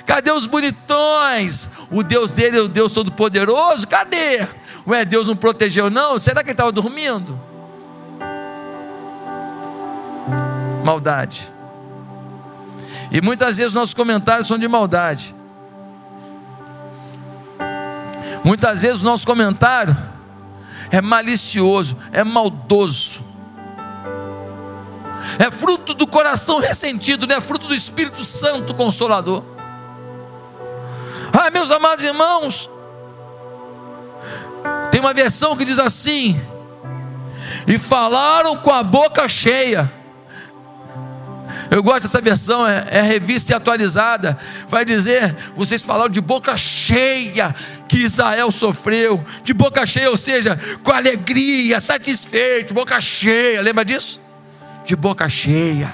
Cadê 0.05 0.33
os 0.33 0.47
bonitões? 0.47 1.68
O 1.93 2.03
Deus 2.03 2.33
dele 2.33 2.59
é 2.59 2.61
o 2.61 2.68
Deus 2.68 2.93
Todo-Poderoso? 2.93 3.87
Cadê? 3.87 4.47
Ué, 4.87 5.05
Deus 5.05 5.26
não 5.26 5.37
protegeu, 5.37 5.91
não? 5.91 6.18
Será 6.18 6.43
que 6.43 6.51
ele 6.51 6.55
estava 6.55 6.72
dormindo? 6.72 7.39
Maldade. 10.85 11.51
E 13.11 13.20
muitas 13.20 13.59
vezes 13.59 13.74
nossos 13.74 13.95
comentários 13.95 14.47
são 14.47 14.59
de 14.59 14.68
maldade. 14.68 15.35
Muitas 18.45 18.81
vezes 18.81 19.03
o 19.03 19.05
nosso 19.05 19.26
comentário 19.26 19.97
é 20.91 21.01
malicioso, 21.01 21.97
é 22.12 22.24
maldoso. 22.24 23.31
É 25.39 25.51
fruto 25.51 25.95
do 25.95 26.07
coração 26.07 26.59
ressentido, 26.59 27.26
não 27.26 27.37
é 27.37 27.41
fruto 27.41 27.68
do 27.68 27.74
Espírito 27.74 28.24
Santo 28.24 28.74
Consolador. 28.74 29.45
Ah, 31.33 31.51
meus 31.51 31.70
amados 31.70 32.05
irmãos, 32.05 32.68
tem 34.90 35.00
uma 35.00 35.14
versão 35.14 35.56
que 35.56 35.64
diz 35.64 35.78
assim: 35.78 36.40
e 37.66 37.78
falaram 37.78 38.56
com 38.56 38.70
a 38.70 38.82
boca 38.82 39.28
cheia. 39.28 39.90
Eu 41.70 41.84
gosto 41.84 42.02
dessa 42.02 42.20
versão, 42.20 42.66
é, 42.66 42.84
é 42.90 43.00
revista 43.00 43.56
atualizada. 43.56 44.36
Vai 44.68 44.84
dizer: 44.84 45.34
vocês 45.54 45.82
falaram 45.82 46.11
de 46.11 46.20
boca 46.20 46.56
cheia 46.56 47.54
que 47.88 47.98
Israel 47.98 48.50
sofreu, 48.50 49.24
de 49.44 49.54
boca 49.54 49.86
cheia, 49.86 50.11
ou 50.11 50.16
seja, 50.16 50.58
com 50.82 50.90
alegria, 50.90 51.78
satisfeito, 51.78 52.74
boca 52.74 53.00
cheia. 53.00 53.62
Lembra 53.62 53.84
disso? 53.84 54.20
De 54.84 54.96
boca 54.96 55.28
cheia. 55.28 55.92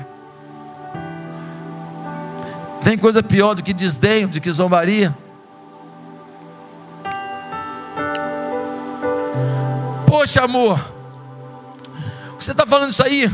Tem 2.82 2.96
coisa 2.96 3.22
pior 3.22 3.54
do 3.54 3.62
que 3.62 3.72
desdenho, 3.72 4.28
do 4.28 4.40
que 4.40 4.50
zombaria? 4.50 5.14
Poxa, 10.26 10.42
amor, 10.42 10.76
você 12.36 12.50
está 12.50 12.66
falando 12.66 12.90
isso 12.90 13.00
aí, 13.00 13.30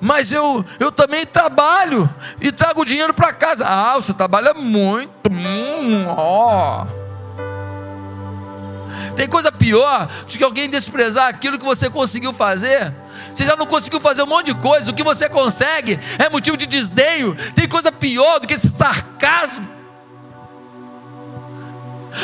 mas 0.00 0.32
eu, 0.32 0.64
eu 0.80 0.90
também 0.90 1.24
trabalho 1.24 2.12
e 2.40 2.50
trago 2.50 2.84
dinheiro 2.84 3.14
para 3.14 3.32
casa. 3.32 3.64
Ah, 3.64 3.94
você 3.94 4.12
trabalha 4.12 4.52
muito. 4.52 5.30
Hum, 5.30 6.06
ó. 6.08 6.84
Tem 9.14 9.28
coisa 9.28 9.52
pior 9.52 10.08
do 10.26 10.36
que 10.36 10.42
alguém 10.42 10.68
desprezar 10.68 11.28
aquilo 11.28 11.56
que 11.56 11.64
você 11.64 11.88
conseguiu 11.88 12.32
fazer. 12.32 12.92
Você 13.32 13.44
já 13.44 13.54
não 13.54 13.64
conseguiu 13.64 14.00
fazer 14.00 14.24
um 14.24 14.26
monte 14.26 14.46
de 14.46 14.54
coisa, 14.54 14.90
o 14.90 14.94
que 14.94 15.04
você 15.04 15.28
consegue 15.28 15.96
é 16.18 16.28
motivo 16.28 16.56
de 16.56 16.66
desdenho. 16.66 17.36
Tem 17.54 17.68
coisa 17.68 17.92
pior 17.92 18.40
do 18.40 18.48
que 18.48 18.54
esse 18.54 18.68
sarcasmo. 18.68 19.68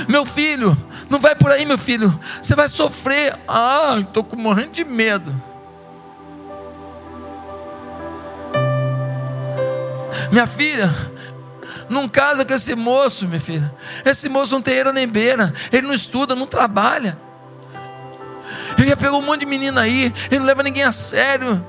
Meu 0.08 0.24
filho, 0.26 0.76
não 1.08 1.20
vai 1.20 1.34
por 1.34 1.50
aí, 1.50 1.64
meu 1.64 1.78
filho. 1.78 2.18
Você 2.40 2.54
vai 2.54 2.68
sofrer. 2.68 3.36
Ah, 3.46 3.98
estou 4.00 4.26
morrendo 4.36 4.70
de 4.70 4.84
medo. 4.84 5.32
Minha 10.30 10.46
filha, 10.46 10.92
não 11.88 12.08
casa 12.08 12.44
com 12.44 12.52
esse 12.52 12.74
moço, 12.74 13.26
minha 13.28 13.40
filha. 13.40 13.74
Esse 14.04 14.28
moço 14.28 14.54
não 14.54 14.62
tem 14.62 14.74
eira 14.74 14.92
nem 14.92 15.06
beira. 15.06 15.52
Ele 15.72 15.86
não 15.86 15.94
estuda, 15.94 16.34
não 16.34 16.46
trabalha. 16.46 17.16
Ele 18.76 18.88
já 18.88 18.96
pegou 18.96 19.20
um 19.20 19.22
monte 19.22 19.40
de 19.40 19.46
menina 19.46 19.82
aí. 19.82 20.12
Ele 20.30 20.40
não 20.40 20.46
leva 20.46 20.62
ninguém 20.62 20.82
a 20.82 20.92
sério. 20.92 21.64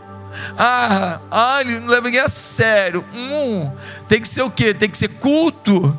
Ah, 0.57 1.19
ah, 1.31 1.61
ele 1.61 1.79
não 1.79 1.87
leva 1.87 2.07
ninguém 2.07 2.21
a 2.21 2.27
sério. 2.27 3.05
Hum, 3.13 3.71
tem 4.07 4.19
que 4.19 4.27
ser 4.27 4.41
o 4.41 4.51
quê? 4.51 4.73
Tem 4.73 4.89
que 4.89 4.97
ser 4.97 5.09
culto. 5.09 5.97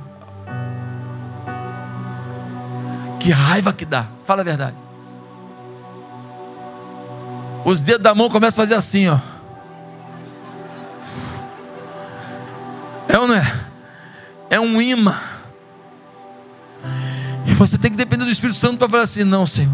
Que 3.21 3.31
raiva 3.31 3.73
que 3.73 3.85
dá. 3.85 4.07
Fala 4.25 4.43
a 4.43 4.45
verdade. 4.45 4.77
Os 7.65 7.81
dedos 7.81 8.03
da 8.03 8.15
mão 8.15 8.31
começam 8.31 8.63
a 8.63 8.65
fazer 8.65 8.75
assim, 8.75 9.09
ó. 9.09 9.19
É 13.09 13.19
ou 13.19 13.27
não 13.27 13.35
é? 13.35 13.61
É 14.51 14.61
um 14.61 14.81
imã. 14.81 15.15
E 17.47 17.55
você 17.55 17.77
tem 17.77 17.91
que 17.91 17.97
depender 17.97 18.25
do 18.25 18.31
Espírito 18.31 18.59
Santo 18.59 18.79
para 18.79 18.89
falar 18.89 19.03
assim: 19.03 19.25
não, 19.25 19.45
Senhor. 19.45 19.73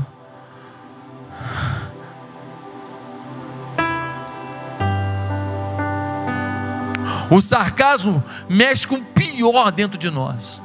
O 7.30 7.42
sarcasmo 7.42 8.22
mexe 8.48 8.86
com 8.86 8.96
o 8.96 9.04
pior 9.04 9.72
dentro 9.72 9.98
de 9.98 10.10
nós. 10.10 10.62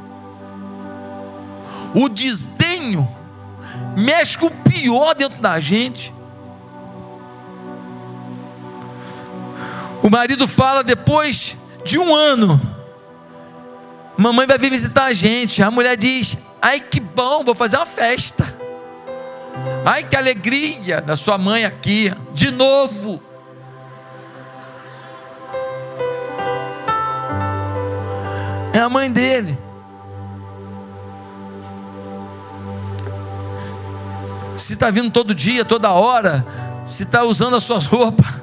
O 1.96 2.08
desdenho 2.70 3.08
mexe 3.96 4.38
com 4.38 4.48
o 4.48 4.52
pior 4.52 5.14
dentro 5.16 5.42
da 5.42 5.60
gente. 5.60 6.14
O 10.02 10.10
marido 10.10 10.48
fala 10.48 10.84
depois 10.84 11.56
de 11.84 11.98
um 11.98 12.14
ano: 12.14 12.60
Mamãe 14.18 14.48
vai 14.48 14.58
vir 14.58 14.70
visitar 14.70 15.06
a 15.06 15.14
gente. 15.14 15.62
A 15.62 15.72
mulher 15.72 15.98
diz: 15.98 16.38
Ai 16.62 16.80
que 16.80 17.00
bom, 17.00 17.44
vou 17.44 17.56
fazer 17.56 17.78
uma 17.78 17.86
festa. 17.86 18.58
Ai 19.86 20.04
que 20.04 20.16
alegria 20.16 21.02
da 21.02 21.16
sua 21.16 21.38
mãe 21.38 21.66
aqui, 21.66 22.14
de 22.34 22.52
novo. 22.52 23.22
É 28.72 28.80
a 28.80 28.90
mãe 28.90 29.12
dele. 29.12 29.69
Se 34.60 34.74
está 34.74 34.90
vindo 34.92 35.12
todo 35.12 35.34
dia, 35.34 35.64
toda 35.66 35.92
hora, 35.92 36.46
se 36.86 37.04
está 37.04 37.24
usando 37.24 37.56
as 37.56 37.64
suas 37.64 37.86
roupas, 37.88 38.40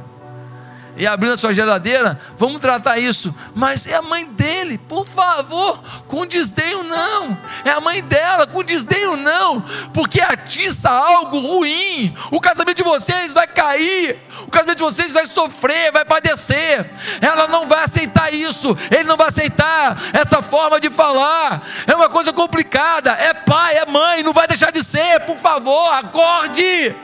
e 0.96 1.06
abrindo 1.06 1.34
a 1.34 1.36
sua 1.36 1.52
geladeira, 1.52 2.18
vamos 2.38 2.60
tratar 2.60 2.98
isso. 2.98 3.34
Mas 3.54 3.86
é 3.86 3.94
a 3.94 4.02
mãe 4.02 4.24
dele, 4.24 4.78
por 4.78 5.06
favor, 5.06 5.78
com 6.08 6.26
desdenho 6.26 6.82
não. 6.84 7.38
É 7.64 7.70
a 7.70 7.80
mãe 7.80 8.02
dela, 8.02 8.46
com 8.46 8.64
desdenho 8.64 9.16
não, 9.16 9.60
porque 9.92 10.20
atiça 10.20 10.88
algo 10.88 11.38
ruim. 11.38 12.14
O 12.30 12.40
casamento 12.40 12.78
de 12.78 12.82
vocês 12.82 13.34
vai 13.34 13.46
cair, 13.46 14.16
o 14.46 14.50
casamento 14.50 14.78
de 14.78 14.84
vocês 14.84 15.12
vai 15.12 15.26
sofrer, 15.26 15.90
vai 15.92 16.04
padecer. 16.04 16.88
Ela 17.20 17.48
não 17.48 17.66
vai 17.66 17.82
aceitar 17.82 18.32
isso, 18.32 18.76
ele 18.90 19.04
não 19.04 19.16
vai 19.16 19.26
aceitar 19.26 19.96
essa 20.12 20.40
forma 20.40 20.78
de 20.78 20.88
falar. 20.88 21.62
É 21.86 21.94
uma 21.94 22.08
coisa 22.08 22.32
complicada. 22.32 23.10
É 23.10 23.34
pai, 23.34 23.76
é 23.76 23.86
mãe, 23.86 24.22
não 24.22 24.32
vai 24.32 24.46
deixar 24.46 24.70
de 24.70 24.82
ser, 24.82 25.20
por 25.20 25.36
favor, 25.36 25.92
acorde. 25.92 26.94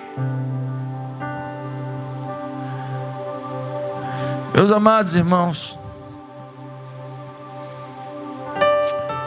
Meus 4.54 4.70
amados 4.70 5.16
irmãos, 5.16 5.78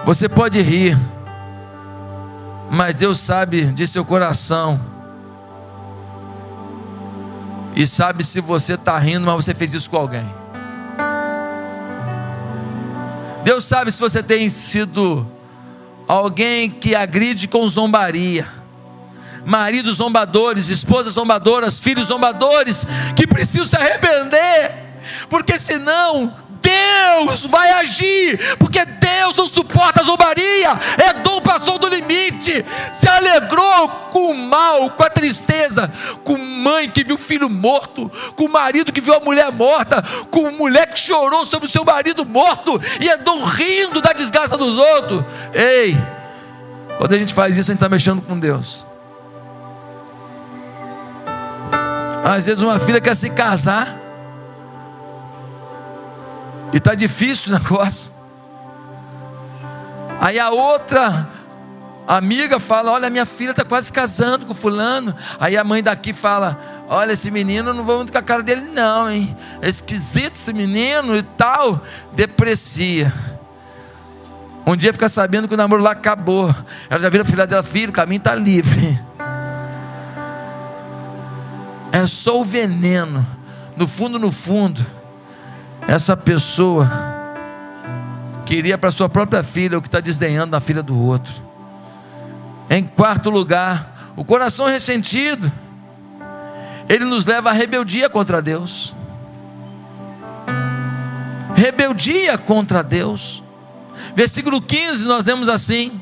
você 0.06 0.30
pode 0.30 0.62
rir, 0.62 0.96
mas 2.70 2.96
Deus 2.96 3.20
sabe 3.20 3.66
de 3.66 3.88
seu 3.88 4.06
coração, 4.06 4.80
e 7.76 7.86
sabe 7.86 8.24
se 8.24 8.40
você 8.42 8.76
está 8.76 8.98
rindo, 8.98 9.26
mas 9.26 9.36
você 9.36 9.54
fez 9.54 9.74
isso 9.74 9.90
com 9.90 9.98
alguém. 9.98 10.26
Deus 13.44 13.66
sabe 13.66 13.92
se 13.92 14.00
você 14.00 14.24
tem 14.24 14.50
sido 14.50 15.26
alguém 16.08 16.70
que 16.70 16.96
agride 16.96 17.48
com 17.48 17.68
zombaria 17.68 18.48
maridos 19.46 19.98
zombadores, 19.98 20.70
esposas 20.70 21.14
zombadoras, 21.14 21.80
filhos 21.80 22.08
zombadores, 22.08 22.88
que 23.16 23.28
precisam 23.28 23.68
se 23.68 23.78
arrepender 23.78 24.86
porque 25.30 25.60
senão 25.60 26.34
Deus 26.66 27.46
vai 27.46 27.72
agir, 27.72 28.58
porque 28.58 28.84
Deus 28.84 29.38
não 29.38 29.48
suporta 29.48 30.02
a 30.02 30.04
zombaria. 30.04 30.72
Edom 31.10 31.42
passou 31.42 31.78
do 31.78 31.88
limite, 31.88 32.66
se 32.92 33.08
alegrou 33.08 33.88
com 34.12 34.32
o 34.32 34.36
mal, 34.36 34.90
com 34.92 35.04
a 35.04 35.10
tristeza, 35.10 35.92
com 36.24 36.38
mãe 36.38 36.90
que 36.90 37.04
viu 37.04 37.16
o 37.16 37.20
filho 37.20 37.50
morto, 37.50 38.12
com 38.36 38.46
o 38.46 38.52
marido 38.52 38.92
que 38.92 39.02
viu 39.02 39.14
a 39.14 39.20
mulher 39.20 39.52
morta, 39.52 40.04
com 40.32 40.52
mulher 40.52 40.88
que 40.88 41.00
chorou 41.00 41.46
sobre 41.46 41.68
o 41.68 41.72
seu 41.72 41.86
marido 41.86 42.26
morto, 42.26 42.82
e 43.00 43.08
Edom 43.08 43.44
rindo 43.44 44.02
da 44.02 44.14
desgraça 44.14 44.58
dos 44.58 44.78
outros. 44.78 45.24
Ei, 45.54 45.96
quando 46.98 47.14
a 47.14 47.20
gente 47.20 47.34
faz 47.34 47.56
isso, 47.56 47.72
a 47.72 47.74
gente 47.74 47.80
está 47.80 47.90
mexendo 47.90 48.22
com 48.22 48.40
Deus. 48.40 48.86
Às 52.24 52.48
vezes 52.48 52.64
uma 52.64 52.80
filha 52.80 53.00
quer 53.00 53.16
se 53.16 53.30
casar 53.30 54.05
e 56.76 56.78
está 56.78 56.94
difícil 56.94 57.56
o 57.56 57.58
negócio. 57.58 58.12
Aí 60.20 60.38
a 60.38 60.50
outra 60.50 61.26
amiga 62.06 62.60
fala: 62.60 62.92
Olha, 62.92 63.10
minha 63.10 63.26
filha 63.26 63.52
está 63.52 63.64
quase 63.64 63.94
casando 63.94 64.46
com 64.46 64.54
fulano. 64.54 65.16
Aí 65.40 65.56
a 65.56 65.64
mãe 65.64 65.82
daqui 65.82 66.12
fala: 66.12 66.60
Olha, 66.90 67.14
esse 67.14 67.32
menino 67.32 67.74
não 67.74 67.86
vou 67.86 67.96
muito 67.96 68.12
com 68.12 68.18
a 68.18 68.22
cara 68.22 68.44
dele, 68.44 68.68
não, 68.68 69.10
hein? 69.10 69.34
É 69.62 69.70
esquisito 69.70 70.36
esse 70.36 70.52
menino 70.52 71.16
e 71.16 71.24
tal. 71.24 71.82
Deprecia. 72.12 73.12
Um 74.68 74.76
dia 74.76 74.92
fica 74.92 75.08
sabendo 75.08 75.48
que 75.48 75.54
o 75.54 75.58
namoro 75.58 75.82
lá 75.82 75.92
acabou. 75.92 76.54
Ela 76.90 77.00
já 77.00 77.08
vira 77.08 77.24
para 77.24 77.32
filha 77.32 77.48
dela: 77.48 77.64
Filho, 77.64 77.92
o 77.92 77.94
caminho 77.94 78.20
está 78.20 78.36
livre. 78.36 79.00
É 81.94 82.06
só 82.06 82.38
o 82.38 82.44
veneno. 82.44 83.26
No 83.78 83.88
fundo, 83.88 84.20
no 84.20 84.30
fundo 84.30 84.86
essa 85.88 86.18
pessoa 86.18 86.90
queria 88.46 88.78
para 88.78 88.92
sua 88.92 89.08
própria 89.08 89.44
filha 89.44 89.78
o 89.78 89.82
que 89.82 89.88
está 89.88 90.00
desdenhando 90.00 90.52
na 90.52 90.60
filha 90.60 90.82
do 90.82 91.00
outro. 91.00 91.34
Em 92.70 92.84
quarto 92.84 93.30
lugar, 93.30 94.14
o 94.16 94.26
coração 94.26 94.68
ressentido, 94.68 95.52
ele 96.90 97.06
nos 97.06 97.26
leva 97.26 97.50
à 97.50 97.54
rebeldia 97.54 98.10
contra 98.10 98.42
Deus. 98.42 98.96
Rebeldia 101.56 102.38
contra 102.38 102.84
Deus. 102.84 103.44
Versículo 104.16 104.62
15, 104.62 105.06
nós 105.06 105.26
vemos 105.26 105.50
assim: 105.50 106.00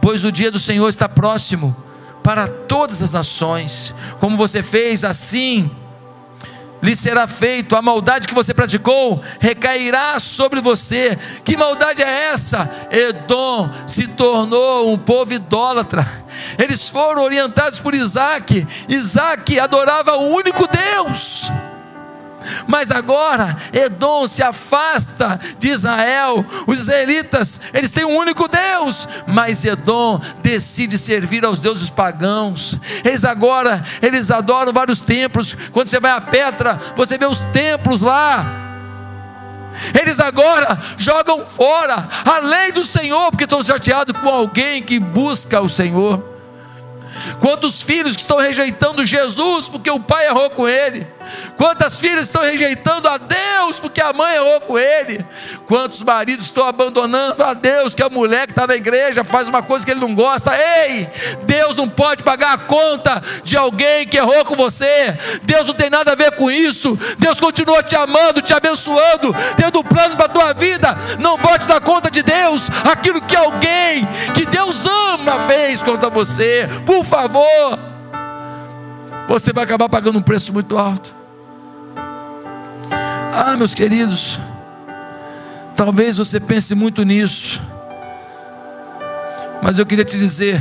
Pois 0.00 0.24
o 0.24 0.30
dia 0.30 0.50
do 0.50 0.58
Senhor 0.58 0.88
está 0.88 1.08
próximo 1.08 1.74
para 2.22 2.46
todas 2.46 3.02
as 3.02 3.12
nações, 3.12 3.94
como 4.18 4.36
você 4.36 4.62
fez 4.62 5.04
assim 5.04 5.70
lhe 6.82 6.94
será 6.94 7.26
feito, 7.26 7.74
a 7.76 7.82
maldade 7.82 8.28
que 8.28 8.34
você 8.34 8.52
praticou 8.54 9.22
recairá 9.38 10.18
sobre 10.18 10.60
você. 10.60 11.18
Que 11.44 11.56
maldade 11.56 12.02
é 12.02 12.32
essa? 12.32 12.70
Edom 12.90 13.70
se 13.86 14.08
tornou 14.08 14.92
um 14.92 14.98
povo 14.98 15.32
idólatra. 15.32 16.06
Eles 16.58 16.88
foram 16.88 17.22
orientados 17.22 17.80
por 17.80 17.94
Isaac. 17.94 18.66
Isaac 18.88 19.58
adorava 19.58 20.16
o 20.16 20.34
único 20.34 20.66
Deus. 20.68 21.50
Mas 22.66 22.90
agora 22.90 23.56
Edom 23.72 24.26
se 24.26 24.42
afasta 24.42 25.40
de 25.58 25.68
Israel. 25.68 26.44
Os 26.66 26.80
israelitas, 26.80 27.60
eles 27.72 27.90
têm 27.90 28.04
um 28.04 28.16
único 28.16 28.48
Deus, 28.48 29.08
mas 29.26 29.64
Edom 29.64 30.20
decide 30.42 30.98
servir 30.98 31.44
aos 31.44 31.58
deuses 31.58 31.90
pagãos. 31.90 32.78
Eles 33.04 33.24
agora, 33.24 33.84
eles 34.02 34.30
adoram 34.30 34.72
vários 34.72 35.00
templos. 35.00 35.56
Quando 35.72 35.88
você 35.88 36.00
vai 36.00 36.12
a 36.12 36.20
Petra, 36.20 36.78
você 36.94 37.18
vê 37.18 37.26
os 37.26 37.38
templos 37.52 38.02
lá. 38.02 38.64
Eles 39.98 40.20
agora 40.20 40.78
jogam 40.96 41.46
fora 41.46 42.08
a 42.24 42.38
lei 42.38 42.72
do 42.72 42.84
Senhor, 42.84 43.30
porque 43.30 43.44
estão 43.44 43.64
chateados 43.64 44.16
com 44.20 44.28
alguém 44.28 44.82
que 44.82 44.98
busca 44.98 45.60
o 45.60 45.68
Senhor. 45.68 46.36
Quantos 47.40 47.82
filhos 47.82 48.14
que 48.14 48.22
estão 48.22 48.38
rejeitando 48.38 49.04
Jesus 49.04 49.68
porque 49.68 49.90
o 49.90 50.00
pai 50.00 50.26
errou 50.26 50.50
com 50.50 50.68
ele? 50.68 51.06
Quantas 51.56 51.98
filhas 51.98 52.26
estão 52.26 52.42
rejeitando 52.42 53.08
a 53.08 53.18
Deus 53.18 53.80
porque 53.80 54.00
a 54.00 54.12
mãe 54.12 54.36
errou 54.36 54.60
com 54.60 54.78
ele? 54.78 55.24
Quantos 55.66 56.02
maridos 56.02 56.46
estão 56.46 56.66
abandonando 56.66 57.42
a 57.42 57.54
Deus 57.54 57.94
que 57.94 58.02
a 58.02 58.08
mulher 58.08 58.46
que 58.46 58.52
está 58.52 58.66
na 58.66 58.76
igreja 58.76 59.24
faz 59.24 59.48
uma 59.48 59.62
coisa 59.62 59.84
que 59.84 59.90
ele 59.90 60.00
não 60.00 60.14
gosta? 60.14 60.52
Ei, 60.56 61.08
Deus 61.44 61.76
não 61.76 61.88
pode 61.88 62.22
pagar 62.22 62.54
a 62.54 62.58
conta 62.58 63.22
de 63.42 63.56
alguém 63.56 64.06
que 64.06 64.16
errou 64.16 64.44
com 64.44 64.54
você. 64.54 65.16
Deus 65.42 65.66
não 65.66 65.74
tem 65.74 65.90
nada 65.90 66.12
a 66.12 66.14
ver 66.14 66.32
com 66.32 66.50
isso. 66.50 66.98
Deus 67.18 67.40
continua 67.40 67.82
te 67.82 67.96
amando, 67.96 68.42
te 68.42 68.54
abençoando, 68.54 69.34
tendo 69.56 69.80
um 69.80 69.84
plano 69.84 70.16
para 70.16 70.26
a 70.26 70.30
tua 70.30 70.52
vida. 70.52 70.96
Não 71.18 71.38
bote 71.38 71.68
na 71.68 71.80
conta 71.80 72.10
de 72.10 72.22
Deus 72.22 72.68
aquilo 72.84 73.20
que 73.22 73.36
alguém 73.36 74.06
que 74.34 74.44
Deus 74.46 74.86
ama 74.86 75.40
fez 75.40 75.82
contra 75.82 76.10
você. 76.10 76.68
Por 76.84 77.04
favor, 77.04 77.78
você 79.28 79.52
vai 79.52 79.64
acabar 79.64 79.88
pagando 79.88 80.18
um 80.18 80.22
preço 80.22 80.52
muito 80.52 80.76
alto. 80.76 81.15
Ah, 83.38 83.54
meus 83.54 83.74
queridos, 83.74 84.38
talvez 85.76 86.16
você 86.16 86.40
pense 86.40 86.74
muito 86.74 87.02
nisso, 87.02 87.60
mas 89.62 89.78
eu 89.78 89.84
queria 89.84 90.06
te 90.06 90.18
dizer 90.18 90.58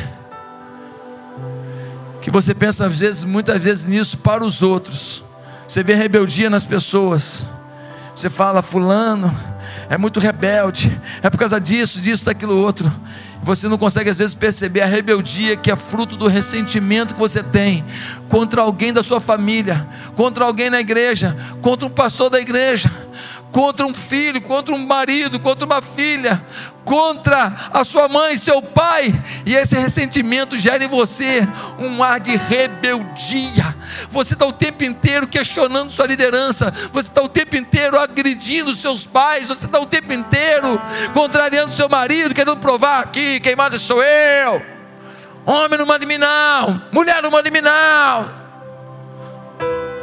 que 2.21 2.29
você 2.29 2.53
pensa 2.53 2.85
às 2.85 2.99
vezes, 2.99 3.23
muitas 3.23 3.63
vezes 3.63 3.85
nisso 3.85 4.17
para 4.17 4.43
os 4.43 4.61
outros. 4.61 5.23
Você 5.65 5.83
vê 5.83 5.93
rebeldia 5.93 6.49
nas 6.49 6.65
pessoas. 6.65 7.45
Você 8.13 8.29
fala, 8.29 8.61
fulano 8.61 9.33
é 9.89 9.97
muito 9.97 10.19
rebelde, 10.19 10.99
é 11.21 11.29
por 11.29 11.37
causa 11.37 11.59
disso, 11.59 11.99
disso, 11.99 12.25
daquilo 12.25 12.57
outro. 12.57 12.91
Você 13.43 13.67
não 13.67 13.77
consegue 13.77 14.09
às 14.09 14.17
vezes 14.17 14.33
perceber 14.33 14.81
a 14.81 14.85
rebeldia 14.85 15.55
que 15.55 15.69
é 15.69 15.75
fruto 15.75 16.15
do 16.15 16.27
ressentimento 16.27 17.13
que 17.13 17.19
você 17.19 17.43
tem 17.43 17.85
contra 18.27 18.61
alguém 18.61 18.91
da 18.91 19.03
sua 19.03 19.21
família, 19.21 19.85
contra 20.15 20.43
alguém 20.45 20.69
na 20.69 20.79
igreja, 20.79 21.35
contra 21.61 21.85
um 21.85 21.89
pastor 21.89 22.29
da 22.29 22.39
igreja 22.39 22.89
contra 23.55 23.85
um 23.85 23.93
filho, 23.93 24.41
contra 24.41 24.75
um 24.75 24.85
marido, 24.85 25.39
contra 25.39 25.65
uma 25.65 25.81
filha, 25.81 26.45
contra 26.83 27.69
a 27.71 27.85
sua 27.85 28.09
mãe, 28.09 28.35
seu 28.35 28.61
pai, 28.61 29.13
e 29.45 29.55
esse 29.55 29.77
ressentimento 29.77 30.59
gera 30.59 30.83
em 30.83 30.89
você 30.89 31.47
um 31.79 32.03
ar 32.03 32.19
de 32.19 32.35
rebeldia. 32.35 33.73
Você 34.09 34.33
está 34.33 34.45
o 34.45 34.51
tempo 34.51 34.83
inteiro 34.83 35.25
questionando 35.25 35.89
sua 35.89 36.05
liderança, 36.05 36.69
você 36.91 37.07
está 37.07 37.21
o 37.21 37.29
tempo 37.29 37.55
inteiro 37.55 37.97
agredindo 37.97 38.75
seus 38.75 39.05
pais, 39.05 39.47
você 39.47 39.67
está 39.67 39.79
o 39.79 39.85
tempo 39.85 40.11
inteiro 40.11 40.77
contrariando 41.13 41.71
seu 41.71 41.87
marido, 41.87 42.35
querendo 42.35 42.57
provar 42.57 43.03
aqui: 43.03 43.39
queimada 43.39 43.79
sou 43.79 44.03
eu, 44.03 44.61
homem 45.45 45.79
não 45.79 45.85
manda 45.85 46.05
mim, 46.05 46.17
não, 46.17 46.81
mulher 46.91 47.23
não 47.23 47.31
manda 47.31 47.49
mim, 47.49 47.61
não, 47.61 48.29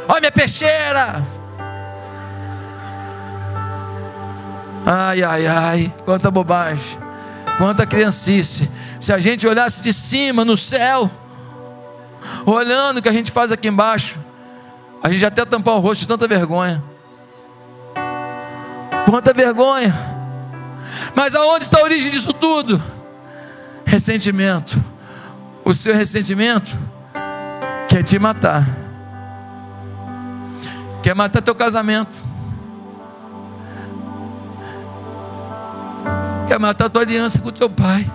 olha 0.09 0.21
minha 0.21 0.31
peixeira. 0.31 1.42
Ai, 4.85 5.23
ai, 5.23 5.47
ai, 5.47 5.93
quanta 6.03 6.29
bobagem, 6.29 6.97
quanta 7.57 7.85
criancice. 7.85 8.69
Se 8.99 9.13
a 9.13 9.19
gente 9.19 9.47
olhasse 9.47 9.81
de 9.81 9.93
cima 9.93 10.43
no 10.43 10.57
céu, 10.57 11.09
olhando 12.45 12.97
o 12.97 13.01
que 13.01 13.09
a 13.09 13.13
gente 13.13 13.31
faz 13.31 13.51
aqui 13.51 13.67
embaixo, 13.67 14.19
A 15.03 15.11
gente 15.11 15.25
até 15.25 15.43
tampar 15.43 15.75
o 15.75 15.79
rosto 15.79 16.01
de 16.01 16.07
tanta 16.07 16.25
vergonha. 16.29 16.81
Quanta 19.05 19.33
vergonha. 19.33 19.93
Mas 21.13 21.35
aonde 21.35 21.65
está 21.65 21.79
a 21.79 21.83
origem 21.83 22.09
disso 22.09 22.31
tudo? 22.31 22.81
Ressentimento. 23.85 24.81
O 25.65 25.73
seu 25.73 25.93
ressentimento 25.93 26.71
quer 27.89 28.01
te 28.01 28.17
matar. 28.17 28.65
Quer 31.03 31.13
matar 31.13 31.41
teu 31.41 31.53
casamento. 31.53 32.25
Quer 36.47 36.59
matar 36.59 36.89
tua 36.89 37.01
aliança 37.01 37.39
com 37.39 37.51
teu 37.51 37.69
pai. 37.69 38.05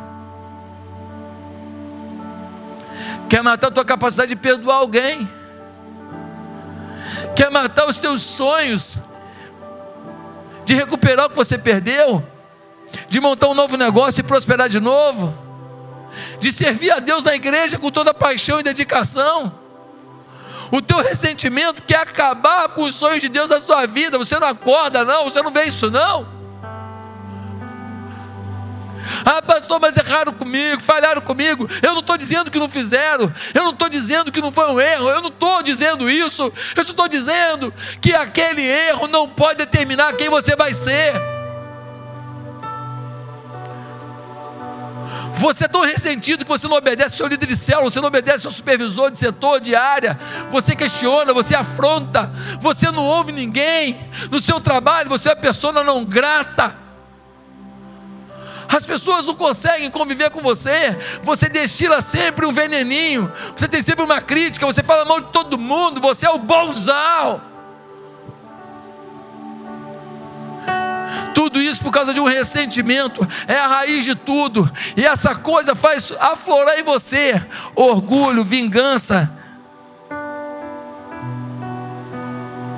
Quer 3.29 3.43
matar 3.43 3.71
tua 3.71 3.85
capacidade 3.85 4.31
de 4.31 4.37
perdoar 4.37 4.77
alguém. 4.77 5.29
Quer 7.37 7.51
matar 7.51 7.87
os 7.87 7.97
teus 7.97 8.23
sonhos 8.23 8.99
de 10.65 10.75
recuperar 10.75 11.27
o 11.27 11.31
que 11.31 11.37
você 11.37 11.57
perdeu, 11.57 12.23
de 13.09 13.21
montar 13.21 13.49
um 13.49 13.55
novo 13.55 13.77
negócio 13.77 14.21
e 14.21 14.23
prosperar 14.23 14.69
de 14.69 14.79
novo, 14.81 15.35
de 16.39 16.53
servir 16.53 16.91
a 16.91 16.99
Deus 16.99 17.25
na 17.25 17.35
igreja 17.35 17.79
com 17.79 17.91
toda 17.91 18.13
paixão 18.13 18.61
e 18.61 18.63
dedicação. 18.63 19.53
O 20.71 20.83
teu 20.83 20.99
ressentimento 20.99 21.83
quer 21.83 22.01
acabar 22.01 22.69
com 22.69 22.83
os 22.83 22.95
sonhos 22.95 23.23
de 23.23 23.29
Deus 23.31 23.49
na 23.49 23.61
sua 23.61 23.87
vida. 23.87 24.19
Você 24.19 24.39
não 24.39 24.49
acorda, 24.49 25.05
não, 25.05 25.25
você 25.25 25.41
não 25.41 25.51
vê 25.51 25.65
isso, 25.65 25.91
não. 25.91 26.38
Ah, 29.31 29.43
pastor, 29.43 29.79
mas 29.79 29.95
erraram 29.99 30.33
comigo, 30.33 30.81
falharam 30.81 31.21
comigo. 31.21 31.69
Eu 31.83 31.93
não 31.93 32.01
estou 32.01 32.17
dizendo 32.17 32.51
que 32.51 32.59
não 32.59 32.67
fizeram, 32.67 33.31
eu 33.53 33.63
não 33.63 33.73
estou 33.73 33.87
dizendo 33.87 34.33
que 34.33 34.41
não 34.41 34.51
foi 34.51 34.73
um 34.73 34.81
erro, 34.81 35.11
eu 35.11 35.21
não 35.21 35.29
estou 35.29 35.63
dizendo 35.63 36.09
isso. 36.09 36.51
Eu 36.75 36.83
estou 36.83 37.07
dizendo 37.07 37.71
que 38.01 38.15
aquele 38.15 38.63
erro 38.63 39.07
não 39.09 39.29
pode 39.29 39.59
determinar 39.59 40.15
quem 40.15 40.31
você 40.31 40.57
vai 40.57 40.73
ser. 40.73 41.13
Você 45.35 45.67
é 45.67 45.69
tão 45.69 45.83
ressentido 45.83 46.47
que 46.47 46.51
você 46.51 46.67
não 46.67 46.79
obedece 46.79 47.13
ao 47.13 47.19
seu 47.19 47.27
líder 47.27 47.45
de 47.45 47.55
célula, 47.55 47.91
você 47.91 48.01
não 48.01 48.09
obedece 48.09 48.47
ao 48.47 48.51
seu 48.51 48.51
supervisor 48.51 49.11
de 49.11 49.19
setor, 49.19 49.61
de 49.61 49.77
área. 49.77 50.19
Você 50.49 50.75
questiona, 50.75 51.35
você 51.35 51.55
afronta, 51.55 52.33
você 52.61 52.91
não 52.91 53.05
ouve 53.05 53.31
ninguém. 53.31 53.95
No 54.31 54.41
seu 54.41 54.59
trabalho, 54.59 55.11
você 55.11 55.29
é 55.29 55.33
uma 55.33 55.41
pessoa 55.43 55.85
não 55.85 56.03
grata. 56.03 56.88
As 58.69 58.85
pessoas 58.85 59.25
não 59.25 59.35
conseguem 59.35 59.91
conviver 59.91 60.31
com 60.31 60.41
você. 60.41 60.97
Você 61.23 61.49
destila 61.49 62.01
sempre 62.01 62.45
um 62.45 62.53
veneninho. 62.53 63.33
Você 63.57 63.67
tem 63.67 63.81
sempre 63.81 64.05
uma 64.05 64.21
crítica. 64.21 64.67
Você 64.67 64.83
fala 64.83 65.05
mal 65.07 65.21
de 65.21 65.29
todo 65.29 65.59
mundo. 65.59 66.01
Você 66.01 66.27
é 66.27 66.31
o 66.31 66.39
bonzão. 66.39 67.41
Tudo 71.35 71.63
isso 71.63 71.83
por 71.83 71.93
causa 71.93 72.13
de 72.13 72.21
um 72.21 72.27
ressentimento. 72.27 73.27
É 73.47 73.57
a 73.57 73.67
raiz 73.67 74.05
de 74.05 74.15
tudo. 74.15 74.71
E 74.97 75.05
essa 75.05 75.35
coisa 75.35 75.75
faz 75.75 76.13
aflorar 76.21 76.79
em 76.79 76.83
você 76.83 77.41
orgulho, 77.75 78.45
vingança, 78.45 79.35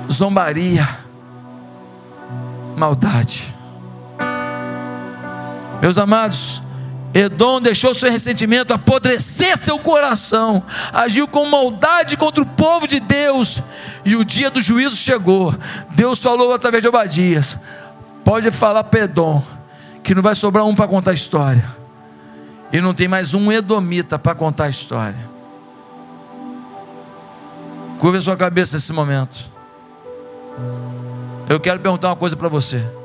zombaria, 0.09 0.87
maldade. 2.77 3.60
Meus 5.81 5.97
amados, 5.97 6.61
Edom 7.11 7.59
deixou 7.59 7.93
seu 7.93 8.11
ressentimento 8.11 8.71
apodrecer 8.71 9.57
seu 9.57 9.79
coração, 9.79 10.63
agiu 10.93 11.27
com 11.27 11.45
maldade 11.49 12.15
contra 12.15 12.43
o 12.43 12.45
povo 12.45 12.87
de 12.87 12.99
Deus, 12.99 13.61
e 14.05 14.15
o 14.15 14.23
dia 14.23 14.51
do 14.51 14.61
juízo 14.61 14.95
chegou. 14.95 15.53
Deus 15.89 16.21
falou 16.21 16.53
através 16.53 16.83
de 16.83 16.87
Obadias: 16.87 17.59
pode 18.23 18.51
falar 18.51 18.83
para 18.83 19.01
Edom, 19.01 19.43
que 20.03 20.13
não 20.13 20.21
vai 20.21 20.35
sobrar 20.35 20.65
um 20.65 20.75
para 20.75 20.87
contar 20.87 21.11
a 21.11 21.15
história, 21.15 21.65
e 22.71 22.79
não 22.79 22.93
tem 22.93 23.07
mais 23.07 23.33
um 23.33 23.51
Edomita 23.51 24.19
para 24.19 24.35
contar 24.35 24.65
a 24.65 24.69
história. 24.69 25.31
Curva 27.97 28.21
sua 28.21 28.37
cabeça 28.37 28.77
nesse 28.77 28.93
momento. 28.93 29.51
Eu 31.49 31.59
quero 31.59 31.79
perguntar 31.79 32.09
uma 32.09 32.15
coisa 32.15 32.35
para 32.35 32.47
você. 32.47 33.00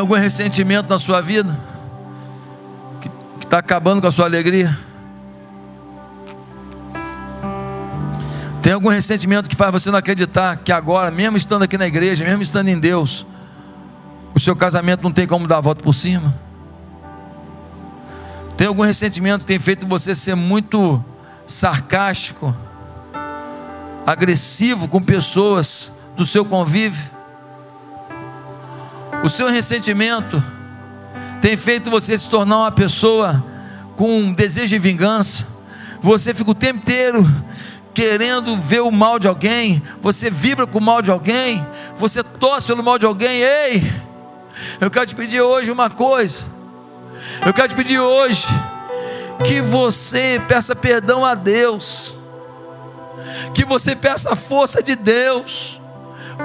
Algum 0.00 0.14
ressentimento 0.14 0.88
na 0.88 0.98
sua 0.98 1.20
vida 1.20 1.58
que 3.00 3.08
está 3.44 3.58
acabando 3.58 4.00
com 4.00 4.06
a 4.06 4.10
sua 4.10 4.24
alegria? 4.24 4.76
Tem 8.62 8.72
algum 8.72 8.88
ressentimento 8.88 9.48
que 9.48 9.56
faz 9.56 9.72
você 9.72 9.90
não 9.90 9.98
acreditar 9.98 10.56
que 10.56 10.70
agora, 10.70 11.10
mesmo 11.10 11.36
estando 11.36 11.62
aqui 11.62 11.78
na 11.78 11.86
igreja, 11.86 12.24
mesmo 12.24 12.42
estando 12.42 12.68
em 12.68 12.78
Deus, 12.78 13.26
o 14.34 14.40
seu 14.40 14.54
casamento 14.54 15.02
não 15.02 15.10
tem 15.10 15.26
como 15.26 15.46
dar 15.46 15.58
a 15.58 15.60
volta 15.60 15.82
por 15.82 15.94
cima? 15.94 16.34
Tem 18.56 18.66
algum 18.66 18.82
ressentimento 18.82 19.40
que 19.40 19.46
tem 19.46 19.58
feito 19.58 19.86
você 19.86 20.14
ser 20.14 20.34
muito 20.34 21.02
sarcástico, 21.46 22.54
agressivo 24.06 24.88
com 24.88 25.02
pessoas 25.02 26.12
do 26.16 26.26
seu 26.26 26.44
convívio? 26.44 27.19
O 29.22 29.28
seu 29.28 29.48
ressentimento 29.48 30.42
tem 31.42 31.56
feito 31.56 31.90
você 31.90 32.16
se 32.16 32.28
tornar 32.28 32.58
uma 32.58 32.72
pessoa 32.72 33.44
com 33.96 34.18
um 34.18 34.32
desejo 34.32 34.68
de 34.68 34.78
vingança. 34.78 35.46
Você 36.00 36.32
fica 36.32 36.50
o 36.50 36.54
tempo 36.54 36.78
inteiro 36.78 37.26
querendo 37.92 38.56
ver 38.56 38.80
o 38.80 38.90
mal 38.90 39.18
de 39.18 39.28
alguém, 39.28 39.82
você 40.00 40.30
vibra 40.30 40.66
com 40.66 40.78
o 40.78 40.82
mal 40.82 41.02
de 41.02 41.10
alguém, 41.10 41.64
você 41.96 42.22
torce 42.22 42.66
pelo 42.66 42.82
mal 42.82 42.98
de 42.98 43.04
alguém. 43.04 43.42
Ei, 43.42 43.92
eu 44.80 44.90
quero 44.90 45.06
te 45.06 45.14
pedir 45.14 45.40
hoje 45.40 45.70
uma 45.70 45.90
coisa. 45.90 46.44
Eu 47.44 47.52
quero 47.52 47.68
te 47.68 47.74
pedir 47.74 47.98
hoje 47.98 48.46
que 49.44 49.60
você 49.60 50.40
peça 50.48 50.74
perdão 50.74 51.24
a 51.24 51.34
Deus, 51.34 52.16
que 53.54 53.64
você 53.64 53.94
peça 53.94 54.32
a 54.32 54.36
força 54.36 54.82
de 54.82 54.96
Deus 54.96 55.79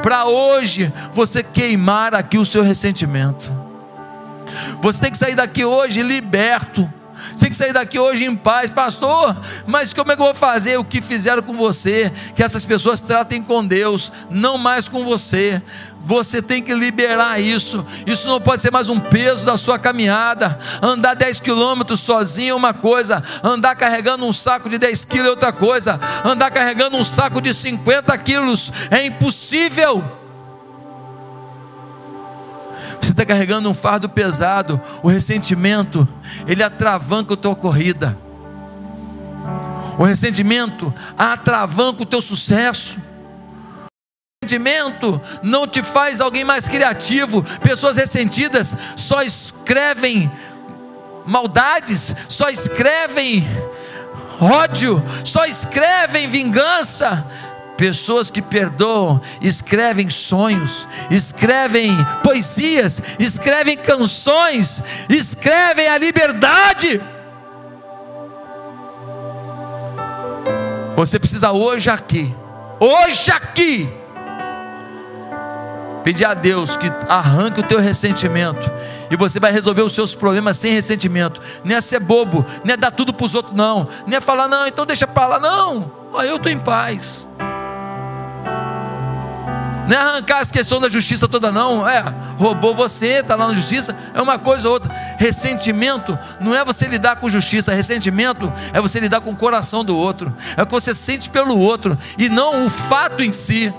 para 0.02 0.26
hoje 0.26 0.92
você 1.14 1.44
queimar 1.44 2.14
aqui 2.14 2.38
o 2.38 2.46
seu 2.46 2.64
ressentimento. 2.64 3.46
Você 4.82 5.02
tem 5.02 5.12
que 5.12 5.18
sair 5.18 5.36
daqui 5.36 5.66
hoje 5.66 6.02
liberto. 6.02 6.92
Você 7.36 7.46
tem 7.46 7.50
que 7.50 7.56
sair 7.56 7.74
daqui 7.74 7.98
hoje 7.98 8.26
em 8.26 8.36
paz, 8.36 8.70
pastor. 8.70 9.36
Mas 9.66 9.94
como 9.94 10.12
é 10.12 10.16
que 10.16 10.22
eu 10.22 10.26
vou 10.26 10.36
fazer 10.36 10.78
o 10.78 10.84
que 10.84 11.02
fizeram 11.02 11.42
com 11.42 11.54
você? 11.54 12.12
Que 12.36 12.44
essas 12.44 12.64
pessoas 12.66 13.00
tratem 13.00 13.42
com 13.42 13.66
Deus, 13.66 14.12
não 14.30 14.58
mais 14.58 14.88
com 14.88 15.04
você. 15.04 15.62
Você 16.06 16.40
tem 16.40 16.62
que 16.62 16.72
liberar 16.72 17.42
isso. 17.42 17.84
Isso 18.06 18.28
não 18.28 18.40
pode 18.40 18.62
ser 18.62 18.72
mais 18.72 18.90
um 18.90 19.00
peso 19.00 19.44
da 19.44 19.58
sua 19.58 19.80
caminhada. 19.80 20.58
Andar 20.80 21.16
10 21.16 21.40
quilômetros 21.40 22.00
sozinho 22.00 22.52
é 22.52 22.56
uma 22.56 22.76
coisa, 22.76 23.24
andar 23.44 23.76
carregando 23.76 24.24
um 24.24 24.32
saco 24.32 24.70
de 24.70 24.78
10 24.78 25.04
quilos 25.06 25.26
é 25.28 25.32
outra 25.32 25.52
coisa, 25.52 26.00
andar 26.24 26.52
carregando 26.52 26.96
um 26.96 27.04
saco 27.04 27.42
de 27.42 27.52
50 27.52 28.16
quilos 28.20 28.72
é 28.92 29.04
impossível. 29.04 30.04
Você 33.02 33.10
está 33.10 33.26
carregando 33.26 33.68
um 33.68 33.74
fardo 33.74 34.08
pesado, 34.08 34.80
o 35.02 35.08
ressentimento, 35.08 36.08
ele 36.48 36.62
atravanca 36.62 37.34
a 37.34 37.38
tua 37.38 37.56
corrida. 37.56 38.16
O 39.98 40.04
ressentimento 40.04 40.94
atravanca 41.18 42.04
o 42.04 42.06
teu 42.06 42.22
sucesso 42.22 43.05
ressentimento 44.46 45.20
não 45.42 45.68
te 45.68 45.82
faz 45.82 46.22
alguém 46.22 46.44
mais 46.44 46.68
criativo. 46.68 47.44
Pessoas 47.62 47.98
ressentidas 47.98 48.76
só 48.96 49.22
escrevem 49.24 50.32
maldades, 51.26 52.16
só 52.30 52.48
escrevem 52.50 53.46
ódio, 54.40 55.04
só 55.24 55.46
escrevem 55.46 56.28
vingança. 56.28 57.26
Pessoas 57.76 58.32
que 58.32 58.42
perdoam, 58.42 59.20
escrevem 59.42 60.10
sonhos, 60.10 60.88
escrevem 61.12 61.92
poesias, 62.24 63.04
escrevem 63.20 63.76
canções, 63.76 64.82
escrevem 65.10 65.90
a 65.90 65.98
liberdade. 65.98 67.02
Você 70.96 71.20
precisa 71.20 71.52
hoje 71.52 71.90
aqui, 71.90 72.34
hoje 72.80 73.30
aqui, 73.30 73.90
Pedir 76.06 76.26
a 76.26 76.36
Deus 76.36 76.78
que 76.78 76.86
arranque 77.10 77.62
o 77.62 77.64
teu 77.64 77.80
ressentimento. 77.80 78.72
E 79.10 79.16
você 79.18 79.40
vai 79.40 79.52
resolver 79.52 79.82
os 79.82 79.92
seus 79.92 80.14
problemas 80.14 80.56
sem 80.56 80.72
ressentimento. 80.72 81.42
Nem 81.64 81.76
é 81.76 81.82
ser 81.82 82.00
bobo, 82.00 82.46
nem 82.64 82.76
é 82.76 82.78
dar 82.78 82.92
tudo 82.92 83.12
para 83.12 83.26
os 83.26 83.34
outros, 83.34 83.56
não. 83.56 83.88
Nem 84.06 84.18
é 84.18 84.22
falar, 84.22 84.48
não, 84.48 84.68
então 84.68 84.86
deixa 84.86 85.08
para 85.08 85.26
lá. 85.26 85.40
Não, 85.40 85.92
eu 86.24 86.36
estou 86.36 86.52
em 86.52 86.60
paz. 86.60 87.28
Não 89.88 89.96
é 89.96 90.00
arrancar 90.00 90.42
as 90.42 90.52
questões 90.52 90.84
da 90.84 90.90
justiça 90.90 91.28
toda, 91.28 91.52
não. 91.52 91.90
É, 91.90 92.04
roubou 92.38 92.76
você, 92.76 93.22
está 93.22 93.36
lá 93.36 93.48
na 93.48 93.56
justiça, 93.56 93.98
é 94.14 94.22
uma 94.22 94.38
coisa 94.38 94.68
ou 94.68 94.76
outra. 94.76 94.94
Ressentimento 95.18 96.16
não 96.40 96.54
é 96.54 96.64
você 96.64 96.86
lidar 96.86 97.16
com 97.16 97.28
justiça, 97.28 97.74
ressentimento 97.74 98.54
é 98.74 98.80
você 98.80 99.00
lidar 99.00 99.22
com 99.22 99.32
o 99.32 99.36
coração 99.36 99.84
do 99.84 99.98
outro, 99.98 100.32
é 100.56 100.62
o 100.62 100.68
que 100.68 100.72
você 100.72 100.94
sente 100.94 101.32
pelo 101.32 101.58
outro 101.58 101.98
e 102.16 102.30
não 102.30 102.68
o 102.68 102.70
fato 102.70 103.24
em 103.24 103.32
si. 103.32 103.74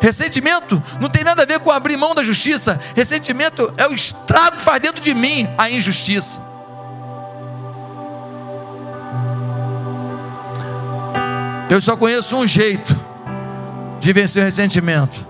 Ressentimento 0.00 0.82
não 0.98 1.10
tem 1.10 1.22
nada 1.22 1.42
a 1.42 1.46
ver 1.46 1.60
com 1.60 1.70
abrir 1.70 1.96
mão 1.96 2.14
da 2.14 2.22
justiça, 2.22 2.80
ressentimento 2.96 3.72
é 3.76 3.86
o 3.86 3.92
estrago 3.92 4.56
que 4.56 4.62
faz 4.62 4.80
dentro 4.80 5.02
de 5.02 5.12
mim 5.12 5.46
a 5.58 5.70
injustiça. 5.70 6.40
Eu 11.68 11.80
só 11.80 11.96
conheço 11.96 12.34
um 12.36 12.46
jeito 12.46 12.98
de 14.00 14.12
vencer 14.12 14.42
o 14.42 14.44
ressentimento. 14.44 15.28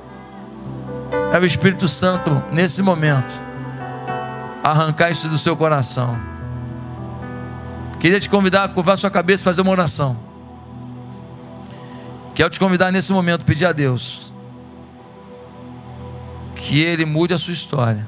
É 1.32 1.38
o 1.38 1.44
Espírito 1.44 1.86
Santo, 1.88 2.42
nesse 2.52 2.80
momento, 2.80 3.42
arrancar 4.62 5.10
isso 5.10 5.28
do 5.28 5.36
seu 5.36 5.56
coração. 5.56 6.18
Queria 7.98 8.20
te 8.20 8.30
convidar 8.30 8.64
a 8.64 8.68
curvar 8.68 8.96
sua 8.96 9.10
cabeça 9.10 9.42
e 9.42 9.44
fazer 9.44 9.60
uma 9.62 9.72
oração. 9.72 10.16
Quero 12.34 12.48
te 12.48 12.58
convidar 12.58 12.90
nesse 12.90 13.12
momento, 13.12 13.44
pedir 13.44 13.66
a 13.66 13.72
Deus 13.72 14.29
que 16.60 16.80
Ele 16.80 17.04
mude 17.04 17.34
a 17.34 17.38
sua 17.38 17.52
história. 17.52 18.06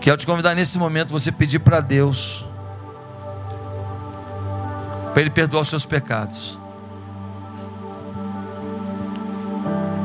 Quero 0.00 0.16
te 0.16 0.26
convidar 0.26 0.54
nesse 0.54 0.78
momento 0.78 1.10
você 1.10 1.32
pedir 1.32 1.58
para 1.58 1.80
Deus 1.80 2.44
para 5.16 5.22
Ele 5.22 5.30
perdoar 5.30 5.62
os 5.62 5.68
seus 5.68 5.86
pecados. 5.86 6.58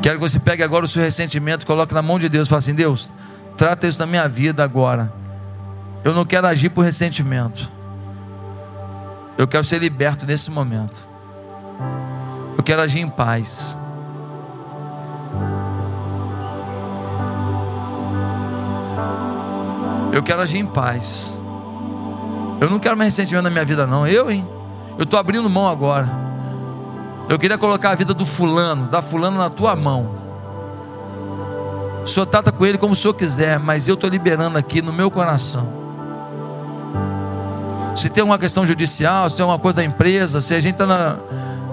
Quero 0.02 0.16
que 0.16 0.22
você 0.22 0.40
pegue 0.40 0.64
agora 0.64 0.86
o 0.86 0.88
seu 0.88 1.04
ressentimento, 1.04 1.66
coloque 1.66 1.94
na 1.94 2.02
mão 2.02 2.18
de 2.18 2.30
Deus 2.30 2.48
fale 2.48 2.60
assim: 2.60 2.74
Deus, 2.74 3.12
trata 3.58 3.86
isso 3.88 4.00
na 4.00 4.06
minha 4.06 4.26
vida 4.30 4.64
agora. 4.64 5.12
Eu 6.02 6.14
não 6.14 6.26
quero 6.26 6.48
agir 6.48 6.70
por 6.70 6.86
ressentimento. 6.86 7.70
Eu 9.38 9.48
quero 9.48 9.66
ser 9.66 9.80
liberto 9.80 10.26
nesse 10.26 10.50
momento. 10.50 11.06
Eu 12.58 12.64
quero 12.64 12.82
agir 12.82 13.00
em 13.00 13.10
paz. 13.10 13.78
Eu 20.12 20.22
quero 20.22 20.42
agir 20.42 20.58
em 20.58 20.66
paz. 20.66 21.42
Eu 22.60 22.70
não 22.70 22.80
quero 22.80 22.96
mais 22.98 23.14
ressentimento 23.14 23.44
na 23.44 23.50
minha 23.50 23.66
vida, 23.66 23.88
não. 23.88 24.06
Eu, 24.06 24.30
hein? 24.30 24.48
Eu 24.98 25.04
estou 25.04 25.20
abrindo 25.20 25.50
mão 25.50 25.68
agora. 25.68 26.08
Eu 27.30 27.40
queria 27.40 27.58
colocar 27.58 27.92
a 27.92 27.96
vida 27.96 28.14
do 28.14 28.26
fulano, 28.26 28.88
da 28.88 29.02
fulana 29.02 29.38
na 29.38 29.50
tua 29.50 29.76
mão. 29.76 30.12
O 32.04 32.08
Senhor 32.08 32.26
trata 32.26 32.52
com 32.52 32.66
ele 32.66 32.78
como 32.78 32.94
o 32.94 32.96
Senhor 32.96 33.14
quiser, 33.14 33.58
mas 33.60 33.88
eu 33.88 33.94
estou 33.94 34.10
liberando 34.10 34.58
aqui 34.58 34.82
no 34.82 34.92
meu 34.92 35.10
coração. 35.10 35.82
Se 37.96 38.10
tem 38.10 38.24
uma 38.24 38.38
questão 38.38 38.66
judicial, 38.66 39.30
se 39.30 39.38
tem 39.38 39.46
uma 39.46 39.60
coisa 39.60 39.78
da 39.78 39.84
empresa, 39.84 40.42
se 40.42 40.54
a 40.54 40.60
gente 40.60 40.74
está 40.74 40.86
na, 40.86 41.18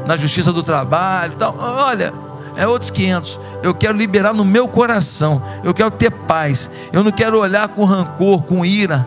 na 0.07 0.17
justiça 0.17 0.53
do 0.53 0.63
trabalho, 0.63 1.35
tal, 1.37 1.57
olha, 1.59 2.13
é 2.59 2.67
outros 2.67 2.91
500. 2.91 3.41
Eu 3.63 3.73
quero 3.73 3.97
liberar 3.97 4.35
no 4.35 4.45
meu 4.45 4.69
coração. 4.69 5.43
Eu 5.65 5.73
quero 5.73 5.91
ter 5.91 6.11
paz. 6.11 6.71
Eu 6.93 7.03
não 7.03 7.13
quero 7.13 7.39
olhar 7.39 7.69
com 7.69 7.85
rancor, 7.85 8.43
com 8.43 8.65
ira 8.67 9.07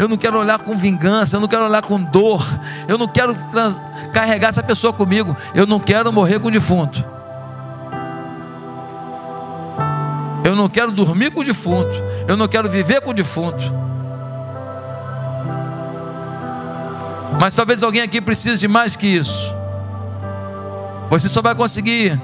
eu 0.00 0.08
não 0.08 0.16
quero 0.16 0.38
olhar 0.38 0.58
com 0.58 0.74
vingança, 0.74 1.36
eu 1.36 1.40
não 1.40 1.46
quero 1.46 1.66
olhar 1.66 1.82
com 1.82 2.02
dor, 2.02 2.42
eu 2.88 2.96
não 2.96 3.06
quero 3.06 3.36
carregar 4.14 4.48
essa 4.48 4.62
pessoa 4.62 4.94
comigo, 4.94 5.36
eu 5.54 5.66
não 5.66 5.78
quero 5.78 6.10
morrer 6.10 6.40
com 6.40 6.48
o 6.48 6.50
defunto. 6.50 7.04
Eu 10.42 10.56
não 10.56 10.70
quero 10.70 10.90
dormir 10.90 11.30
com 11.30 11.40
o 11.40 11.44
defunto, 11.44 11.92
eu 12.26 12.34
não 12.34 12.48
quero 12.48 12.66
viver 12.70 13.02
com 13.02 13.10
o 13.10 13.12
defunto. 13.12 13.62
Mas 17.38 17.54
talvez 17.54 17.82
alguém 17.82 18.00
aqui 18.00 18.22
precise 18.22 18.56
de 18.56 18.68
mais 18.68 18.96
que 18.96 19.06
isso. 19.06 19.54
Você 21.10 21.28
só 21.28 21.42
vai 21.42 21.54
conseguir 21.54 22.18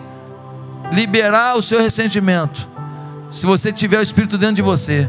liberar 0.92 1.56
o 1.56 1.62
seu 1.62 1.80
ressentimento 1.80 2.68
se 3.30 3.44
você 3.44 3.72
tiver 3.72 3.98
o 3.98 4.02
Espírito 4.02 4.38
dentro 4.38 4.56
de 4.56 4.62
você. 4.62 5.08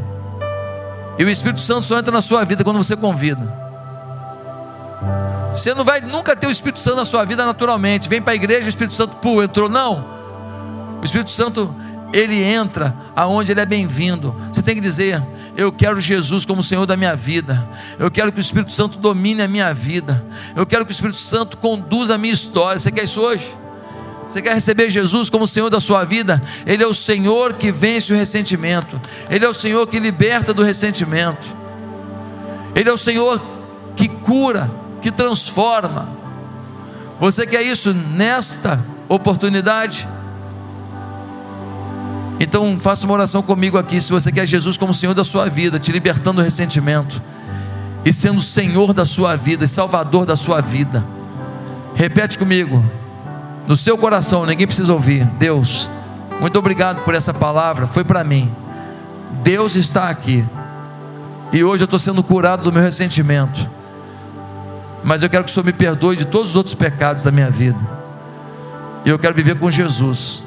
E 1.18 1.24
o 1.24 1.28
Espírito 1.28 1.60
Santo 1.60 1.82
só 1.82 1.98
entra 1.98 2.12
na 2.12 2.20
sua 2.20 2.44
vida 2.44 2.62
quando 2.62 2.76
você 2.76 2.96
convida. 2.96 3.68
Você 5.52 5.74
não 5.74 5.84
vai 5.84 6.00
nunca 6.00 6.36
ter 6.36 6.46
o 6.46 6.50
Espírito 6.50 6.78
Santo 6.78 6.96
na 6.96 7.04
sua 7.04 7.24
vida 7.24 7.44
naturalmente. 7.44 8.08
Vem 8.08 8.22
para 8.22 8.32
a 8.32 8.36
igreja, 8.36 8.66
o 8.66 8.68
Espírito 8.68 8.94
Santo, 8.94 9.16
pô, 9.16 9.42
entrou. 9.42 9.68
Não. 9.68 10.04
O 11.00 11.04
Espírito 11.04 11.30
Santo, 11.30 11.74
ele 12.12 12.42
entra 12.42 12.94
aonde 13.16 13.52
ele 13.52 13.60
é 13.60 13.66
bem-vindo. 13.66 14.34
Você 14.52 14.62
tem 14.62 14.74
que 14.74 14.80
dizer: 14.80 15.20
Eu 15.56 15.72
quero 15.72 16.00
Jesus 16.00 16.44
como 16.44 16.62
Senhor 16.62 16.86
da 16.86 16.96
minha 16.96 17.16
vida. 17.16 17.68
Eu 17.98 18.10
quero 18.10 18.30
que 18.30 18.38
o 18.38 18.40
Espírito 18.40 18.72
Santo 18.72 18.98
domine 18.98 19.42
a 19.42 19.48
minha 19.48 19.72
vida. 19.74 20.24
Eu 20.54 20.64
quero 20.64 20.84
que 20.84 20.92
o 20.92 20.94
Espírito 20.94 21.18
Santo 21.18 21.56
conduza 21.56 22.14
a 22.14 22.18
minha 22.18 22.34
história. 22.34 22.78
Você 22.78 22.92
quer 22.92 23.04
isso 23.04 23.20
hoje? 23.20 23.48
Você 24.28 24.42
quer 24.42 24.52
receber 24.52 24.90
Jesus 24.90 25.30
como 25.30 25.48
Senhor 25.48 25.70
da 25.70 25.80
sua 25.80 26.04
vida? 26.04 26.42
Ele 26.66 26.82
é 26.82 26.86
o 26.86 26.92
Senhor 26.92 27.54
que 27.54 27.72
vence 27.72 28.12
o 28.12 28.16
ressentimento. 28.16 29.00
Ele 29.30 29.42
é 29.42 29.48
o 29.48 29.54
Senhor 29.54 29.86
que 29.86 29.98
liberta 29.98 30.52
do 30.52 30.62
ressentimento. 30.62 31.46
Ele 32.74 32.90
é 32.90 32.92
o 32.92 32.98
Senhor 32.98 33.40
que 33.96 34.06
cura, 34.06 34.70
que 35.00 35.10
transforma. 35.10 36.10
Você 37.18 37.46
quer 37.46 37.62
isso 37.62 37.94
nesta 37.94 38.78
oportunidade? 39.08 40.06
Então 42.38 42.78
faça 42.78 43.06
uma 43.06 43.14
oração 43.14 43.42
comigo 43.42 43.78
aqui. 43.78 43.98
Se 43.98 44.12
você 44.12 44.30
quer 44.30 44.44
Jesus 44.44 44.76
como 44.76 44.92
Senhor 44.92 45.14
da 45.14 45.24
sua 45.24 45.48
vida, 45.48 45.78
te 45.78 45.90
libertando 45.90 46.42
do 46.42 46.44
ressentimento 46.44 47.22
e 48.04 48.12
sendo 48.12 48.42
Senhor 48.42 48.92
da 48.92 49.06
sua 49.06 49.36
vida 49.36 49.64
e 49.64 49.68
Salvador 49.68 50.26
da 50.26 50.36
sua 50.36 50.60
vida. 50.60 51.02
Repete 51.94 52.38
comigo 52.38 52.84
no 53.68 53.76
seu 53.76 53.98
coração, 53.98 54.46
ninguém 54.46 54.66
precisa 54.66 54.94
ouvir. 54.94 55.26
Deus, 55.38 55.90
muito 56.40 56.58
obrigado 56.58 57.04
por 57.04 57.14
essa 57.14 57.34
palavra, 57.34 57.86
foi 57.86 58.02
para 58.02 58.24
mim. 58.24 58.50
Deus 59.42 59.76
está 59.76 60.08
aqui. 60.08 60.42
E 61.52 61.62
hoje 61.62 61.82
eu 61.82 61.84
estou 61.84 61.98
sendo 61.98 62.22
curado 62.22 62.62
do 62.62 62.72
meu 62.72 62.82
ressentimento. 62.82 63.68
Mas 65.04 65.22
eu 65.22 65.28
quero 65.28 65.44
que 65.44 65.50
o 65.50 65.52
Senhor 65.52 65.66
me 65.66 65.72
perdoe 65.74 66.16
de 66.16 66.24
todos 66.24 66.50
os 66.50 66.56
outros 66.56 66.74
pecados 66.74 67.24
da 67.24 67.30
minha 67.30 67.50
vida. 67.50 67.78
E 69.04 69.10
eu 69.10 69.18
quero 69.18 69.34
viver 69.34 69.58
com 69.58 69.70
Jesus. 69.70 70.42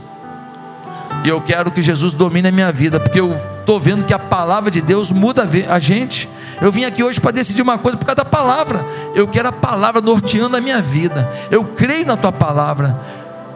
E 1.23 1.29
eu 1.29 1.39
quero 1.41 1.69
que 1.69 1.81
Jesus 1.81 2.13
domine 2.13 2.47
a 2.47 2.51
minha 2.51 2.71
vida, 2.71 2.99
porque 2.99 3.19
eu 3.19 3.35
estou 3.59 3.79
vendo 3.79 4.03
que 4.03 4.15
a 4.15 4.19
palavra 4.19 4.71
de 4.71 4.81
Deus 4.81 5.11
muda 5.11 5.47
a 5.69 5.77
gente. 5.77 6.27
Eu 6.61 6.71
vim 6.71 6.85
aqui 6.85 7.03
hoje 7.03 7.19
para 7.19 7.31
decidir 7.31 7.63
uma 7.63 7.79
coisa 7.79 7.97
por 7.97 8.05
causa 8.05 8.17
da 8.17 8.25
palavra. 8.25 8.85
Eu 9.15 9.27
quero 9.27 9.47
a 9.47 9.51
palavra 9.51 9.99
norteando 9.99 10.55
a 10.55 10.61
minha 10.61 10.79
vida. 10.79 11.27
Eu 11.49 11.65
creio 11.65 12.05
na 12.05 12.15
tua 12.15 12.31
palavra. 12.31 12.99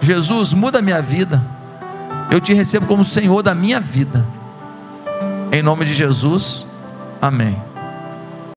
Jesus, 0.02 0.54
muda 0.54 0.80
a 0.80 0.82
minha 0.82 1.02
vida. 1.04 1.42
Eu 2.32 2.42
te 2.42 2.52
recebo 2.52 2.88
como 2.88 3.04
Senhor 3.04 3.44
da 3.44 3.54
minha 3.54 3.80
vida. 3.80 4.26
Em 5.52 5.62
nome 5.62 5.86
de 5.86 5.94
Jesus. 5.94 6.66
Amém. 7.22 7.56